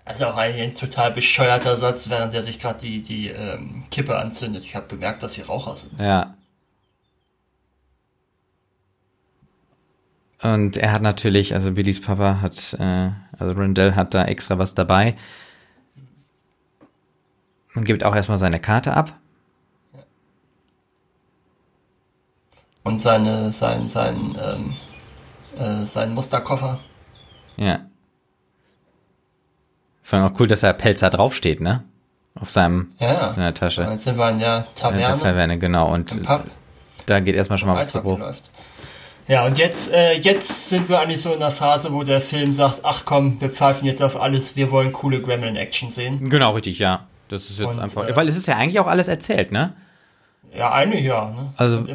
[0.09, 4.63] Also auch ein total bescheuerter Satz, während er sich gerade die, die ähm, Kippe anzündet.
[4.63, 6.01] Ich habe bemerkt, dass sie Raucher sind.
[6.01, 6.35] Ja.
[10.41, 14.73] Und er hat natürlich, also Billys Papa hat, äh, also Rendell hat da extra was
[14.73, 15.15] dabei.
[17.75, 19.19] Und gibt auch erstmal seine Karte ab.
[22.83, 24.73] Und seine, sein, sein, ähm,
[25.57, 26.79] äh, sein Musterkoffer.
[27.57, 27.81] Ja.
[30.01, 31.83] Vor allem auch cool, dass er Pelzer draufsteht, ne?
[32.39, 33.83] Auf seinem, ja, in der Tasche.
[33.83, 35.01] Jetzt sind wir in der Taverne.
[35.01, 35.93] In der Taverne, genau.
[35.93, 36.19] Und
[37.05, 38.19] da geht erstmal schon mal was zu.
[39.27, 42.51] Ja, und jetzt, äh, jetzt sind wir eigentlich so in der Phase, wo der Film
[42.51, 46.29] sagt, ach komm, wir pfeifen jetzt auf alles, wir wollen coole Gremlin-Action sehen.
[46.29, 47.05] Genau, richtig, ja.
[47.27, 49.75] Das ist jetzt und, einfach, äh, weil es ist ja eigentlich auch alles erzählt, ne?
[50.55, 51.31] Ja, eine ja.
[51.31, 51.53] Ne?
[51.57, 51.85] Also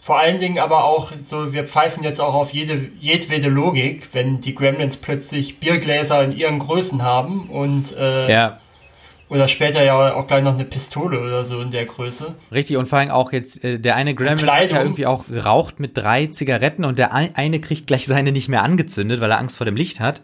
[0.00, 4.40] vor allen Dingen aber auch so, wir pfeifen jetzt auch auf jede jedwede Logik, wenn
[4.40, 8.58] die Gremlins plötzlich Biergläser in ihren Größen haben und äh, ja.
[9.28, 12.34] oder später ja auch gleich noch eine Pistole oder so in der Größe.
[12.50, 15.78] Richtig und vor allem auch jetzt äh, der eine Gremlin hat ja irgendwie auch geraucht
[15.78, 19.56] mit drei Zigaretten und der eine kriegt gleich seine nicht mehr angezündet, weil er Angst
[19.56, 20.22] vor dem Licht hat.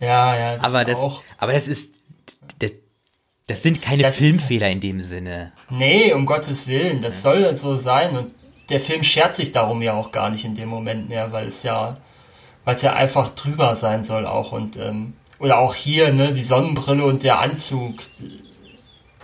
[0.00, 0.56] Ja, ja.
[0.56, 1.22] Das aber das, auch.
[1.38, 1.94] aber das ist
[2.58, 2.72] das,
[3.48, 5.52] das sind keine das Filmfehler in dem Sinne.
[5.70, 7.20] Nee, um Gottes Willen, das ja.
[7.20, 8.16] soll so sein.
[8.16, 8.30] Und
[8.68, 11.62] der Film schert sich darum ja auch gar nicht in dem Moment mehr, weil es
[11.62, 11.96] ja,
[12.64, 14.52] weil es ja einfach drüber sein soll auch.
[14.52, 17.94] Und, ähm, oder auch hier, ne, die Sonnenbrille und der Anzug.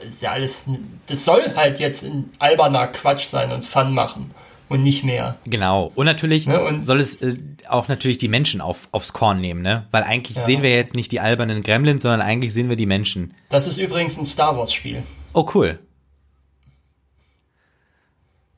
[0.01, 0.69] Ist ja alles,
[1.07, 4.31] das soll halt jetzt ein alberner Quatsch sein und Fun machen
[4.69, 5.37] und nicht mehr.
[5.45, 5.93] Genau.
[5.95, 6.61] Und natürlich ne?
[6.63, 7.37] und soll es äh,
[7.69, 9.87] auch natürlich die Menschen auf, aufs Korn nehmen, ne?
[9.91, 10.45] Weil eigentlich ja.
[10.45, 13.35] sehen wir jetzt nicht die albernen Gremlins, sondern eigentlich sehen wir die Menschen.
[13.49, 15.03] Das ist übrigens ein Star Wars Spiel.
[15.33, 15.79] Oh, cool.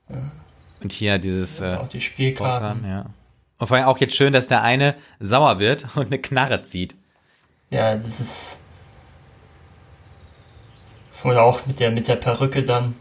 [0.08, 0.32] Ja.
[0.80, 1.58] Und hier dieses.
[1.58, 2.80] Ja, äh, auch die Spielkarten.
[2.80, 3.06] Vorkan, ja.
[3.58, 6.94] Und vor allem auch jetzt schön, dass der eine sauer wird und eine Knarre zieht.
[7.70, 8.60] Ja, das ist.
[11.24, 12.94] Oder auch mit der, mit der Perücke dann.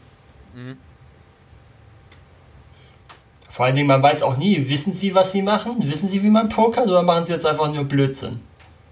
[0.55, 0.77] Mhm.
[3.55, 5.77] Vor allen Dingen, man weiß auch nie, wissen sie, was sie machen?
[5.89, 8.41] Wissen sie, wie man pokert oder machen sie jetzt einfach nur Blödsinn?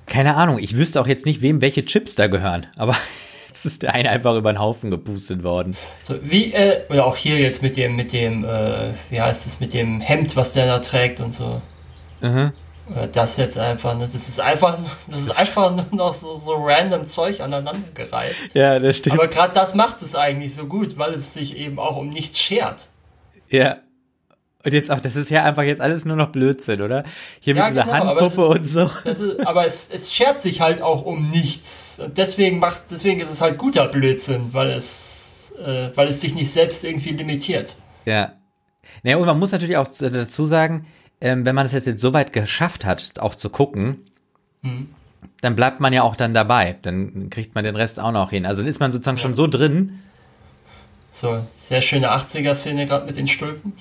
[0.05, 2.95] Keine Ahnung, ich wüsste auch jetzt nicht, wem welche Chips da gehören, aber
[3.49, 5.75] jetzt ist der eine einfach über den Haufen gepustet worden.
[6.01, 9.59] So, wie, äh, oder auch hier jetzt mit dem, mit dem, äh, wie heißt es,
[9.59, 11.61] mit dem Hemd, was der da trägt und so.
[12.21, 12.53] Mhm.
[13.11, 14.03] Das jetzt einfach, ne?
[14.03, 14.77] das ist einfach,
[15.09, 18.35] das ist einfach nur noch so, so random Zeug aneinandergereiht.
[18.53, 19.19] Ja, das stimmt.
[19.19, 22.39] Aber gerade das macht es eigentlich so gut, weil es sich eben auch um nichts
[22.39, 22.87] schert.
[23.49, 23.79] ja.
[24.65, 27.03] Und jetzt auch, das ist ja einfach jetzt alles nur noch Blödsinn, oder?
[27.41, 28.89] Hier Ja, mit dieser genau, Handpuppe und so.
[29.03, 31.99] Ist, aber es, es schert sich halt auch um nichts.
[31.99, 36.33] Und deswegen macht, deswegen ist es halt guter Blödsinn, weil es, äh, weil es sich
[36.35, 37.75] nicht selbst irgendwie limitiert.
[38.05, 38.33] Ja.
[39.03, 40.85] Naja, und man muss natürlich auch dazu sagen,
[41.19, 44.05] ähm, wenn man es jetzt, jetzt so weit geschafft hat, auch zu gucken,
[44.61, 44.87] Hm.
[45.41, 46.77] dann bleibt man ja auch dann dabei.
[46.83, 48.45] Dann kriegt man den Rest auch noch hin.
[48.45, 49.99] Also dann ist man sozusagen schon so drin.
[51.11, 53.73] So, sehr schöne 80er-Szene gerade mit den Stulpen.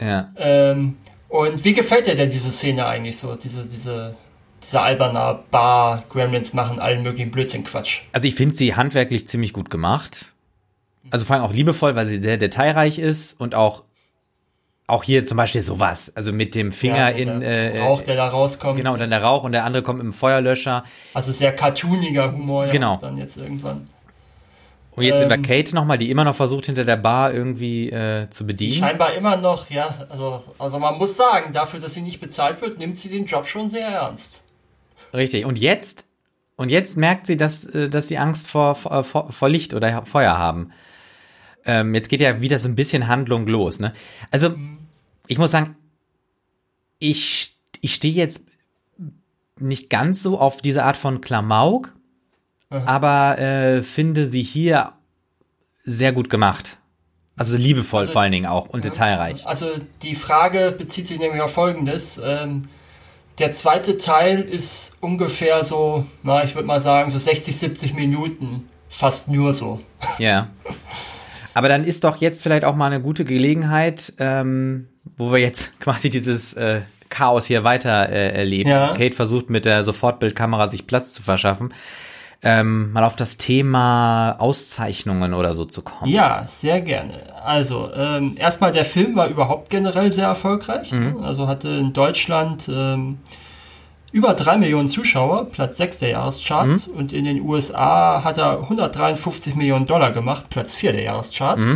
[0.00, 0.30] Ja.
[0.36, 0.96] Ähm,
[1.28, 3.34] und wie gefällt dir denn diese Szene eigentlich so?
[3.36, 4.16] Diese, diese,
[4.62, 8.02] diese alberner Bar, Gremlins machen allen möglichen Blödsinn-Quatsch.
[8.12, 10.32] Also ich finde sie handwerklich ziemlich gut gemacht.
[11.10, 13.84] Also vor allem auch liebevoll, weil sie sehr detailreich ist und auch
[14.86, 16.10] auch hier zum Beispiel sowas.
[16.16, 18.76] Also mit dem Finger Ja, in der äh, Rauch, der da rauskommt.
[18.76, 20.82] genau und dann der Rauch und der andere kommt mit dem Feuerlöscher.
[21.14, 22.96] Also sehr cartooniger Humor ja, Genau.
[23.00, 23.86] dann jetzt irgendwann.
[24.96, 27.90] Und jetzt sehen wir Ähm, Kate nochmal, die immer noch versucht, hinter der Bar irgendwie
[27.90, 28.74] äh, zu Die bedienen.
[28.74, 32.78] scheinbar immer noch, ja, also, also man muss sagen, dafür, dass sie nicht bezahlt wird,
[32.78, 34.42] nimmt sie den Job schon sehr ernst.
[35.14, 35.44] Richtig.
[35.44, 36.06] Und jetzt,
[36.56, 40.04] und jetzt merkt sie, dass, äh, dass sie Angst vor, vor, vor vor Licht oder
[40.06, 40.72] Feuer haben.
[41.64, 43.92] Ähm, jetzt geht ja wieder so ein bisschen Handlung los, ne?
[44.30, 44.54] Also,
[45.26, 45.76] ich muss sagen,
[46.98, 48.44] ich, ich stehe jetzt
[49.58, 51.94] nicht ganz so auf diese Art von Klamauk,
[52.70, 54.92] aber äh, finde sie hier
[55.82, 56.78] sehr gut gemacht.
[57.36, 59.46] Also liebevoll Also- vor allen Dingen auch und detailreich.
[59.46, 59.66] Also
[60.02, 62.20] die Frage bezieht sich nämlich auf Folgendes.
[62.22, 62.66] Ähm,
[63.38, 68.68] der zweite Teil ist ungefähr so, na, ich würde mal sagen, so 60, 70 Minuten.
[68.88, 69.80] Fast nur so.
[70.18, 70.48] Ja.
[71.54, 75.72] Aber dann ist doch jetzt vielleicht auch mal eine gute Gelegenheit, ähm, wo wir jetzt
[75.80, 78.70] quasi dieses äh, Chaos hier weiter äh, erleben.
[78.70, 78.88] Ja.
[78.96, 81.72] Kate versucht mit der Sofortbildkamera sich Platz zu verschaffen,
[82.42, 86.10] ähm, mal auf das Thema Auszeichnungen oder so zu kommen.
[86.10, 87.34] Ja, sehr gerne.
[87.44, 90.92] Also, ähm, erstmal, der Film war überhaupt generell sehr erfolgreich.
[91.22, 93.18] Also hatte in Deutschland ähm,
[94.12, 96.86] über drei Millionen Zuschauer, Platz 6 der Jahrescharts.
[96.88, 101.66] Und in den USA hat er 153 Millionen Dollar gemacht, Platz 4 der Jahrescharts.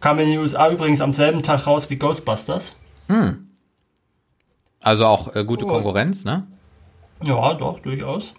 [0.00, 2.76] Kam in den USA übrigens am selben Tag raus wie Ghostbusters.
[4.82, 5.68] Also auch äh, gute Oh.
[5.68, 6.46] Konkurrenz, ne?
[7.22, 8.34] Ja, doch, durchaus.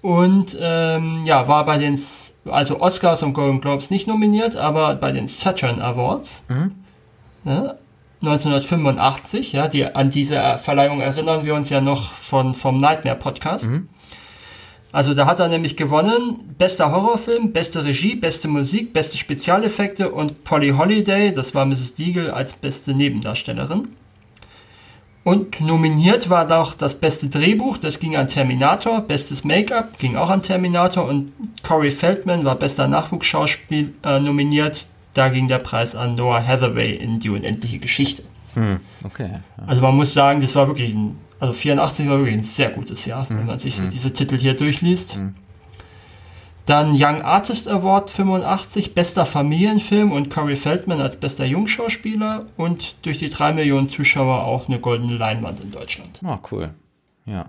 [0.00, 1.98] Und ähm, ja, war bei den
[2.44, 6.44] also Oscars und Golden Globes nicht nominiert, aber bei den Saturn Awards
[7.44, 7.74] ja,
[8.22, 13.66] 1985, ja, die, an diese Verleihung erinnern wir uns ja noch von, vom Nightmare Podcast.
[14.90, 20.44] Also da hat er nämlich gewonnen, bester Horrorfilm, beste Regie, beste Musik, beste Spezialeffekte und
[20.44, 21.94] Polly Holiday, das war Mrs.
[21.94, 23.88] Deagle, als beste Nebendarstellerin.
[25.28, 30.30] Und nominiert war noch das beste Drehbuch, das ging an Terminator, bestes Make-up ging auch
[30.30, 31.32] an Terminator und
[31.62, 37.20] Corey Feldman war bester Nachwuchsschauspiel äh, nominiert, da ging der Preis an Noah Hathaway in
[37.20, 38.22] Die unendliche Geschichte.
[39.04, 39.28] Okay.
[39.30, 39.64] Ja.
[39.66, 43.04] Also man muss sagen, das war wirklich ein, also 84 war wirklich ein sehr gutes
[43.04, 45.20] Jahr, wenn man sich so diese Titel hier durchliest.
[46.68, 53.16] Dann Young Artist Award 85, bester Familienfilm und Corey Feldman als bester Jungschauspieler und durch
[53.16, 56.20] die 3 Millionen Zuschauer auch eine goldene Leinwand in Deutschland.
[56.22, 56.74] Oh, cool.
[57.24, 57.46] Ja.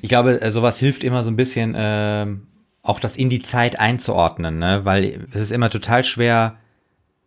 [0.00, 2.48] Ich glaube, äh, sowas hilft immer so ein bisschen, ähm,
[2.82, 4.84] auch das in die Zeit einzuordnen, ne?
[4.84, 6.56] Weil es ist immer total schwer,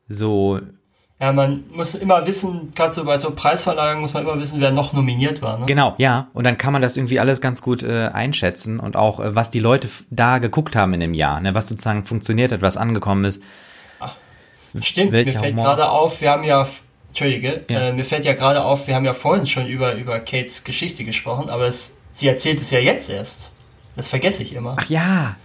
[0.10, 0.60] so
[1.20, 4.72] Ja, man muss immer wissen, gerade so bei so Preisverleihungen muss man immer wissen, wer
[4.72, 5.58] noch nominiert war.
[5.60, 5.66] Ne?
[5.66, 6.28] Genau, ja.
[6.34, 9.50] Und dann kann man das irgendwie alles ganz gut äh, einschätzen und auch, äh, was
[9.50, 11.54] die Leute da geguckt haben in dem Jahr, ne?
[11.54, 13.42] was sozusagen funktioniert hat, was angekommen ist.
[14.82, 16.68] Stimmt, Welcher mir fällt gerade auf, wir haben ja,
[17.10, 17.80] Entschuldige, Ja.
[17.80, 21.06] Äh, mir fällt ja gerade auf, wir haben ja vorhin schon über, über Kates Geschichte
[21.06, 23.52] gesprochen, aber es, sie erzählt es ja jetzt erst.
[23.96, 24.76] Das vergesse ich immer.
[24.78, 25.38] Ach ja,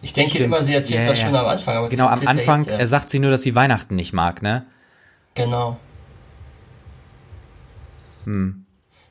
[0.00, 0.46] Ich denke stimmt.
[0.46, 1.26] immer, sie erzählt Ja, das ja.
[1.26, 1.76] schon am Anfang.
[1.76, 4.64] Aber genau, am Anfang Ja äh, sagt sie nur, dass sie Weihnachten nicht mag, ne?
[5.34, 5.76] Genau.
[8.24, 8.64] Hm.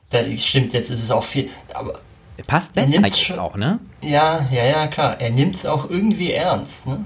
[0.09, 1.49] Da, stimmt, jetzt ist es auch viel.
[1.73, 1.99] Aber
[2.47, 3.79] Passt Er besser nimmt's jetzt schon- auch, ne?
[4.01, 5.19] ja, ja, ja, klar.
[5.21, 6.87] Er nimmt es auch irgendwie ernst.
[6.87, 7.05] Ne?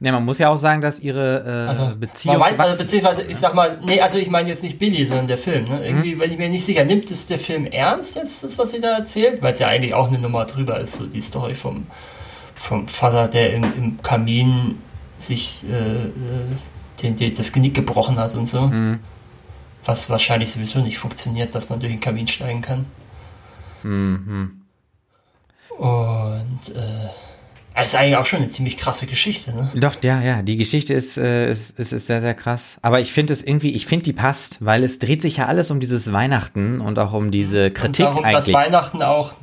[0.00, 2.38] Ne, man muss ja auch sagen, dass ihre äh, Also, Beziehung.
[2.38, 5.38] weiß, also, beziehungsweise, ich sag mal, nee, also ich meine jetzt nicht Billy, sondern der
[5.38, 5.64] Film.
[5.64, 5.84] Ne?
[5.84, 6.18] Irgendwie Mhm.
[6.20, 8.98] bin ich mir nicht sicher, nimmt es der Film ernst jetzt, das, was sie da
[8.98, 9.42] erzählt?
[9.42, 11.88] Weil es ja eigentlich auch eine Nummer drüber ist, so die Story vom,
[12.54, 14.78] vom Vater, der im, im Kamin
[15.16, 16.10] sich äh, äh,
[17.02, 18.68] den, den, das Genick gebrochen hat und so.
[18.68, 19.00] Mhm.
[19.84, 22.86] Was wahrscheinlich sowieso nicht funktioniert, dass man durch den Kamin steigen kann.
[23.82, 24.62] Mhm.
[25.78, 27.08] Und äh,
[27.78, 29.70] Das ist eigentlich auch schon eine ziemlich krasse Geschichte, ne?
[29.76, 32.76] Doch, ja, ja, die Geschichte ist, äh, ist, ist, ist sehr, sehr krass.
[32.82, 35.70] Aber ich finde es irgendwie, ich finde die passt, weil es dreht sich ja alles
[35.70, 38.46] um dieses Weihnachten und auch um diese Kritik und darum, eigentlich.
[38.46, 39.34] dass Weihnachten auch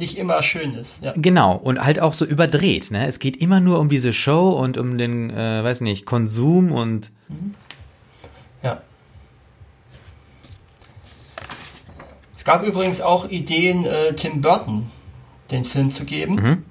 [0.00, 1.04] nicht immer schön ist.
[1.04, 1.12] Ja.
[1.14, 3.06] Genau, und halt auch so überdreht, ne?
[3.06, 7.12] Es geht immer nur um diese Show und um den, äh, weiß nicht, Konsum und.
[8.64, 8.80] Ja.
[12.36, 14.90] Es gab übrigens auch Ideen, äh, Tim Burton
[15.52, 16.34] den Film zu geben.
[16.34, 16.64] Mhm.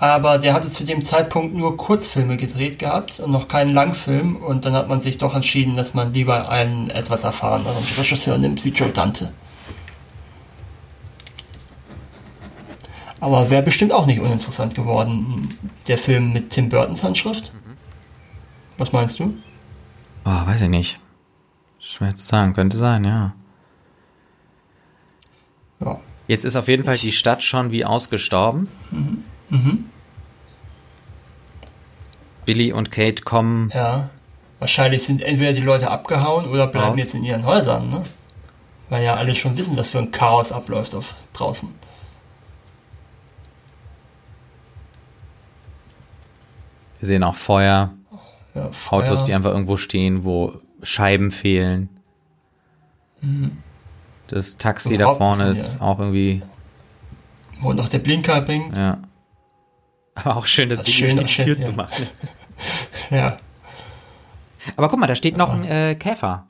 [0.00, 4.36] Aber der hatte zu dem Zeitpunkt nur Kurzfilme gedreht gehabt und noch keinen Langfilm.
[4.36, 8.64] Und dann hat man sich doch entschieden, dass man lieber einen etwas erfahreneren Regisseur nimmt
[8.64, 9.30] wie Joe Dante.
[13.20, 17.52] Aber wäre bestimmt auch nicht uninteressant geworden, der Film mit Tim Burtons Handschrift.
[18.78, 19.34] Was meinst du?
[20.24, 20.98] Oh, weiß ich nicht.
[21.78, 23.34] Schwer zu sagen, könnte sein, ja.
[25.80, 26.00] Ja.
[26.26, 28.68] Jetzt ist auf jeden Fall die Stadt schon wie ausgestorben.
[28.90, 29.24] Mhm.
[32.46, 33.70] Billy und Kate kommen.
[33.74, 34.10] Ja.
[34.58, 36.98] Wahrscheinlich sind entweder die Leute abgehauen oder bleiben Raus.
[36.98, 38.04] jetzt in ihren Häusern, ne?
[38.88, 41.72] Weil ja alle schon wissen, was für ein Chaos abläuft auf draußen.
[46.98, 47.92] Wir sehen auch Feuer,
[48.54, 49.24] Ja, Autos, Feuer.
[49.24, 51.88] die einfach irgendwo stehen, wo Scheiben fehlen.
[54.28, 56.42] Das Taxi da Überhaupt vorne ist ist ja- auch irgendwie,
[57.60, 58.76] wo noch der Blinker bringt.
[58.76, 58.98] ja.
[60.24, 61.64] Aber auch schön, das, Das Ding schön, schön, Tür ja.
[61.64, 62.06] zu machen.
[63.10, 63.36] Ja.
[64.76, 66.46] Aber guck mal, da steht noch ein äh, Käfer.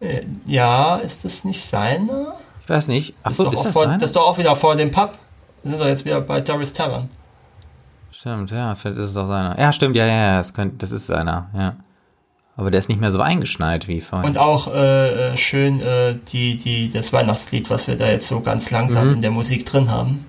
[0.00, 2.34] Äh, Ja, ist das nicht seiner?
[2.62, 3.14] Ich weiß nicht.
[3.22, 4.90] Ach Ist so, doch ist auch das vor, das ist doch auch wieder vor dem
[4.90, 5.18] Pub.
[5.62, 7.08] Wir sind doch jetzt wieder bei Doris Tavern.
[8.10, 9.58] Stimmt, ja, vielleicht ist es doch seiner.
[9.58, 11.76] Ja, stimmt, ja, ja, ja, das, könnte, das ist seiner, ja.
[12.56, 14.28] Aber der ist nicht mehr so eingeschneit wie vorhin.
[14.28, 18.40] Und auch äh, äh, schön äh, die, die, das Weihnachtslied, was wir da jetzt so
[18.40, 19.14] ganz langsam Mhm.
[19.14, 20.26] in der Musik drin haben.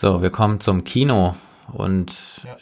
[0.00, 1.34] So, wir kommen zum Kino
[1.74, 2.10] und
[2.42, 2.56] Ja.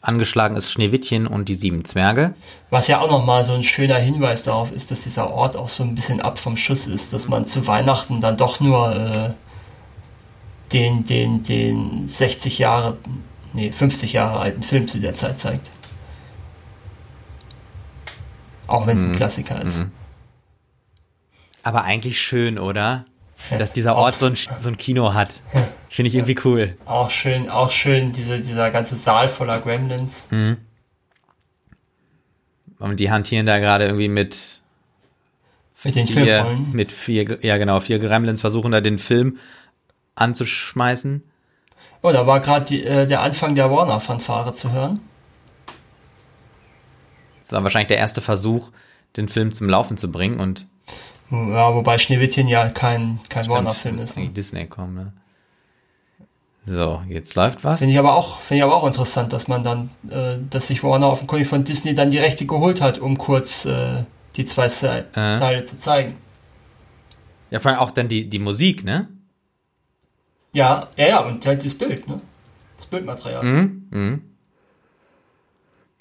[0.00, 2.34] angeschlagen ist Schneewittchen und die sieben Zwerge.
[2.68, 5.84] Was ja auch nochmal so ein schöner Hinweis darauf ist, dass dieser Ort auch so
[5.84, 9.34] ein bisschen ab vom Schuss ist, dass man zu Weihnachten dann doch nur äh,
[10.72, 12.96] den, den, den 60 Jahre,
[13.52, 15.70] nee, 50 Jahre alten Film zu der Zeit zeigt.
[18.66, 19.84] Auch wenn es ein Klassiker ist.
[21.62, 23.04] Aber eigentlich schön, oder?
[23.56, 25.30] Dass dieser Ort so ein, so ein Kino hat.
[25.92, 26.74] Finde ich irgendwie cool.
[26.86, 30.26] Auch schön, auch schön, diese, dieser ganze Saal voller Gremlins.
[32.78, 34.62] Und die hantieren da gerade irgendwie mit
[35.84, 36.72] Mit den vier, Filmrollen.
[36.72, 39.36] mit vier, ja genau, vier Gremlins versuchen da den Film
[40.14, 41.22] anzuschmeißen.
[42.00, 45.00] Oh, da war gerade äh, der Anfang der Warner-Fanfare zu hören.
[47.42, 48.70] Das war wahrscheinlich der erste Versuch,
[49.18, 50.66] den Film zum Laufen zu bringen und
[51.30, 54.16] Ja, wobei Schneewittchen ja kein, kein Warner-Film ist.
[54.16, 55.12] eigentlich Disney kommen, ne?
[56.64, 57.80] So, jetzt läuft was.
[57.80, 60.84] Finde ich aber auch, finde ich aber auch interessant, dass man dann, äh, dass sich
[60.84, 64.04] Warner auf dem König von Disney dann die Rechte geholt hat, um kurz äh,
[64.36, 65.02] die zwei Äh.
[65.12, 66.14] Teile zu zeigen.
[67.50, 69.08] Ja, vor allem auch dann die, die Musik, ne?
[70.54, 72.20] Ja, ja, ja, und halt das Bild, ne?
[72.76, 73.42] Das Bildmaterial.
[73.42, 73.88] Mhm.
[73.90, 74.22] Mhm.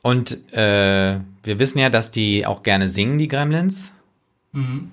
[0.04, 3.92] Und äh, wir wissen ja, dass die auch gerne singen, die Gremlins.
[4.52, 4.92] Mhm.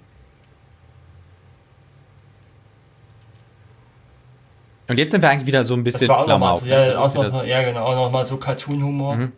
[4.88, 6.64] Und jetzt sind wir eigentlich wieder so ein Das bisschen war auch nochmal Klamauk.
[6.64, 6.70] ne?
[6.92, 9.16] ja, Das auch noch, ja, genau, auch noch mal so Cartoon-Humor.
[9.16, 9.32] Mhm.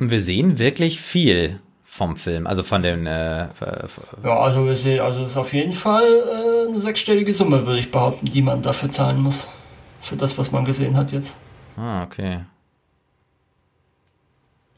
[0.00, 3.48] Und wir sehen wirklich viel vom Film, also von den äh,
[4.22, 7.80] Ja, also wir sehen, also das ist auf jeden Fall äh, eine sechsstellige Summe, würde
[7.80, 9.48] ich behaupten, die man dafür zahlen muss.
[10.00, 11.36] Für das, was man gesehen hat jetzt.
[11.76, 12.44] Ah, okay.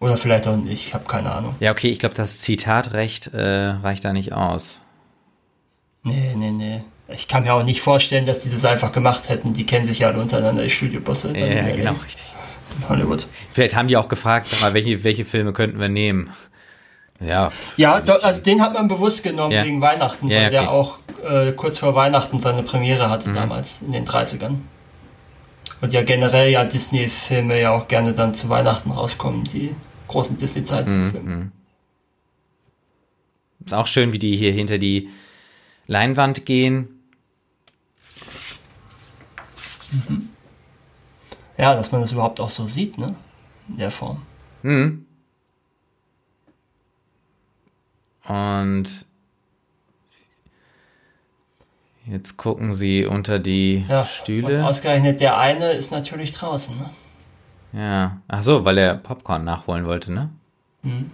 [0.01, 1.55] Oder vielleicht auch nicht, ich habe keine Ahnung.
[1.61, 4.81] Ja, okay, ich glaube, das Zitatrecht äh, reicht da nicht aus.
[6.03, 6.83] Nee, nee, nee.
[7.09, 9.53] Ich kann mir auch nicht vorstellen, dass die das einfach gemacht hätten.
[9.53, 11.29] Die kennen sich ja alle untereinander, die Studiobosse.
[11.29, 12.25] in Ja, LA, genau, richtig.
[12.79, 13.27] in Hollywood.
[13.53, 16.31] Vielleicht haben die auch gefragt, mal, welche, welche Filme könnten wir nehmen?
[17.23, 19.65] Ja, Ja, also den hat man bewusst genommen Ja.
[19.65, 20.71] wegen Weihnachten, Ja, weil ja, der okay.
[20.71, 20.99] auch
[21.49, 23.35] äh, kurz vor Weihnachten seine Premiere hatte Mhm.
[23.35, 24.61] damals, in den 30ern.
[25.83, 29.75] Und ja generell ja Disney-Filme ja auch gerne dann zu Weihnachten rauskommen, die
[30.09, 31.51] großen Mhm, Disney-Zeitfilme.
[33.67, 35.11] ist auch schön, wie die hier hinter die
[35.91, 37.01] Leinwand gehen.
[41.59, 43.17] Ja, dass man das überhaupt auch so sieht, ne?
[43.69, 44.23] In der Form.
[44.63, 45.05] Hm.
[48.25, 49.05] Und
[52.07, 54.65] jetzt gucken sie unter die Ja, Und Stühle.
[54.65, 56.91] ausgerechnet der eine ist natürlich draußen, ne?
[57.73, 58.21] Ja.
[58.29, 60.31] Ach so, weil er Popcorn nachholen wollte, ne?
[60.85, 61.11] Hm.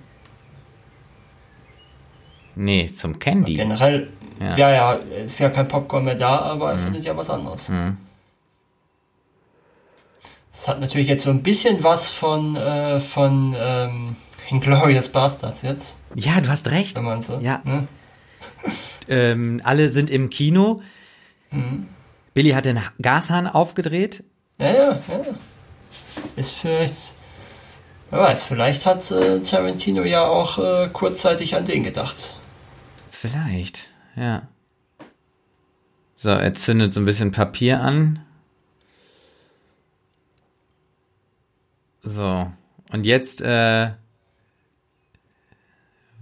[2.54, 3.54] Nee, zum Candy.
[3.54, 4.56] Generell, ja.
[4.56, 6.84] ja, ja, ist ja kein Popcorn mehr da, aber er hm.
[6.84, 7.68] findet ja was anderes.
[7.68, 7.96] Hm.
[10.56, 14.16] Das hat natürlich jetzt so ein bisschen was von, äh, von ähm,
[14.48, 15.98] Inglorious Bastards jetzt.
[16.14, 16.96] Ja, du hast recht.
[16.96, 17.38] Wenn man so.
[17.40, 17.60] Ja.
[17.64, 17.86] Ne?
[19.08, 20.80] ähm, alle sind im Kino.
[21.50, 21.88] Mhm.
[22.32, 24.24] Billy hat den Gashahn aufgedreht.
[24.58, 25.00] Ja, ja, ja.
[26.36, 27.14] Ist vielleicht.
[28.10, 32.34] Wer weiß, vielleicht hat äh, Tarantino ja auch äh, kurzzeitig an den gedacht.
[33.10, 34.48] Vielleicht, ja.
[36.14, 38.20] So, er zündet so ein bisschen Papier an.
[42.02, 42.50] So.
[42.92, 43.90] Und jetzt, äh,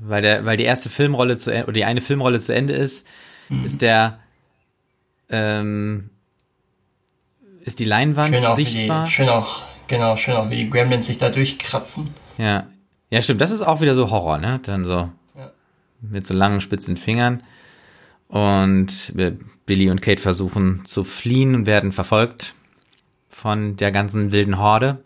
[0.01, 3.07] weil, der, weil die erste Filmrolle zu oder die eine Filmrolle zu Ende ist,
[3.49, 3.65] mhm.
[3.65, 4.19] ist der
[5.31, 6.11] ähm,
[7.63, 9.05] ist die Leinwand schön sichtbar.
[9.05, 12.11] Die, schön auch, genau, schön auch, wie die Gremlins sich da durchkratzen.
[12.39, 12.67] Ja.
[13.11, 14.61] Ja, stimmt, das ist auch wieder so Horror, ne?
[14.65, 15.53] Dann so ja.
[16.01, 17.43] mit so langen, spitzen Fingern.
[18.35, 19.15] Und
[19.65, 22.57] Billy und Kate versuchen zu fliehen und werden verfolgt
[23.29, 25.05] von der ganzen wilden Horde.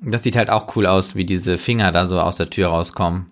[0.00, 3.26] Das sieht halt auch cool aus, wie diese Finger da so aus der Tür rauskommen.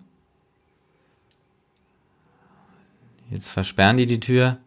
[3.29, 4.57] Jetzt versperren die die Tür.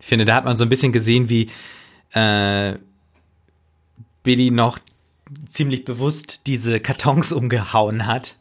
[0.00, 1.50] Ich finde, da hat man so ein bisschen gesehen, wie
[2.14, 2.76] äh,
[4.24, 4.80] Billy noch
[5.48, 8.36] ziemlich bewusst diese Kartons umgehauen hat.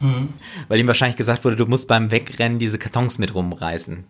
[0.00, 0.34] Mhm.
[0.68, 4.04] Weil ihm wahrscheinlich gesagt wurde, du musst beim Wegrennen diese Kartons mit rumreißen.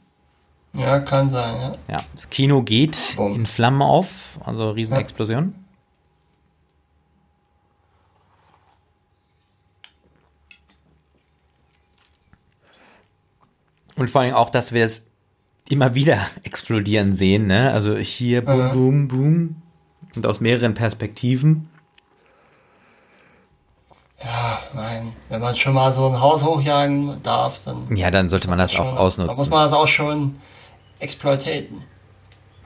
[0.75, 1.73] Ja, kann sein, ja.
[1.97, 3.35] Ja, das Kino geht Boom.
[3.35, 5.55] in Flammen auf, also Riesenexplosion.
[5.55, 5.69] Ja.
[13.97, 15.09] Und vor allem auch, dass wir es
[15.69, 17.73] immer wieder explodieren sehen, ne?
[17.73, 19.57] Also hier boom, boom, boom.
[20.15, 21.69] Und aus mehreren Perspektiven.
[24.23, 27.95] Ja, nein, wenn man schon mal so ein Haus hochjagen darf, dann.
[27.95, 29.33] Ja, dann sollte man das schon, auch ausnutzen.
[29.33, 30.37] Da muss man das auch schon
[30.99, 31.83] exploitaten.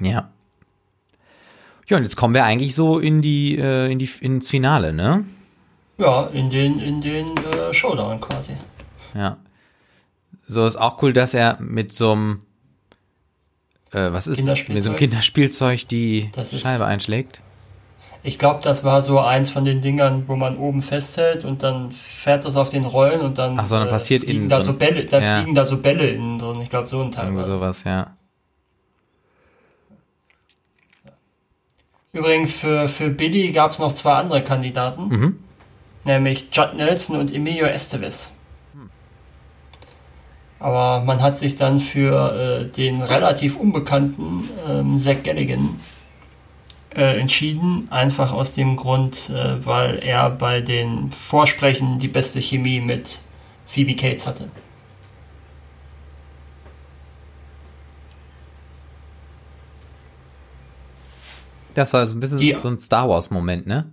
[0.00, 0.30] Ja.
[1.88, 5.24] Ja, und jetzt kommen wir eigentlich so in die, äh, in die ins Finale, ne?
[5.98, 8.56] Ja, in den, in den äh, Showdown quasi.
[9.14, 9.36] Ja.
[10.48, 12.42] So ist auch cool, dass er mit so einem
[13.92, 17.42] äh, was ist mit so einem Kinderspielzeug die Scheibe einschlägt.
[18.24, 21.90] Ich glaube, das war so eins von den Dingern, wo man oben festhält und dann
[21.90, 24.74] fährt das auf den Rollen und dann, Ach so, dann passiert äh, fliegen da so
[24.74, 25.36] Bälle, da ja.
[25.38, 26.60] fliegen da so Bälle innen drin.
[26.62, 27.26] Ich glaube, so ein Teil.
[27.26, 28.16] Irgendwie sowas, ja.
[32.12, 35.38] Übrigens, für, für Billy gab es noch zwei andere Kandidaten, mhm.
[36.04, 38.30] nämlich Judd Nelson und Emilio Estevez.
[40.60, 45.80] Aber man hat sich dann für äh, den relativ unbekannten ähm, Zach Galligan
[46.94, 52.80] äh, entschieden, einfach aus dem Grund, äh, weil er bei den Vorsprechen die beste Chemie
[52.80, 53.20] mit
[53.66, 54.48] Phoebe Cates hatte.
[61.74, 63.90] Das war so ein bisschen die, so ein Star Wars-Moment, ne?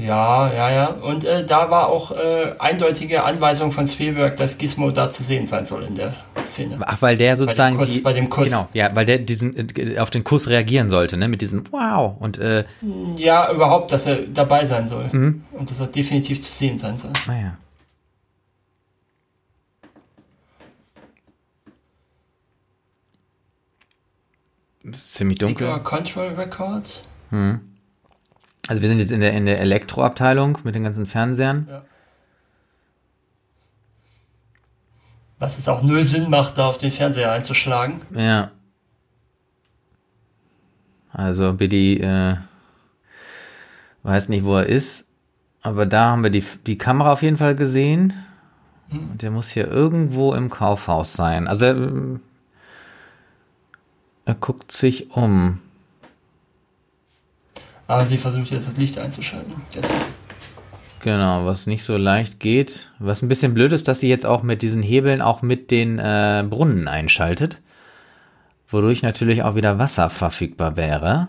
[0.00, 0.86] Ja, ja, ja.
[0.88, 5.46] Und äh, da war auch äh, eindeutige Anweisung von Spielberg, dass Gizmo da zu sehen
[5.46, 6.14] sein soll in der
[6.44, 6.78] Szene.
[6.80, 8.44] Ach, weil der sozusagen bei dem Kuss, die, bei dem Kuss.
[8.46, 12.16] genau, ja, weil der diesen äh, auf den Kuss reagieren sollte, ne, mit diesem Wow
[12.18, 12.64] und äh,
[13.16, 15.44] ja, überhaupt, dass er dabei sein soll mhm.
[15.52, 17.12] und dass er definitiv zu sehen sein soll.
[17.26, 17.56] Naja.
[24.84, 25.66] Ah, ist ziemlich dunkel.
[25.66, 27.04] Sticker Control Records.
[27.30, 27.69] Hm.
[28.68, 31.66] Also wir sind jetzt in der, in der Elektroabteilung mit den ganzen Fernsehern.
[31.68, 31.82] Ja.
[35.38, 38.02] Was es auch null Sinn macht, da auf den Fernseher einzuschlagen.
[38.14, 38.50] Ja.
[41.12, 42.36] Also Billy äh,
[44.02, 45.04] weiß nicht, wo er ist.
[45.62, 48.12] Aber da haben wir die, die Kamera auf jeden Fall gesehen.
[48.90, 49.10] Hm.
[49.10, 51.48] Und der muss hier irgendwo im Kaufhaus sein.
[51.48, 51.92] Also er,
[54.26, 55.60] er guckt sich um.
[57.90, 59.52] Ah, sie versucht jetzt das Licht einzuschalten.
[61.00, 62.92] Genau, was nicht so leicht geht.
[63.00, 65.98] Was ein bisschen blöd ist, dass sie jetzt auch mit diesen Hebeln auch mit den
[65.98, 67.60] äh, Brunnen einschaltet.
[68.68, 71.26] Wodurch natürlich auch wieder Wasser verfügbar wäre.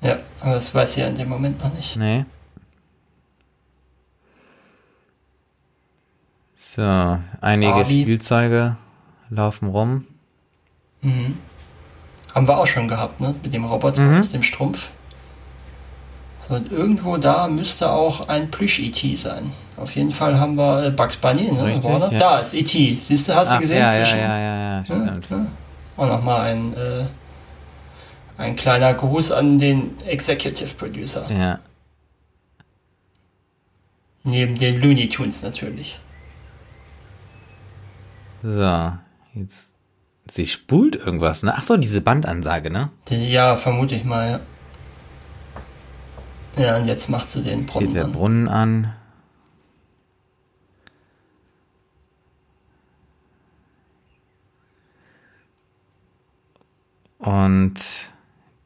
[0.00, 1.96] Ja, aber das weiß sie ja in dem Moment noch nicht.
[1.96, 2.24] Nee.
[6.56, 6.82] So,
[7.40, 8.02] einige Barbie.
[8.02, 8.74] Spielzeuge
[9.28, 10.04] laufen rum.
[11.02, 11.38] Mhm.
[12.34, 13.36] Haben wir auch schon gehabt, ne?
[13.40, 14.18] Mit dem Roboter mhm.
[14.18, 14.90] aus dem Strumpf.
[16.50, 19.14] Und irgendwo da müsste auch ein Plüsch-E.T.
[19.14, 19.52] sein.
[19.76, 21.64] Auf jeden Fall haben wir äh, Bugs Bunny, ne?
[21.64, 22.18] Richtig, ja.
[22.18, 22.96] Da ist E.T.
[22.96, 23.78] Siehst du, hast Ach, du gesehen?
[23.78, 25.30] Ja, ja, ja, ja, ja, stimmt.
[25.30, 25.46] Ja, ja.
[25.96, 27.04] Auch nochmal ein, äh,
[28.36, 31.24] Ein kleiner Gruß an den Executive Producer.
[31.30, 31.60] Ja.
[34.24, 36.00] Neben den Looney Tunes natürlich.
[38.42, 38.92] So,
[39.34, 39.72] jetzt.
[40.32, 41.54] Sie spult irgendwas, ne?
[41.56, 42.90] Ach so, diese Bandansage, ne?
[43.08, 44.40] Die, ja, vermute ich mal, ja.
[46.60, 48.12] Ja, und jetzt macht sie den Brunnen Geht der an.
[48.12, 48.92] Brunnen an.
[57.18, 57.74] Und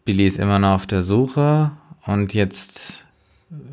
[0.05, 1.71] Billy ist immer noch auf der Suche
[2.07, 3.05] und jetzt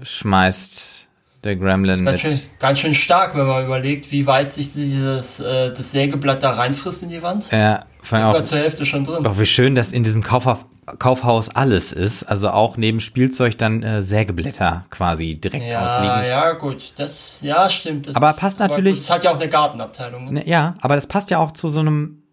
[0.03, 1.07] schmeißt
[1.43, 5.69] der Gremlin Ganz schön, ganz schön stark, wenn man überlegt, wie weit sich dieses äh,
[5.73, 7.51] das Sägeblatt da reinfrisst in die Wand.
[7.51, 9.25] Ja, vor allem Über auch, zur Hälfte schon drin.
[9.25, 10.65] auch wie schön, dass in diesem Kaufhaus,
[10.99, 12.23] Kaufhaus alles ist.
[12.23, 16.29] Also auch neben Spielzeug dann äh, Sägeblätter quasi direkt Ja, ausliegen.
[16.29, 16.93] ja, gut.
[16.97, 18.07] Das, ja, stimmt.
[18.07, 20.25] Das Aber ist- passt natürlich- Es hat ja auch eine Gartenabteilung.
[20.25, 20.31] Ne?
[20.33, 22.23] Ne, Ja, aber das passt ja auch zu so einem,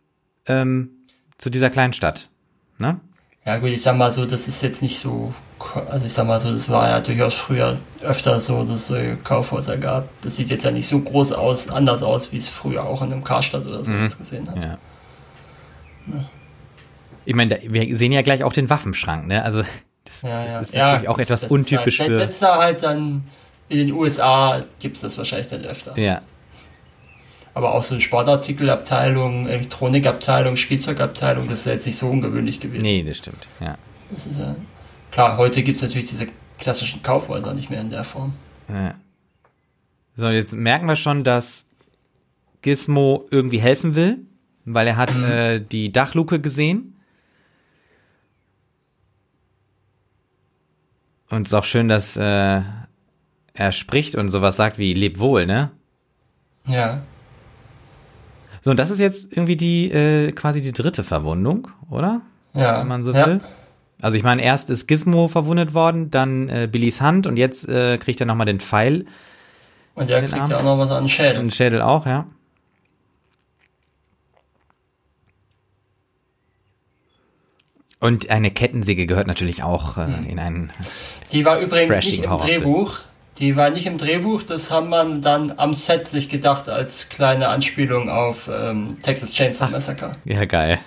[0.47, 0.91] ähm,
[1.37, 2.29] zu dieser kleinen Stadt.
[2.79, 2.99] Ne?
[3.45, 5.33] Ja, gut, ich sag mal so, das ist jetzt nicht so.
[5.91, 8.97] Also, ich sag mal so, das war ja durchaus früher öfter so, dass es so
[9.25, 10.09] Kaufhäuser gab.
[10.23, 13.13] Das sieht jetzt ja nicht so groß aus, anders aus, wie es früher auch in
[13.13, 14.57] einem Karstadt oder so was gesehen hat.
[14.57, 14.63] Mhm.
[16.15, 16.25] Ja.
[17.29, 19.45] Ich meine, wir sehen ja gleich auch den Waffenschrank, ne?
[19.45, 19.63] Also
[20.05, 20.59] das, Ja, ja.
[20.61, 22.19] das ist ja, natürlich auch etwas das untypisch ist halt, für.
[22.19, 23.25] Das ist da halt dann
[23.69, 25.99] in den USA gibt es das wahrscheinlich dann öfter.
[25.99, 26.23] Ja,
[27.53, 32.81] Aber auch so Sportartikelabteilung, Elektronikabteilung, Spielzeugabteilung, das ist ja jetzt nicht so ungewöhnlich gewesen.
[32.81, 33.47] nee, das stimmt.
[33.61, 33.77] Ja.
[34.11, 34.57] Das ist ja,
[35.11, 36.29] klar, heute gibt es natürlich diese
[36.59, 38.33] klassischen Kaufhäuser nicht mehr in der Form.
[38.71, 38.95] ja.
[40.17, 41.67] So, jetzt merken wir schon, dass
[42.63, 44.17] Gizmo irgendwie helfen will,
[44.65, 46.95] weil er hat äh, die Dachluke gesehen.
[51.31, 52.63] Und es ist auch schön, dass äh,
[53.55, 55.71] er spricht und sowas sagt wie leb wohl, ne?
[56.67, 57.01] Ja.
[58.63, 62.23] So, und das ist jetzt irgendwie die, äh, quasi die dritte Verwundung, oder?
[62.55, 62.81] Ja.
[62.81, 63.27] Wenn man so ja.
[63.27, 63.41] will.
[64.01, 67.99] Also ich meine, erst ist Gizmo verwundet worden, dann äh, Billys Hand und jetzt äh,
[67.99, 69.07] kriegt er nochmal den Pfeil.
[69.95, 70.51] Und der kriegt Arm.
[70.51, 71.41] ja auch noch was an den Schädel.
[71.41, 72.27] Den Schädel auch, ja.
[78.01, 80.27] Und eine Kettensäge gehört natürlich auch äh, Hm.
[80.29, 80.73] in einen.
[81.33, 82.37] Die war übrigens nicht im.
[82.37, 83.01] Drehbuch.
[83.39, 87.49] Die war nicht im Drehbuch, das haben man dann am Set sich gedacht als kleine
[87.49, 90.17] Anspielung auf ähm, Texas Chainsaw Massacre.
[90.25, 90.81] Ja, geil.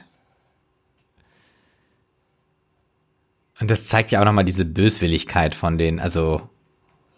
[3.60, 6.42] Und das zeigt ja auch nochmal diese Böswilligkeit von den, also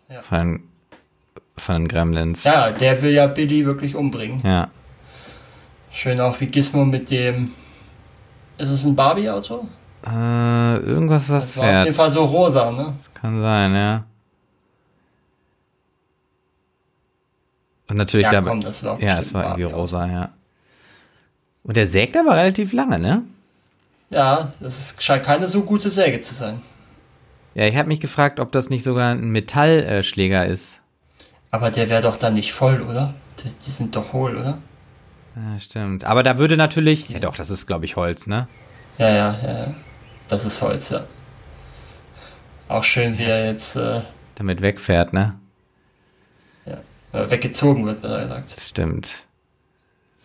[0.10, 0.22] Ja.
[0.22, 0.62] von,
[1.58, 2.44] von den Gremlins.
[2.44, 4.40] Ja, der will ja Billy wirklich umbringen.
[4.44, 4.70] Ja.
[5.92, 7.52] Schön auch wie Gizmo mit dem.
[8.58, 9.68] Ist es ein Barbie-Auto?
[10.06, 11.96] Äh, irgendwas, was Das war auf jeden.
[11.96, 12.94] Fall so rosa, ne?
[13.14, 14.04] Kann sein, ja.
[17.90, 18.42] Und natürlich Ja, da.
[18.42, 20.30] komm, das war auch ja, es war irgendwie rosa, ja.
[21.64, 23.24] Und der sägt aber relativ lange, ne?
[24.10, 26.62] Ja, das scheint keine so gute Säge zu sein.
[27.56, 30.80] Ja, ich habe mich gefragt, ob das nicht sogar ein Metallschläger ist.
[31.52, 33.14] Aber der wäre doch dann nicht voll, oder?
[33.40, 34.58] Die, die sind doch hohl, oder?
[35.36, 36.04] Ja, stimmt.
[36.04, 37.10] Aber da würde natürlich.
[37.10, 38.48] Ja, doch, das ist, glaube ich, Holz, ne?
[38.98, 39.74] Ja, ja, ja.
[40.24, 40.30] Ja.
[40.30, 41.06] Das ist Holz, ja.
[42.68, 44.02] Auch schön, wie er jetzt äh,
[44.36, 45.40] Damit wegfährt, ne?
[47.14, 48.56] äh, weggezogen wird, besser gesagt.
[48.60, 49.10] Stimmt.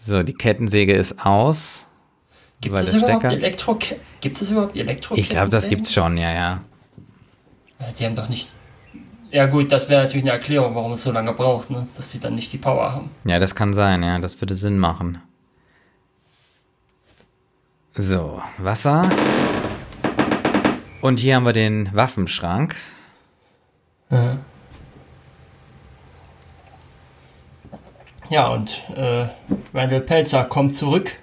[0.04, 1.84] So, die Kettensäge ist aus.
[2.60, 3.78] Gibt es überhaupt Stecker- Elektro
[4.20, 6.60] Gibt es überhaupt Elektro Ich glaube, das gibt's schon, ja, ja.
[7.78, 8.54] Ja, die haben doch nicht.
[9.30, 11.86] Ja gut, das wäre natürlich eine Erklärung, warum es so lange braucht, ne?
[11.94, 13.10] Dass sie dann nicht die Power haben.
[13.24, 14.18] Ja, das kann sein, ja.
[14.18, 15.20] Das würde Sinn machen.
[17.94, 19.10] So, Wasser.
[21.00, 22.74] Und hier haben wir den Waffenschrank.
[28.30, 29.26] Ja, und äh,
[29.74, 31.16] Randall Pelzer kommt zurück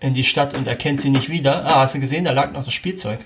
[0.00, 1.64] in die Stadt und erkennt sie nicht wieder.
[1.66, 3.20] Ah, hast du gesehen, da lag noch das Spielzeug,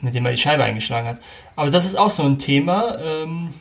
[0.00, 1.20] mit dem er die Scheibe eingeschlagen hat.
[1.56, 2.98] Aber das ist auch so ein Thema.
[2.98, 3.54] Ähm,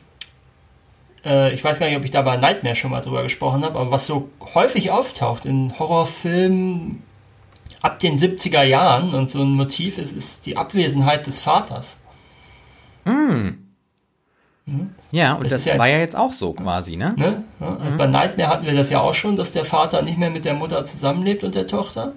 [1.26, 3.80] äh, ich weiß gar nicht, ob ich da bei Nightmare schon mal drüber gesprochen habe,
[3.80, 7.04] aber was so häufig auftaucht in Horrorfilmen
[7.88, 12.00] ab den 70er Jahren und so ein Motiv ist, ist die Abwesenheit des Vaters.
[15.12, 17.14] Ja, und Das das, ja- war ja jetzt auch so quasi, ne?
[17.18, 17.44] Ne?
[17.62, 20.30] Ja, also Bei Nightmare hatten wir das ja auch schon, dass der Vater nicht mehr
[20.30, 22.14] mit der Mutter zusammenlebt und der Tochter.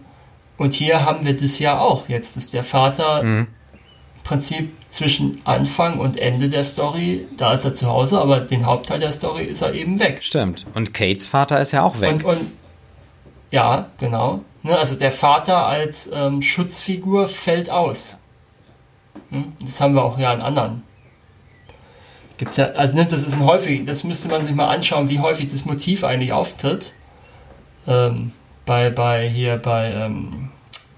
[0.59, 2.09] Und hier haben wir das ja auch.
[2.09, 3.47] Jetzt ist der Vater im
[4.25, 8.99] Prinzip zwischen Anfang und Ende der Story, da ist er zu Hause, aber den Hauptteil
[8.99, 10.19] der Story ist er eben weg.
[10.23, 10.67] Stimmt.
[10.75, 12.11] Und Kates Vater ist ja auch weg.
[12.15, 12.51] Und, und
[13.53, 14.43] ja, genau.
[14.63, 18.19] Ne, also der Vater als ähm, Schutzfigur fällt aus.
[19.31, 19.53] Hm?
[19.61, 20.83] Das haben wir auch ja in anderen.
[22.37, 25.21] Gibt's ja, also ne, das ist ein häufig, das müsste man sich mal anschauen, wie
[25.21, 26.95] häufig das Motiv eigentlich auftritt.
[27.87, 28.33] Ähm,
[28.67, 30.51] bei, bei hier bei ähm,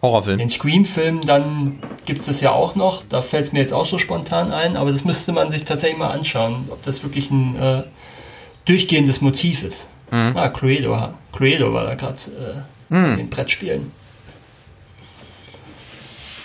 [0.02, 0.38] Horrorfilm.
[0.38, 3.04] Den Scream-Film, dann gibt es ja auch noch.
[3.04, 5.98] Da fällt es mir jetzt auch so spontan ein, aber das müsste man sich tatsächlich
[5.98, 7.82] mal anschauen, ob das wirklich ein äh,
[8.64, 9.88] durchgehendes Motiv ist.
[10.10, 10.36] Mhm.
[10.36, 12.62] Ah, Cluedo, Cluedo war da gerade äh,
[12.92, 13.18] mhm.
[13.18, 13.90] in Brettspielen.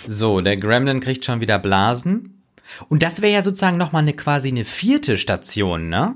[0.06, 2.42] So, der Gremlin kriegt schon wieder Blasen.
[2.88, 6.14] Und das wäre ja sozusagen nochmal eine quasi eine vierte Station, ne?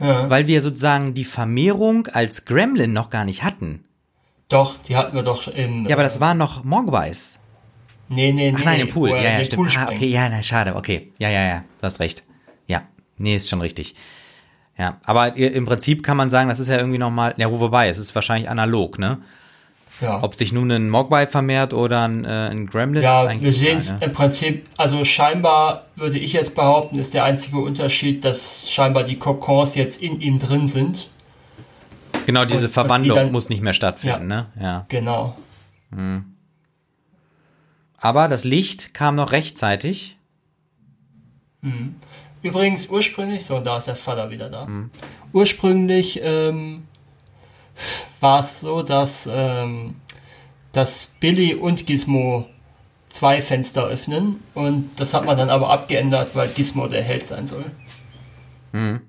[0.00, 0.28] Ja.
[0.28, 3.84] Weil wir sozusagen die Vermehrung als Gremlin noch gar nicht hatten.
[4.48, 5.86] Doch, die hatten wir doch im.
[5.86, 7.36] Ja, aber das war noch Mogwais.
[8.08, 8.58] Nee, nee, nee.
[8.58, 9.10] Ach nein, im Pool.
[9.10, 9.68] Ja, ja, stimmt.
[9.68, 10.76] Pool ah, okay, ja, na, schade.
[10.76, 11.12] Okay.
[11.18, 11.64] Ja, ja, ja.
[11.80, 12.22] Du hast recht.
[12.66, 12.82] Ja.
[13.18, 13.94] Nee, ist schon richtig.
[14.78, 17.96] Ja, aber im Prinzip kann man sagen, das ist ja irgendwie nochmal, ja, wobei, es
[17.96, 19.22] ist wahrscheinlich analog, ne?
[20.00, 20.22] Ja.
[20.22, 23.02] Ob sich nun ein Mogwai vermehrt oder ein, äh, ein Gremlin.
[23.02, 23.98] Ja, wir sehen es ne?
[24.02, 29.18] im Prinzip, also scheinbar würde ich jetzt behaupten, ist der einzige Unterschied, dass scheinbar die
[29.18, 31.08] Kokons jetzt in ihm drin sind.
[32.26, 34.46] Genau, diese und, Verwandlung und die dann, muss nicht mehr stattfinden, ja, ne?
[34.60, 34.86] Ja.
[34.88, 35.36] Genau.
[35.92, 36.24] Hm.
[37.98, 40.18] Aber das Licht kam noch rechtzeitig.
[41.62, 41.96] Hm.
[42.42, 44.66] Übrigens, ursprünglich, so, da ist der Vater wieder da.
[44.66, 44.90] Hm.
[45.32, 46.85] Ursprünglich ähm,
[48.20, 49.96] war es so, dass, ähm,
[50.72, 52.46] dass Billy und Gizmo
[53.08, 57.46] zwei Fenster öffnen und das hat man dann aber abgeändert, weil Gizmo der Held sein
[57.46, 57.64] soll.
[58.72, 59.00] Mhm.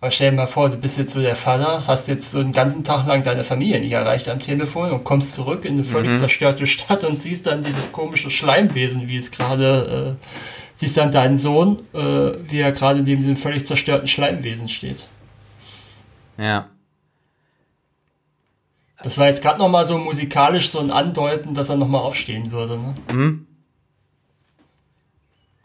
[0.00, 2.52] Aber stell dir mal vor, du bist jetzt so der Vater, hast jetzt so einen
[2.52, 6.12] ganzen Tag lang deine Familie nicht erreicht am Telefon und kommst zurück in eine völlig
[6.12, 6.16] mhm.
[6.16, 10.24] zerstörte Stadt und siehst dann dieses komische Schleimwesen, wie es gerade, äh,
[10.80, 15.08] siehst dann deinen Sohn, äh, wie er gerade neben diesem völlig zerstörten Schleimwesen steht.
[16.38, 16.70] Ja.
[19.02, 22.78] Das war jetzt gerade nochmal so musikalisch so ein Andeuten, dass er nochmal aufstehen würde.
[22.78, 22.94] Ne?
[23.12, 23.46] Mhm.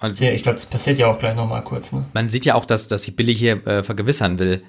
[0.02, 1.94] Und ja, ich glaube, das passiert ja auch gleich nochmal kurz.
[1.94, 2.06] Ne?
[2.12, 4.66] Man sieht ja auch, dass, dass sich Billy hier äh, vergewissern will.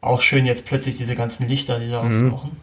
[0.00, 2.32] Auch schön jetzt plötzlich diese ganzen Lichter, die da mhm.
[2.32, 2.56] auftauchen.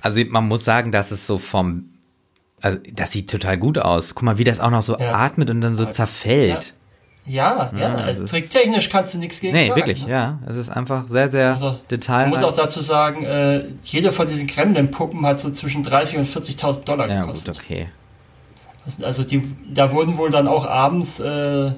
[0.00, 1.97] Also man muss sagen, dass es so vom,
[2.60, 4.14] also das sieht total gut aus.
[4.14, 5.14] Guck mal, wie das auch noch so ja.
[5.14, 6.74] atmet und dann so zerfällt.
[7.28, 9.72] Ja, ja, ja also tricktechnisch kannst du nichts gegen nee, sagen.
[9.74, 10.12] Nee, wirklich, ne?
[10.12, 10.38] ja.
[10.48, 12.30] Es ist einfach sehr, sehr also, detailreich.
[12.30, 16.26] Man muss auch dazu sagen, äh, jede von diesen Kremlin-Puppen hat so zwischen 30 und
[16.26, 17.56] 40.000 Dollar gekostet.
[17.56, 17.88] Ja, gut, okay.
[18.84, 21.72] Also, also die, da wurden wohl dann auch abends, äh,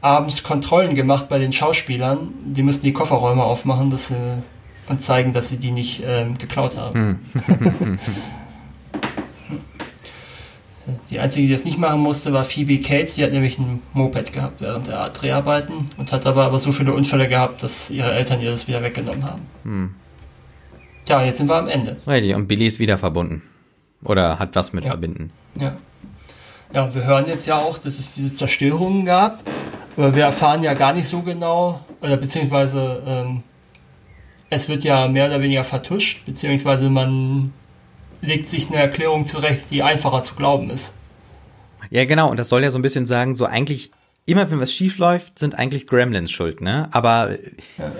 [0.00, 2.32] abends Kontrollen gemacht bei den Schauspielern.
[2.46, 4.42] Die müssen die Kofferräume aufmachen dass sie,
[4.88, 7.20] und zeigen, dass sie die nicht ähm, geklaut haben.
[7.34, 7.98] Hm.
[11.10, 13.14] Die einzige, die das nicht machen musste, war Phoebe Cates.
[13.14, 16.92] Die hat nämlich ein Moped gehabt während der Dreharbeiten und hat aber, aber so viele
[16.92, 19.42] Unfälle gehabt, dass ihre Eltern ihr das wieder weggenommen haben.
[19.62, 19.94] Hm.
[21.06, 21.96] Tja, jetzt sind wir am Ende.
[22.06, 23.42] Richtig, und Billy ist wieder verbunden.
[24.02, 24.90] Oder hat was mit ja.
[24.90, 25.30] verbinden.
[25.58, 25.74] Ja.
[26.72, 29.42] Ja, wir hören jetzt ja auch, dass es diese Zerstörungen gab.
[29.96, 33.42] Aber wir erfahren ja gar nicht so genau, oder beziehungsweise ähm,
[34.50, 37.52] es wird ja mehr oder weniger vertuscht, beziehungsweise man
[38.26, 40.94] legt sich eine Erklärung zurecht, die einfacher zu glauben ist.
[41.90, 43.90] Ja, genau, und das soll ja so ein bisschen sagen, so eigentlich,
[44.26, 46.88] immer wenn was schief läuft, sind eigentlich Gremlins schuld, ne?
[46.92, 47.30] Aber
[47.78, 47.92] ja.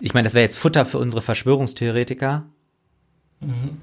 [0.00, 2.44] ich meine, das wäre jetzt Futter für unsere Verschwörungstheoretiker.
[3.40, 3.80] Mhm.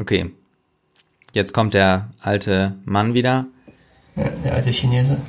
[0.00, 0.30] Okay.
[1.34, 3.46] Jetzt kommt der alte Mann wieder.
[4.16, 5.20] Ja, der alte Chinese.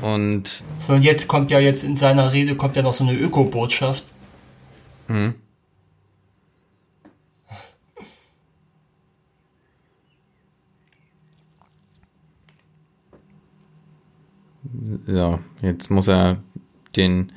[0.00, 3.14] Und so, und jetzt kommt ja jetzt in seiner Rede kommt ja noch so eine
[3.14, 4.14] Öko-Botschaft.
[5.08, 5.34] Mhm.
[15.06, 16.38] So, jetzt muss er
[16.96, 17.32] den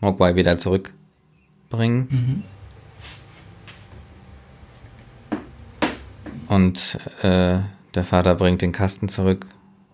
[0.00, 2.08] Mogwai wieder zurückbringen.
[2.10, 2.42] Mhm.
[6.48, 7.60] Und äh,
[7.94, 9.46] der Vater bringt den Kasten zurück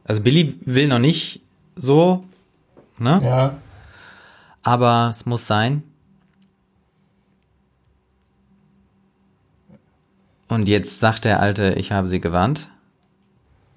[0.05, 1.43] also Billy will noch nicht
[1.77, 2.25] so,
[2.99, 3.21] ne?
[3.23, 3.59] Ja.
[4.63, 5.83] Aber es muss sein.
[10.49, 12.69] Und jetzt sagt der Alte, ich habe sie gewarnt.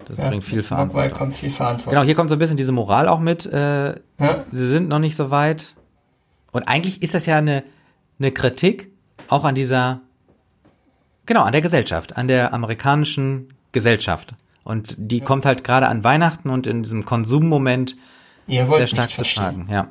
[0.06, 1.18] Das ja, bringt viel Verantwortung.
[1.18, 1.94] kommt viel Verantwortung.
[1.94, 3.46] Genau, hier kommt so ein bisschen diese Moral auch mit.
[3.46, 4.44] Äh, ja.
[4.52, 5.76] Sie sind noch nicht so weit.
[6.52, 7.64] Und eigentlich ist das ja eine,
[8.20, 8.92] eine Kritik
[9.28, 10.02] auch an dieser,
[11.26, 14.36] genau, an der Gesellschaft, an der amerikanischen Gesellschaft.
[14.64, 15.26] Und die ja.
[15.26, 17.96] kommt halt gerade an Weihnachten und in diesem Konsummoment
[18.48, 19.68] sehr stark zu tragen.
[19.70, 19.88] Ja.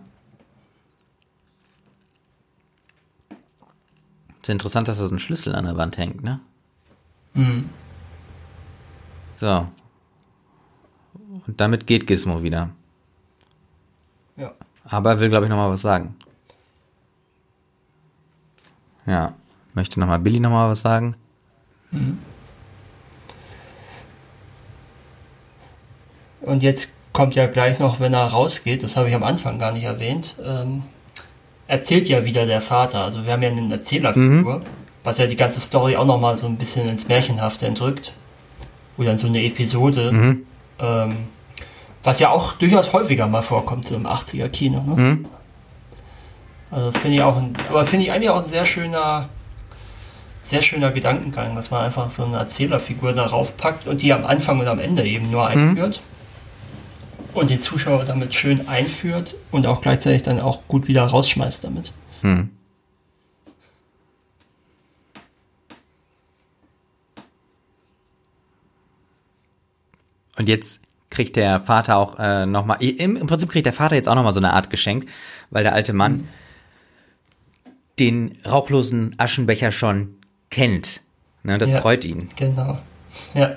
[4.40, 6.40] Ist interessant, dass da so ein Schlüssel an der Wand hängt, ne?
[7.34, 7.70] Mhm.
[9.36, 9.68] So.
[11.46, 12.70] Und damit geht Gizmo wieder.
[14.36, 14.52] Ja.
[14.84, 16.16] Aber er will, glaube ich, noch mal was sagen.
[19.06, 19.34] Ja.
[19.74, 21.16] Möchte nochmal Billy nochmal was sagen?
[21.90, 22.18] Mhm.
[26.42, 29.72] Und jetzt kommt ja gleich noch, wenn er rausgeht, das habe ich am Anfang gar
[29.72, 30.82] nicht erwähnt, ähm,
[31.66, 33.02] erzählt ja wieder der Vater.
[33.04, 34.62] Also wir haben ja einen Erzählerfigur, mhm.
[35.04, 38.14] was ja die ganze Story auch nochmal so ein bisschen ins Märchenhafte entrückt.
[38.98, 40.46] Oder dann so eine Episode, mhm.
[40.80, 41.16] ähm,
[42.02, 44.82] was ja auch durchaus häufiger mal vorkommt, so im 80er Kino.
[44.82, 44.94] Ne?
[44.94, 45.26] Mhm.
[46.70, 49.28] Also finde ich auch, ein, aber finde ich eigentlich auch ein sehr schöner,
[50.40, 54.58] sehr schöner Gedankengang, dass man einfach so eine Erzählerfigur darauf packt und die am Anfang
[54.58, 55.92] und am Ende eben nur mhm.
[57.34, 61.92] Und den Zuschauer damit schön einführt und auch gleichzeitig dann auch gut wieder rausschmeißt damit.
[62.22, 62.50] Hm.
[70.36, 70.80] Und jetzt
[71.10, 74.32] kriegt der Vater auch äh, nochmal, im, im Prinzip kriegt der Vater jetzt auch nochmal
[74.32, 75.06] so eine Art Geschenk,
[75.50, 76.28] weil der alte Mann mhm.
[77.98, 80.16] den rauchlosen Aschenbecher schon
[80.50, 81.02] kennt.
[81.42, 82.28] Ne, das ja, freut ihn.
[82.36, 82.78] Genau.
[83.34, 83.56] Ja.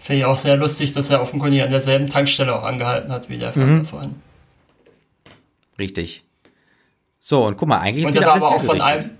[0.00, 3.38] Finde ich auch sehr lustig, dass er offenkundig an derselben Tankstelle auch angehalten hat wie
[3.38, 3.84] der mhm.
[3.84, 4.14] vorhin.
[5.78, 6.24] Richtig.
[7.20, 9.10] So, und guck mal, eigentlich und ist das aber auch von einem,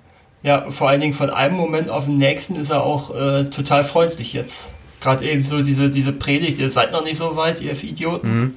[0.42, 3.82] ja, vor allen Dingen von einem Moment auf den nächsten ist er auch äh, total
[3.82, 4.70] freundlich jetzt.
[5.00, 8.40] Gerade eben so diese, diese Predigt, ihr seid noch nicht so weit, ihr Idioten.
[8.40, 8.56] Mhm.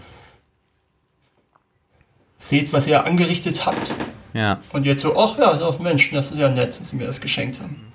[2.38, 3.96] Seht, was ihr angerichtet habt.
[4.34, 4.60] Ja.
[4.72, 7.22] Und jetzt so, ach ja, doch, Mensch, das ist ja nett, dass sie mir das
[7.22, 7.92] geschenkt haben.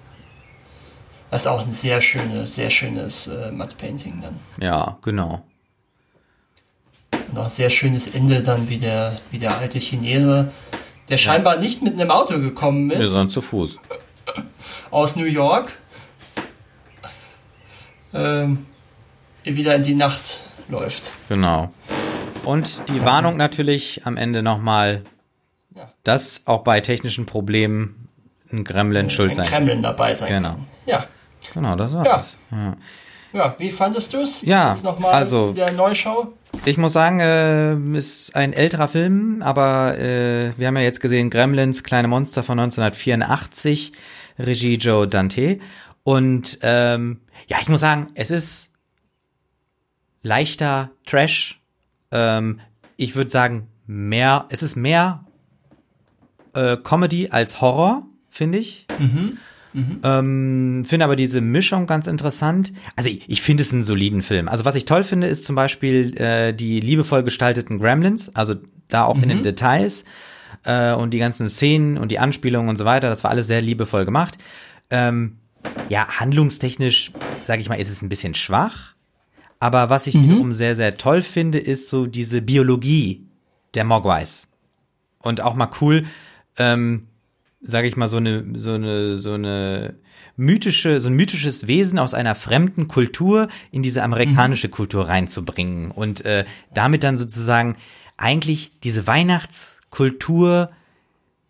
[1.33, 4.39] Das ist auch ein sehr schönes, sehr schönes äh, Matte Painting dann.
[4.61, 5.43] Ja, genau.
[7.31, 10.53] Und auch ein sehr schönes Ende dann, wie der, wie der alte Chinese,
[11.09, 13.13] der scheinbar nicht mit einem Auto gekommen ist.
[13.13, 13.79] sondern zu Fuß.
[14.91, 15.79] Aus New York.
[18.13, 18.67] Ähm,
[19.43, 21.13] wieder in die Nacht läuft.
[21.31, 21.73] Genau.
[22.45, 25.03] Und die Warnung natürlich am Ende nochmal,
[25.75, 25.91] ja.
[26.05, 28.11] dass auch bei technischen Problemen
[28.53, 30.51] ein Gremlin ein, schuld ein sein Gremlin dabei sein genau.
[30.51, 30.67] kann.
[30.85, 31.07] Ja.
[31.55, 32.25] Genau, das war ja.
[32.51, 32.77] Ja.
[33.33, 34.43] ja, wie fandest du es?
[34.43, 36.33] Ja, Jetzt noch mal also der Neuschau.
[36.65, 41.31] Ich muss sagen, äh, ist ein älterer Film, aber äh, wir haben ja jetzt gesehen
[41.31, 43.93] Gremlins, kleine Monster von 1984,
[44.39, 45.59] Regie Joe Dante.
[46.05, 48.71] Und ähm, ja, ich muss sagen, es ist
[50.23, 51.61] leichter Trash.
[52.11, 52.61] Ähm,
[52.97, 55.25] ich würde sagen, mehr, es ist mehr
[56.55, 58.87] äh, Comedy als Horror, finde ich.
[58.99, 59.39] Mhm.
[59.73, 60.01] Mhm.
[60.03, 62.73] Ähm, finde aber diese Mischung ganz interessant.
[62.97, 64.49] Also ich, ich finde es einen soliden Film.
[64.49, 68.55] Also was ich toll finde, ist zum Beispiel äh, die liebevoll gestalteten Gremlins, also
[68.89, 69.23] da auch mhm.
[69.23, 69.45] in den mhm.
[69.45, 70.05] Details
[70.65, 73.09] äh, und die ganzen Szenen und die Anspielungen und so weiter.
[73.09, 74.39] Das war alles sehr liebevoll gemacht.
[74.91, 75.39] Ähm,
[75.89, 77.13] ja, handlungstechnisch,
[77.45, 78.95] sage ich mal, ist es ein bisschen schwach.
[79.61, 80.25] Aber was ich mhm.
[80.25, 83.27] wiederum sehr, sehr toll finde, ist so diese Biologie
[83.75, 84.49] der Mogwais.
[85.21, 86.05] Und auch mal cool,
[86.59, 87.07] ähm,
[87.63, 89.95] sage ich mal, so eine, so eine, so eine
[90.37, 94.73] mythische, so ein mythisches Wesen aus einer fremden Kultur in diese amerikanische mhm.
[94.73, 96.45] Kultur reinzubringen und äh,
[96.75, 97.77] damit dann sozusagen
[98.17, 100.71] eigentlich diese Weihnachtskultur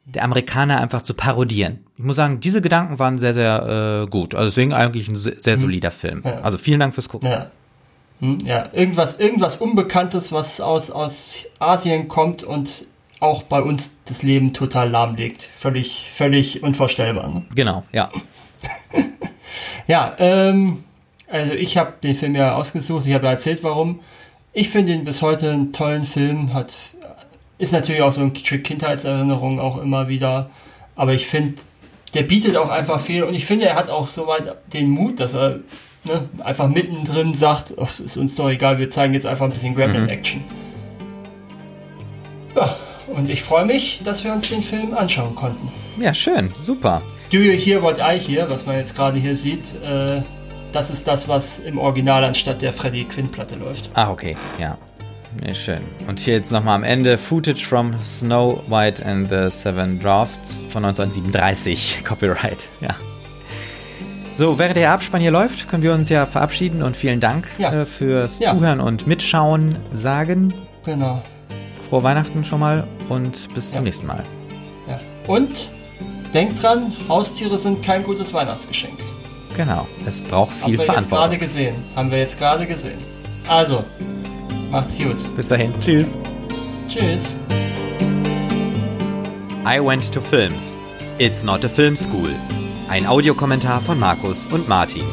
[0.04, 1.84] der Amerikaner einfach zu parodieren.
[1.96, 4.34] Ich muss sagen, diese Gedanken waren sehr, sehr äh, gut.
[4.34, 5.60] Also deswegen eigentlich ein sehr, sehr mhm.
[5.60, 5.94] solider mhm.
[5.94, 6.22] Film.
[6.24, 6.40] Ja.
[6.40, 7.30] Also vielen Dank fürs Gucken.
[7.30, 7.50] Ja.
[8.20, 12.86] Hm, ja, irgendwas, irgendwas Unbekanntes, was aus, aus Asien kommt und
[13.22, 15.48] auch bei uns das Leben total lahmlegt.
[15.54, 17.28] Völlig, völlig unvorstellbar.
[17.28, 17.44] Ne?
[17.54, 18.10] Genau, ja.
[19.86, 20.82] ja, ähm,
[21.28, 24.00] also ich habe den Film ja ausgesucht, ich habe ja erzählt, warum.
[24.52, 26.74] Ich finde ihn bis heute einen tollen Film, hat,
[27.58, 30.50] ist natürlich auch so eine Kindheitserinnerung auch immer wieder,
[30.96, 31.62] aber ich finde,
[32.14, 35.34] der bietet auch einfach viel und ich finde, er hat auch soweit den Mut, dass
[35.34, 35.60] er
[36.04, 39.76] ne, einfach mittendrin sagt, oh, ist uns doch egal, wir zeigen jetzt einfach ein bisschen
[39.76, 40.40] Gremlin-Action.
[40.40, 40.44] Mhm.
[42.56, 42.76] Ja,
[43.12, 45.68] und ich freue mich, dass wir uns den Film anschauen konnten.
[45.98, 47.02] Ja, schön, super.
[47.30, 50.20] Do You Hear What I Hear, was man jetzt gerade hier sieht, äh,
[50.72, 53.90] das ist das, was im Original anstatt der Freddie Quinn-Platte läuft.
[53.94, 54.78] Ah, okay, ja.
[55.46, 55.80] Ja, schön.
[56.08, 60.84] Und hier jetzt nochmal am Ende Footage from Snow White and the Seven Drafts von
[60.84, 62.02] 1937.
[62.04, 62.94] Copyright, ja.
[64.36, 67.82] So, während der Abspann hier läuft, können wir uns ja verabschieden und vielen Dank ja.
[67.82, 68.52] äh, fürs ja.
[68.52, 70.52] Zuhören und Mitschauen sagen.
[70.84, 71.22] Genau
[71.92, 73.76] frohe Weihnachten schon mal und bis ja.
[73.76, 74.24] zum nächsten Mal.
[74.88, 74.98] Ja.
[75.26, 75.70] Und
[76.32, 78.98] denkt dran, Haustiere sind kein gutes Weihnachtsgeschenk.
[79.54, 81.74] Genau, es braucht viel Haben wir jetzt gerade gesehen.
[81.94, 82.96] Haben wir jetzt gerade gesehen.
[83.46, 83.84] Also,
[84.70, 85.16] macht's gut.
[85.36, 85.70] Bis dahin.
[85.82, 86.16] Tschüss.
[86.88, 87.36] Tschüss.
[89.66, 90.78] I went to films.
[91.18, 92.30] It's not a film school.
[92.88, 95.04] Ein Audiokommentar von Markus und Martin.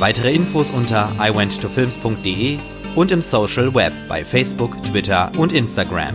[0.00, 2.58] Weitere Infos unter iwenttofilms.de
[2.96, 6.14] und im Social Web bei Facebook, Twitter und Instagram.